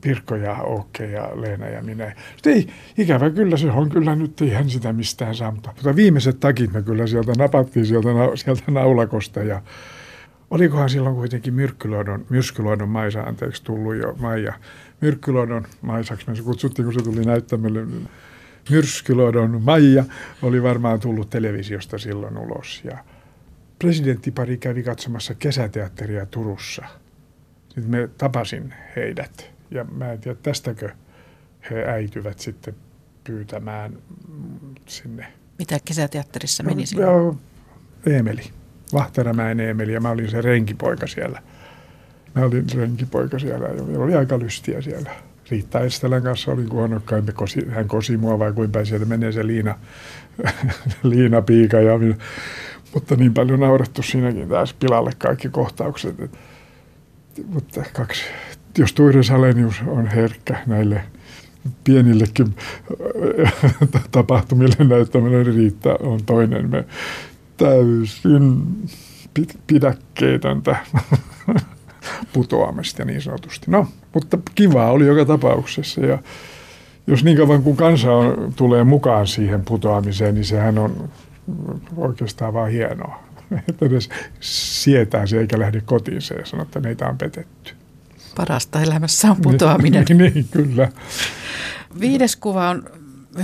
Pirkko 0.00 0.36
ja 0.36 0.54
Okke 0.54 1.06
ja 1.06 1.30
Leena 1.34 1.68
ja 1.68 1.82
minä. 1.82 2.14
Sitten 2.34 2.52
ei, 2.52 2.68
ikävä 2.98 3.30
kyllä 3.30 3.56
se 3.56 3.70
on 3.70 3.88
kyllä 3.88 4.16
nyt, 4.16 4.40
ei 4.40 4.50
hän 4.50 4.70
sitä 4.70 4.92
mistään 4.92 5.34
saa. 5.34 5.50
Mutta, 5.50 5.72
mutta 5.76 5.96
viimeiset 5.96 6.40
takit 6.40 6.72
me 6.72 6.82
kyllä 6.82 7.06
sieltä 7.06 7.32
napattiin 7.38 7.86
sieltä, 7.86 8.08
sieltä 8.34 8.70
naulakosta 8.70 9.42
ja 9.42 9.62
olikohan 10.50 10.90
silloin 10.90 11.14
kuitenkin 11.14 11.54
Myrkkyluodon, 11.54 12.26
Myrskyluodon 12.28 12.88
Maisa, 12.88 13.22
anteeksi, 13.22 13.64
tullut 13.64 13.96
jo 13.96 14.14
Maija. 14.18 14.52
Myrkkyluodon 15.00 15.66
Maisaksi 15.82 16.28
me 16.28 16.36
se 16.36 16.42
kutsuttiin, 16.42 16.86
kun 16.86 16.94
se 16.94 17.02
tuli 17.02 17.24
näyttämölle. 17.24 17.86
Myrskyluodon 18.70 19.62
Maija 19.62 20.04
oli 20.42 20.62
varmaan 20.62 21.00
tullut 21.00 21.30
televisiosta 21.30 21.98
silloin 21.98 22.38
ulos 22.38 22.82
ja 22.84 22.98
presidenttipari 23.78 24.56
kävi 24.56 24.82
katsomassa 24.82 25.34
kesäteatteria 25.34 26.26
Turussa. 26.26 26.84
Sitten 27.68 27.90
me 27.90 28.08
tapasin 28.18 28.74
heidät 28.96 29.55
ja 29.70 29.84
mä 29.84 30.12
en 30.12 30.20
tiedä, 30.20 30.38
tästäkö 30.42 30.90
he 31.70 31.84
äityvät 31.84 32.38
sitten 32.38 32.74
pyytämään 33.24 33.98
sinne. 34.86 35.26
Mitä 35.58 35.78
kesäteatterissa 35.84 36.62
meni 36.62 36.82
no, 36.82 36.86
silloin? 36.86 37.38
Eemeli, 38.06 38.42
Vahteramäen 38.92 39.60
Eemeli 39.60 39.92
ja 39.92 40.00
mä 40.00 40.10
olin 40.10 40.30
se 40.30 40.40
renkipoika 40.42 41.06
siellä. 41.06 41.42
Mä 42.34 42.42
olin 42.42 42.64
renkipoika 42.74 43.38
siellä 43.38 43.68
ja 43.68 43.82
meillä 43.82 44.04
oli 44.04 44.14
aika 44.14 44.38
lystiä 44.38 44.82
siellä. 44.82 45.10
Riitta 45.50 45.80
Estelän 45.80 46.22
kanssa 46.22 46.52
oli 46.52 46.64
huonokkain, 46.64 47.34
kosi, 47.34 47.66
hän 47.68 47.88
kosi 47.88 48.16
mua 48.16 48.38
vai 48.38 48.52
kuinka 48.52 48.84
sieltä 48.84 49.06
menee 49.06 49.32
se 49.32 49.46
liina, 49.46 49.78
liina 51.02 51.42
piika. 51.42 51.76
Ja 51.76 51.98
minä, 51.98 52.14
mutta 52.94 53.16
niin 53.16 53.34
paljon 53.34 53.60
naurettu 53.60 54.02
siinäkin 54.02 54.48
taas 54.48 54.74
pilalle 54.74 55.10
kaikki 55.18 55.48
kohtaukset. 55.48 56.20
Et, 56.20 56.30
mutta 57.46 57.84
kaksi 57.92 58.22
jos 58.78 58.92
Tuire 58.92 59.22
Salenius 59.22 59.82
on 59.86 60.06
herkkä 60.06 60.56
näille 60.66 61.02
pienillekin 61.84 62.54
tapahtumille 64.12 64.84
näyttäminen 64.84 65.46
Riitta 65.46 65.96
on 66.00 66.24
toinen. 66.26 66.70
Me 66.70 66.84
täysin 67.56 68.62
pidäkkeetöntä 69.66 70.76
putoamista 72.32 73.04
niin 73.04 73.22
sanotusti. 73.22 73.70
No, 73.70 73.86
mutta 74.14 74.38
kivaa 74.54 74.90
oli 74.90 75.06
joka 75.06 75.24
tapauksessa 75.24 76.00
ja 76.00 76.18
jos 77.06 77.24
niin 77.24 77.36
kauan 77.36 77.62
kuin 77.62 77.76
kansa 77.76 78.12
on, 78.12 78.52
tulee 78.56 78.84
mukaan 78.84 79.26
siihen 79.26 79.64
putoamiseen, 79.64 80.34
niin 80.34 80.44
sehän 80.44 80.78
on 80.78 81.08
oikeastaan 81.96 82.54
vaan 82.54 82.70
hienoa. 82.70 83.22
Että 83.68 83.88
ne 83.88 83.98
sietää 84.40 85.26
se 85.26 85.40
eikä 85.40 85.58
lähde 85.58 85.80
kotiin 85.80 86.22
se 86.22 86.34
ja 86.34 86.46
sanoo, 86.46 86.62
että 86.62 86.80
meitä 86.80 87.08
on 87.08 87.18
petetty. 87.18 87.75
Parasta 88.36 88.80
elämässä 88.80 89.30
on 89.30 89.36
putoaminen. 89.42 90.04
niin, 90.08 90.18
niin, 90.34 90.48
kyllä. 90.50 90.88
Viides 92.00 92.36
kuva 92.36 92.70
on 92.70 92.84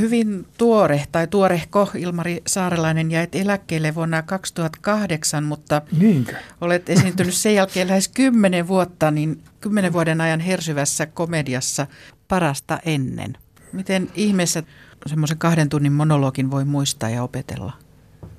hyvin 0.00 0.46
tuore 0.58 1.04
tai 1.12 1.26
tuorehko 1.26 1.90
Ilmari 1.94 2.42
Saarelainen 2.46 3.10
jäit 3.10 3.34
eläkkeelle 3.34 3.94
vuonna 3.94 4.22
2008, 4.22 5.44
mutta 5.44 5.82
Niinkö? 5.98 6.34
olet 6.60 6.90
esiintynyt 6.90 7.34
sen 7.34 7.54
jälkeen 7.54 7.88
lähes 7.88 8.08
kymmenen 8.08 8.68
vuotta, 8.68 9.10
niin 9.10 9.40
kymmenen 9.60 9.92
vuoden 9.92 10.20
ajan 10.20 10.40
hersyvässä 10.40 11.06
komediassa 11.06 11.86
Parasta 12.28 12.78
ennen. 12.84 13.36
Miten 13.72 14.08
ihmeessä 14.14 14.62
semmoisen 15.06 15.38
kahden 15.38 15.68
tunnin 15.68 15.92
monologin 15.92 16.50
voi 16.50 16.64
muistaa 16.64 17.10
ja 17.10 17.22
opetella? 17.22 17.72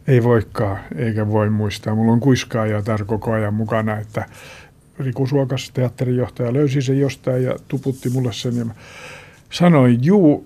Ei 0.08 0.24
voikaan, 0.24 0.80
eikä 0.95 1.28
voi 1.28 1.49
muistaa. 1.49 1.95
Mulla 1.95 2.14
on 2.14 2.20
kuiskaa 2.20 2.66
ja 2.66 2.82
koko 3.06 3.32
ajan 3.32 3.54
mukana, 3.54 3.97
että 3.97 4.26
Riku 5.00 5.28
Suokas, 5.28 5.72
teatterijohtaja, 5.74 6.54
löysi 6.54 6.82
sen 6.82 7.00
jostain 7.00 7.44
ja 7.44 7.56
tuputti 7.68 8.10
mulle 8.10 8.34
sen. 8.34 8.58
Ja 8.58 8.66
sanoin, 9.50 10.04
juu, 10.04 10.46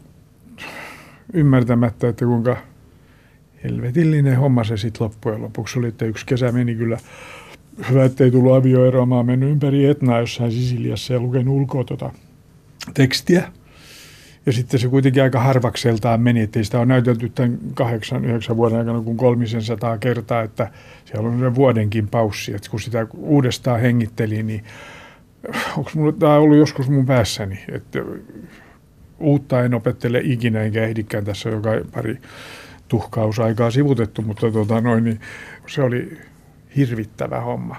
ymmärtämättä, 1.34 2.10
että 2.10 2.26
kuinka 2.26 2.58
helvetillinen 3.64 4.38
homma 4.38 4.64
se 4.64 4.78
sitten 4.78 5.04
loppujen 5.04 5.42
lopuksi 5.42 5.80
oli, 5.80 5.88
että 5.88 6.06
yksi 6.06 6.26
kesä 6.26 6.52
meni 6.52 6.76
kyllä 6.76 6.98
hyvä, 7.90 8.06
ettei 8.06 8.32
tullut 8.32 8.54
avioeroa. 8.54 9.06
Mä 9.06 9.16
oon 9.16 9.26
mennyt 9.26 9.50
ympäri 9.50 9.86
Etnaa 9.86 10.20
jossain 10.20 10.52
Sisiliassa 10.52 11.14
ja 11.14 11.20
lukenut 11.20 11.56
ulkoa 11.56 11.84
tuota 11.84 12.12
tekstiä. 12.94 13.52
Ja 14.48 14.54
sitten 14.54 14.80
se 14.80 14.88
kuitenkin 14.88 15.24
aika 15.24 15.40
harvakseltaan 15.40 16.22
meni, 16.22 16.42
ettei 16.42 16.64
sitä 16.66 16.78
ole 16.78 16.86
näytelty 16.86 17.30
tämän 17.30 17.58
kahdeksan, 17.74 18.26
yhdeksän 18.26 18.58
vuoden 18.58 18.80
aikana 18.80 19.02
kuin 19.02 19.18
kolmisen 19.18 19.62
sataa 19.62 19.98
kertaa, 19.98 20.42
että 20.42 20.72
siellä 21.06 21.30
on 21.30 21.56
vuodenkin 21.56 22.08
paussi. 22.08 22.56
Että 22.56 22.70
kun 22.70 22.82
sitä 22.82 23.08
uudestaan 23.18 23.80
hengitteli, 23.80 24.44
niin 24.44 24.64
onko 25.78 25.92
mulla 25.96 26.12
tämä 26.12 26.36
ollut 26.36 26.58
joskus 26.58 26.90
mun 26.90 27.06
päässäni, 27.06 27.60
että 27.72 28.00
uutta 29.20 29.64
en 29.64 29.74
opettele 29.74 30.22
ikinä 30.24 30.62
enkä 30.62 30.84
ehdikään 30.84 31.26
tässä 31.26 31.50
joka 31.50 31.70
pari 31.96 32.18
tuhkausaikaa 32.88 33.72
sivutettu, 33.72 34.22
mutta 34.22 34.52
tota 34.52 34.82
noin, 34.82 35.04
niin 35.04 35.20
se 35.68 35.84
oli 35.84 36.18
hirvittävä 36.76 37.42
homma. 37.42 37.76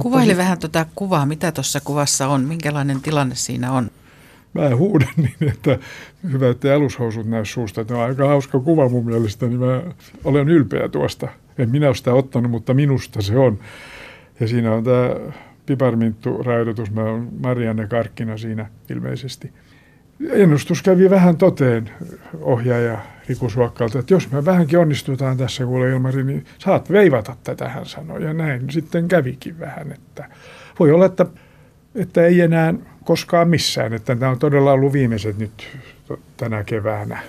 Kuvaile 0.00 0.36
vähän 0.36 0.58
tuota 0.58 0.86
kuvaa, 0.94 1.26
mitä 1.26 1.52
tuossa 1.52 1.80
kuvassa 1.84 2.28
on, 2.28 2.44
minkälainen 2.44 3.00
tilanne 3.00 3.34
siinä 3.34 3.72
on? 3.72 3.90
Mä 4.54 4.76
huudan 4.76 5.08
niin, 5.16 5.52
että 5.52 5.78
hyvä, 6.32 6.50
että 6.50 6.74
alushousut 6.74 7.26
näy 7.26 7.44
suusta. 7.44 7.84
Tämä 7.84 8.00
on 8.00 8.06
aika 8.06 8.28
hauska 8.28 8.60
kuva 8.60 8.88
mun 8.88 9.04
mielestä, 9.04 9.46
niin 9.46 9.60
mä 9.60 9.82
olen 10.24 10.48
ylpeä 10.48 10.88
tuosta. 10.88 11.28
En 11.58 11.70
minä 11.70 11.86
ole 11.86 11.94
sitä 11.94 12.14
ottanut, 12.14 12.50
mutta 12.50 12.74
minusta 12.74 13.22
se 13.22 13.38
on. 13.38 13.58
Ja 14.40 14.48
siinä 14.48 14.72
on 14.72 14.84
tämä 14.84 15.10
piparminttu-raidotus. 15.66 16.90
Mä 16.90 17.02
oon 17.02 17.28
Marianne 17.40 17.86
Karkkina 17.86 18.36
siinä 18.36 18.66
ilmeisesti. 18.90 19.52
Ennustus 20.30 20.82
kävi 20.82 21.10
vähän 21.10 21.36
toteen 21.36 21.90
ohjaaja 22.40 22.98
Riku 23.28 23.50
Suokkalta, 23.50 23.98
että 23.98 24.14
jos 24.14 24.30
me 24.30 24.44
vähänkin 24.44 24.78
onnistutaan 24.78 25.36
tässä 25.36 25.64
kuule 25.64 25.90
Ilmari, 25.90 26.24
niin 26.24 26.44
saat 26.58 26.92
veivata 26.92 27.36
tätä, 27.44 27.68
hän 27.68 27.86
sanoi. 27.86 28.24
Ja 28.24 28.32
näin 28.32 28.70
sitten 28.70 29.08
kävikin 29.08 29.58
vähän, 29.58 29.92
että 29.92 30.28
voi 30.78 30.92
olla, 30.92 31.06
että, 31.06 31.26
että 31.94 32.26
ei 32.26 32.40
enää 32.40 32.74
koskaan 33.04 33.48
missään, 33.48 33.92
että 33.92 34.16
tämä 34.16 34.30
on 34.30 34.38
todella 34.38 34.72
ollut 34.72 34.92
viimeiset 34.92 35.38
nyt 35.38 35.78
tänä 36.36 36.64
keväänä. 36.64 37.22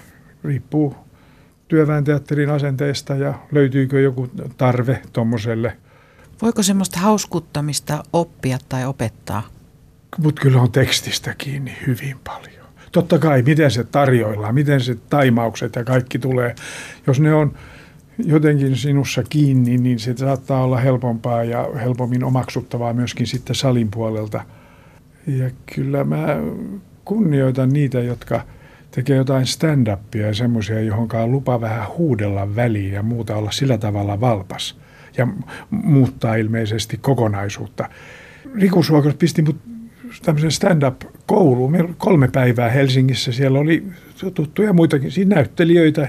Riippuu 0.43 0.95
työväenteatterin 1.67 2.49
asenteesta 2.49 3.15
ja 3.15 3.33
löytyykö 3.51 4.01
joku 4.01 4.29
tarve 4.57 5.01
tuommoiselle. 5.13 5.77
Voiko 6.41 6.63
semmoista 6.63 6.99
hauskuttamista 6.99 8.03
oppia 8.13 8.57
tai 8.69 8.85
opettaa? 8.85 9.43
Mutta 10.17 10.41
kyllä 10.41 10.61
on 10.61 10.71
tekstistä 10.71 11.35
kiinni 11.37 11.77
hyvin 11.87 12.17
paljon 12.23 12.63
totta 12.93 13.19
kai, 13.19 13.41
miten 13.41 13.71
se 13.71 13.83
tarjoillaan, 13.83 14.53
miten 14.53 14.81
se 14.81 14.97
taimaukset 15.09 15.75
ja 15.75 15.83
kaikki 15.83 16.19
tulee. 16.19 16.55
Jos 17.07 17.19
ne 17.19 17.33
on 17.33 17.53
jotenkin 18.17 18.75
sinussa 18.75 19.23
kiinni, 19.29 19.77
niin 19.77 19.99
se 19.99 20.17
saattaa 20.17 20.63
olla 20.63 20.77
helpompaa 20.77 21.43
ja 21.43 21.69
helpommin 21.75 22.23
omaksuttavaa 22.23 22.93
myöskin 22.93 23.27
sitten 23.27 23.55
salin 23.55 23.91
puolelta. 23.91 24.43
Ja 25.27 25.49
kyllä 25.75 26.03
mä 26.03 26.27
kunnioitan 27.05 27.69
niitä, 27.69 27.99
jotka 27.99 28.41
tekee 28.91 29.17
jotain 29.17 29.45
stand-upia 29.45 30.25
ja 30.25 30.33
semmoisia, 30.33 30.81
johon 30.81 31.07
on 31.13 31.31
lupa 31.31 31.61
vähän 31.61 31.87
huudella 31.97 32.55
väliin 32.55 32.93
ja 32.93 33.03
muuta 33.03 33.35
olla 33.35 33.51
sillä 33.51 33.77
tavalla 33.77 34.21
valpas 34.21 34.79
ja 35.17 35.27
muuttaa 35.71 36.35
ilmeisesti 36.35 36.97
kokonaisuutta. 36.97 37.89
Riku 38.55 38.83
Suokos 38.83 39.15
pisti 39.15 39.41
mut 39.41 39.57
tämmöisen 40.25 40.51
stand-up-kouluun. 40.51 41.71
Meillä 41.71 41.93
kolme 41.97 42.27
päivää 42.27 42.69
Helsingissä. 42.69 43.31
Siellä 43.31 43.59
oli 43.59 43.83
tuttuja 44.33 44.73
muitakin 44.73 45.11
siinä 45.11 45.35
näyttelijöitä. 45.35 46.07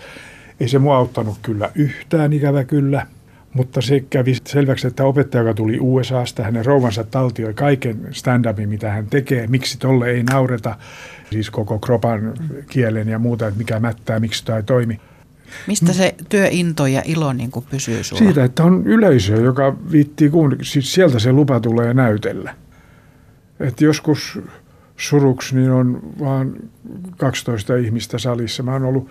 Ei 0.61 0.69
se 0.69 0.79
mua 0.79 0.97
auttanut 0.97 1.39
kyllä 1.43 1.71
yhtään, 1.75 2.33
ikävä 2.33 2.65
kyllä. 2.65 3.07
Mutta 3.55 3.81
se 3.81 4.01
kävi 4.01 4.37
selväksi, 4.47 4.87
että 4.87 5.05
opettaja, 5.05 5.43
joka 5.43 5.55
tuli 5.55 5.79
USAsta, 5.81 6.43
hänen 6.43 6.65
rouvansa 6.65 7.05
taltioi 7.05 7.55
kaiken 7.55 8.09
stand-upin, 8.11 8.69
mitä 8.69 8.91
hän 8.91 9.07
tekee. 9.07 9.47
Miksi 9.47 9.79
tolle 9.79 10.11
ei 10.11 10.23
naureta, 10.23 10.77
siis 11.31 11.51
koko 11.51 11.79
kropan 11.79 12.35
kielen 12.69 13.09
ja 13.09 13.19
muuta, 13.19 13.47
että 13.47 13.59
mikä 13.59 13.81
mättää, 13.81 14.21
miksi 14.21 14.45
tämä 14.45 14.57
ei 14.57 14.63
toimi. 14.63 15.01
Mistä 15.67 15.93
se 15.93 16.15
työinto 16.29 16.87
ja 16.87 17.03
ilo 17.05 17.33
niin 17.33 17.51
kuin 17.51 17.67
pysyy 17.71 18.05
sulla? 18.05 18.19
Siitä, 18.19 18.45
että 18.45 18.65
on 18.65 18.87
yleisö, 18.87 19.35
joka 19.35 19.77
viittii 19.93 20.31
kuunnella. 20.31 20.65
Siis 20.65 20.93
sieltä 20.93 21.19
se 21.19 21.33
lupa 21.33 21.61
tulee 21.61 21.95
näytellä 21.95 22.55
että 23.61 23.85
joskus 23.85 24.39
suruksi 24.97 25.57
niin 25.57 25.71
on 25.71 26.01
vain 26.21 26.71
12 27.17 27.77
ihmistä 27.77 28.19
salissa. 28.19 28.63
Mä 28.63 28.73
oon 28.73 28.85
ollut 28.85 29.09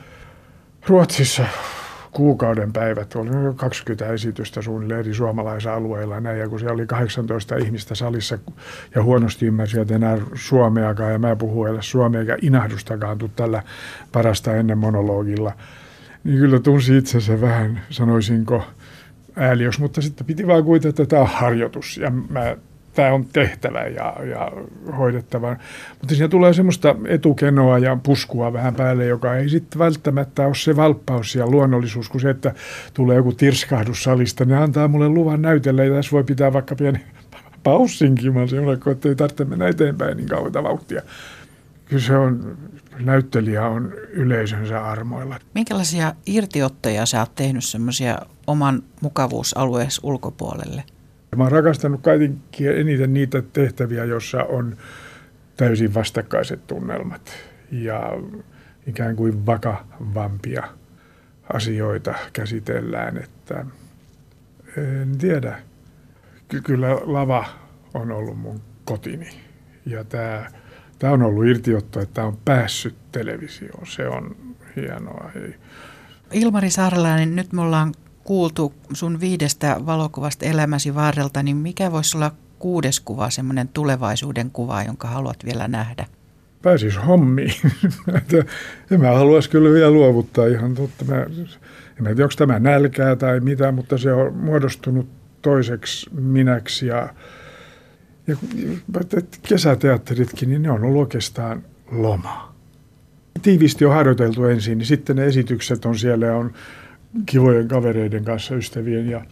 Ruotsissa 0.88 1.46
kuukauden 2.14 2.74
päivät, 2.74 3.16
oli 3.16 3.30
20 3.56 4.14
esitystä 4.14 4.62
suunnilleen 4.62 5.00
eri 5.00 5.14
suomalaisalueilla 5.14 6.20
näin, 6.20 6.40
ja 6.40 6.50
kun 6.50 6.60
siellä 6.60 6.74
oli 6.74 6.88
18 6.88 7.58
ihmistä 7.58 7.96
salissa 7.96 8.38
ja 8.96 9.04
huonosti 9.04 9.46
ymmärsivät 9.46 9.92
enää 9.92 10.18
suomeakaan, 10.34 11.12
ja 11.12 11.20
mä 11.20 11.36
puhun 11.36 11.70
edes 11.70 11.92
suomea 11.92 12.22
eikä 12.22 12.38
inahdustakaan 12.42 13.18
tuu 13.18 13.30
tällä 13.36 13.64
parasta 14.12 14.56
ennen 14.56 14.78
monologilla, 14.78 15.52
niin 16.24 16.38
kyllä 16.38 16.60
tunsi 16.60 16.98
itsensä 16.98 17.42
vähän, 17.42 17.82
sanoisinko, 17.90 18.64
ääliös, 19.36 19.80
mutta 19.80 20.02
sitten 20.02 20.28
piti 20.28 20.48
vaan 20.48 20.64
kuitenkin, 20.64 20.90
että 20.90 21.06
tämä 21.06 21.22
on 21.22 21.28
harjoitus, 21.28 21.98
ja 21.98 22.12
mä 22.30 22.56
tämä 22.94 23.14
on 23.14 23.26
tehtävä 23.34 23.80
ja, 23.80 24.16
ja 24.30 24.52
hoidettava. 24.98 25.56
Mutta 26.00 26.16
siinä 26.16 26.28
tulee 26.28 26.54
semmoista 26.54 26.96
etukenoa 27.08 27.78
ja 27.78 27.98
puskua 28.04 28.54
vähän 28.54 28.76
päälle, 28.76 29.06
joka 29.06 29.36
ei 29.36 29.50
sitten 29.50 29.80
välttämättä 29.80 30.46
ole 30.46 30.56
se 30.56 30.76
valppaus 30.76 31.36
ja 31.36 31.48
luonnollisuus, 31.48 32.10
kun 32.10 32.22
se, 32.22 32.30
että 32.30 32.54
tulee 32.94 33.18
joku 33.18 33.32
tirskahdus 33.32 34.04
salista, 34.04 34.46
ne 34.46 34.58
antaa 34.58 34.88
mulle 34.88 35.10
luvan 35.10 35.42
näytellä 35.42 35.84
ja 35.84 35.94
tässä 35.94 36.12
voi 36.12 36.24
pitää 36.24 36.54
vaikka 36.54 36.76
pieni 36.76 37.00
paussinkin, 37.64 38.34
mä 38.34 38.48
semmoinen, 38.48 38.92
että 38.92 39.10
ei 39.10 39.16
tarvitse 39.16 39.46
mennä 39.46 39.68
eteenpäin 39.68 40.18
niin 40.18 40.30
kauan 40.30 40.54
vauhtia. 40.54 41.02
Kyllä 41.86 42.02
se 42.02 42.18
on, 42.18 42.58
näyttelijä 43.00 43.68
on 43.68 43.94
yleisönsä 44.10 44.86
armoilla. 44.86 45.40
Minkälaisia 45.54 46.14
irtiottoja 46.26 47.06
sä 47.06 47.20
oot 47.20 47.36
tehnyt 47.36 47.64
semmoisia 47.64 48.18
oman 48.48 48.84
mukavuusalueesi 49.02 50.02
ulkopuolelle? 50.04 50.84
Mä 51.36 51.44
oon 51.44 51.52
rakastanut 51.52 52.02
kaikkein 52.02 52.78
eniten 52.78 53.14
niitä 53.14 53.42
tehtäviä, 53.42 54.06
joissa 54.06 54.44
on 54.44 54.78
täysin 55.58 55.94
vastakkaiset 55.94 56.68
tunnelmat 56.68 57.34
ja 57.72 58.12
ikään 58.88 59.16
kuin 59.16 59.46
vakavampia 59.46 60.64
asioita 61.54 62.14
käsitellään, 62.34 63.18
että 63.18 63.66
en 64.78 65.18
tiedä. 65.18 65.60
Kyllä 66.64 66.96
lava 67.04 67.46
on 67.94 68.12
ollut 68.12 68.38
mun 68.38 68.62
kotini 68.86 69.30
ja 69.86 70.04
tämä, 70.04 70.46
tämä 71.00 71.14
on 71.14 71.22
ollut 71.22 71.46
irtiotto, 71.46 72.00
että 72.00 72.24
on 72.24 72.38
päässyt 72.46 72.96
televisioon. 73.12 73.88
Se 73.88 74.08
on 74.08 74.36
hienoa. 74.76 75.32
Ilmari 76.32 76.70
Saarelainen, 76.70 77.36
nyt 77.36 77.54
me 77.54 77.62
ollaan 77.62 77.94
kuultu 78.24 78.74
sun 78.94 79.20
viidestä 79.20 79.78
valokuvasta 79.86 80.46
elämäsi 80.46 80.96
varrelta, 80.96 81.44
niin 81.44 81.58
mikä 81.58 81.92
voisi 81.92 82.18
olla 82.18 82.32
kuudes 82.60 83.00
kuva, 83.00 83.30
semmoinen 83.30 83.68
tulevaisuuden 83.68 84.52
kuva, 84.52 84.84
jonka 84.84 85.08
haluat 85.08 85.46
vielä 85.46 85.68
nähdä? 85.68 86.06
Pääsis 86.62 87.00
hommiin. 87.08 87.54
en 88.92 89.02
mä 89.02 89.12
haluaisi 89.12 89.50
kyllä 89.50 89.74
vielä 89.74 89.92
luovuttaa 89.92 90.48
ihan 90.48 90.76
totta. 90.76 91.06
Mä, 91.06 91.16
en 91.22 91.30
tiedä, 92.04 92.24
onko 92.24 92.34
tämä 92.38 92.60
nälkää 92.60 93.16
tai 93.16 93.40
mitä, 93.40 93.72
mutta 93.72 93.98
se 93.98 94.14
on 94.14 94.34
muodostunut 94.34 95.08
toiseksi 95.42 96.10
minäksi. 96.14 96.88
Ja, 96.88 97.10
ja 98.28 98.36
kesäteatteritkin, 99.48 100.50
niin 100.50 100.62
ne 100.62 100.72
on 100.72 100.84
ollut 100.84 101.02
oikeastaan 101.02 101.64
loma. 101.92 102.54
Tiivisti 103.42 103.86
on 103.86 103.94
harjoiteltu 103.94 104.46
ensin, 104.46 104.78
niin 104.78 104.86
sitten 104.86 105.16
ne 105.16 105.26
esitykset 105.26 105.86
on 105.86 105.98
siellä 105.98 106.36
on 106.36 106.54
kivojen 107.26 107.68
kavereiden 107.68 108.26
kanssa, 108.26 108.56
ystävien 108.56 109.10
ja 109.10 109.26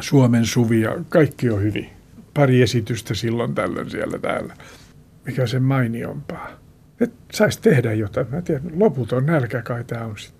Suomen 0.00 0.46
suvi 0.46 0.80
ja 0.80 0.96
kaikki 1.08 1.50
on 1.50 1.62
hyvin. 1.62 1.90
Pari 2.34 2.62
esitystä 2.62 3.14
silloin 3.14 3.54
tällöin 3.54 3.90
siellä 3.90 4.18
täällä. 4.18 4.56
Mikä 5.26 5.46
se 5.46 5.60
mainiompaa. 5.60 6.50
Että 7.00 7.16
saisi 7.32 7.62
tehdä 7.62 7.92
jotain. 7.92 8.26
Mä 8.30 8.42
tiedän, 8.42 8.72
loputon 8.76 9.26
nälkä 9.26 9.62
kai 9.62 9.84
tämä 9.84 10.04
on 10.04 10.18
sitten. 10.18 10.39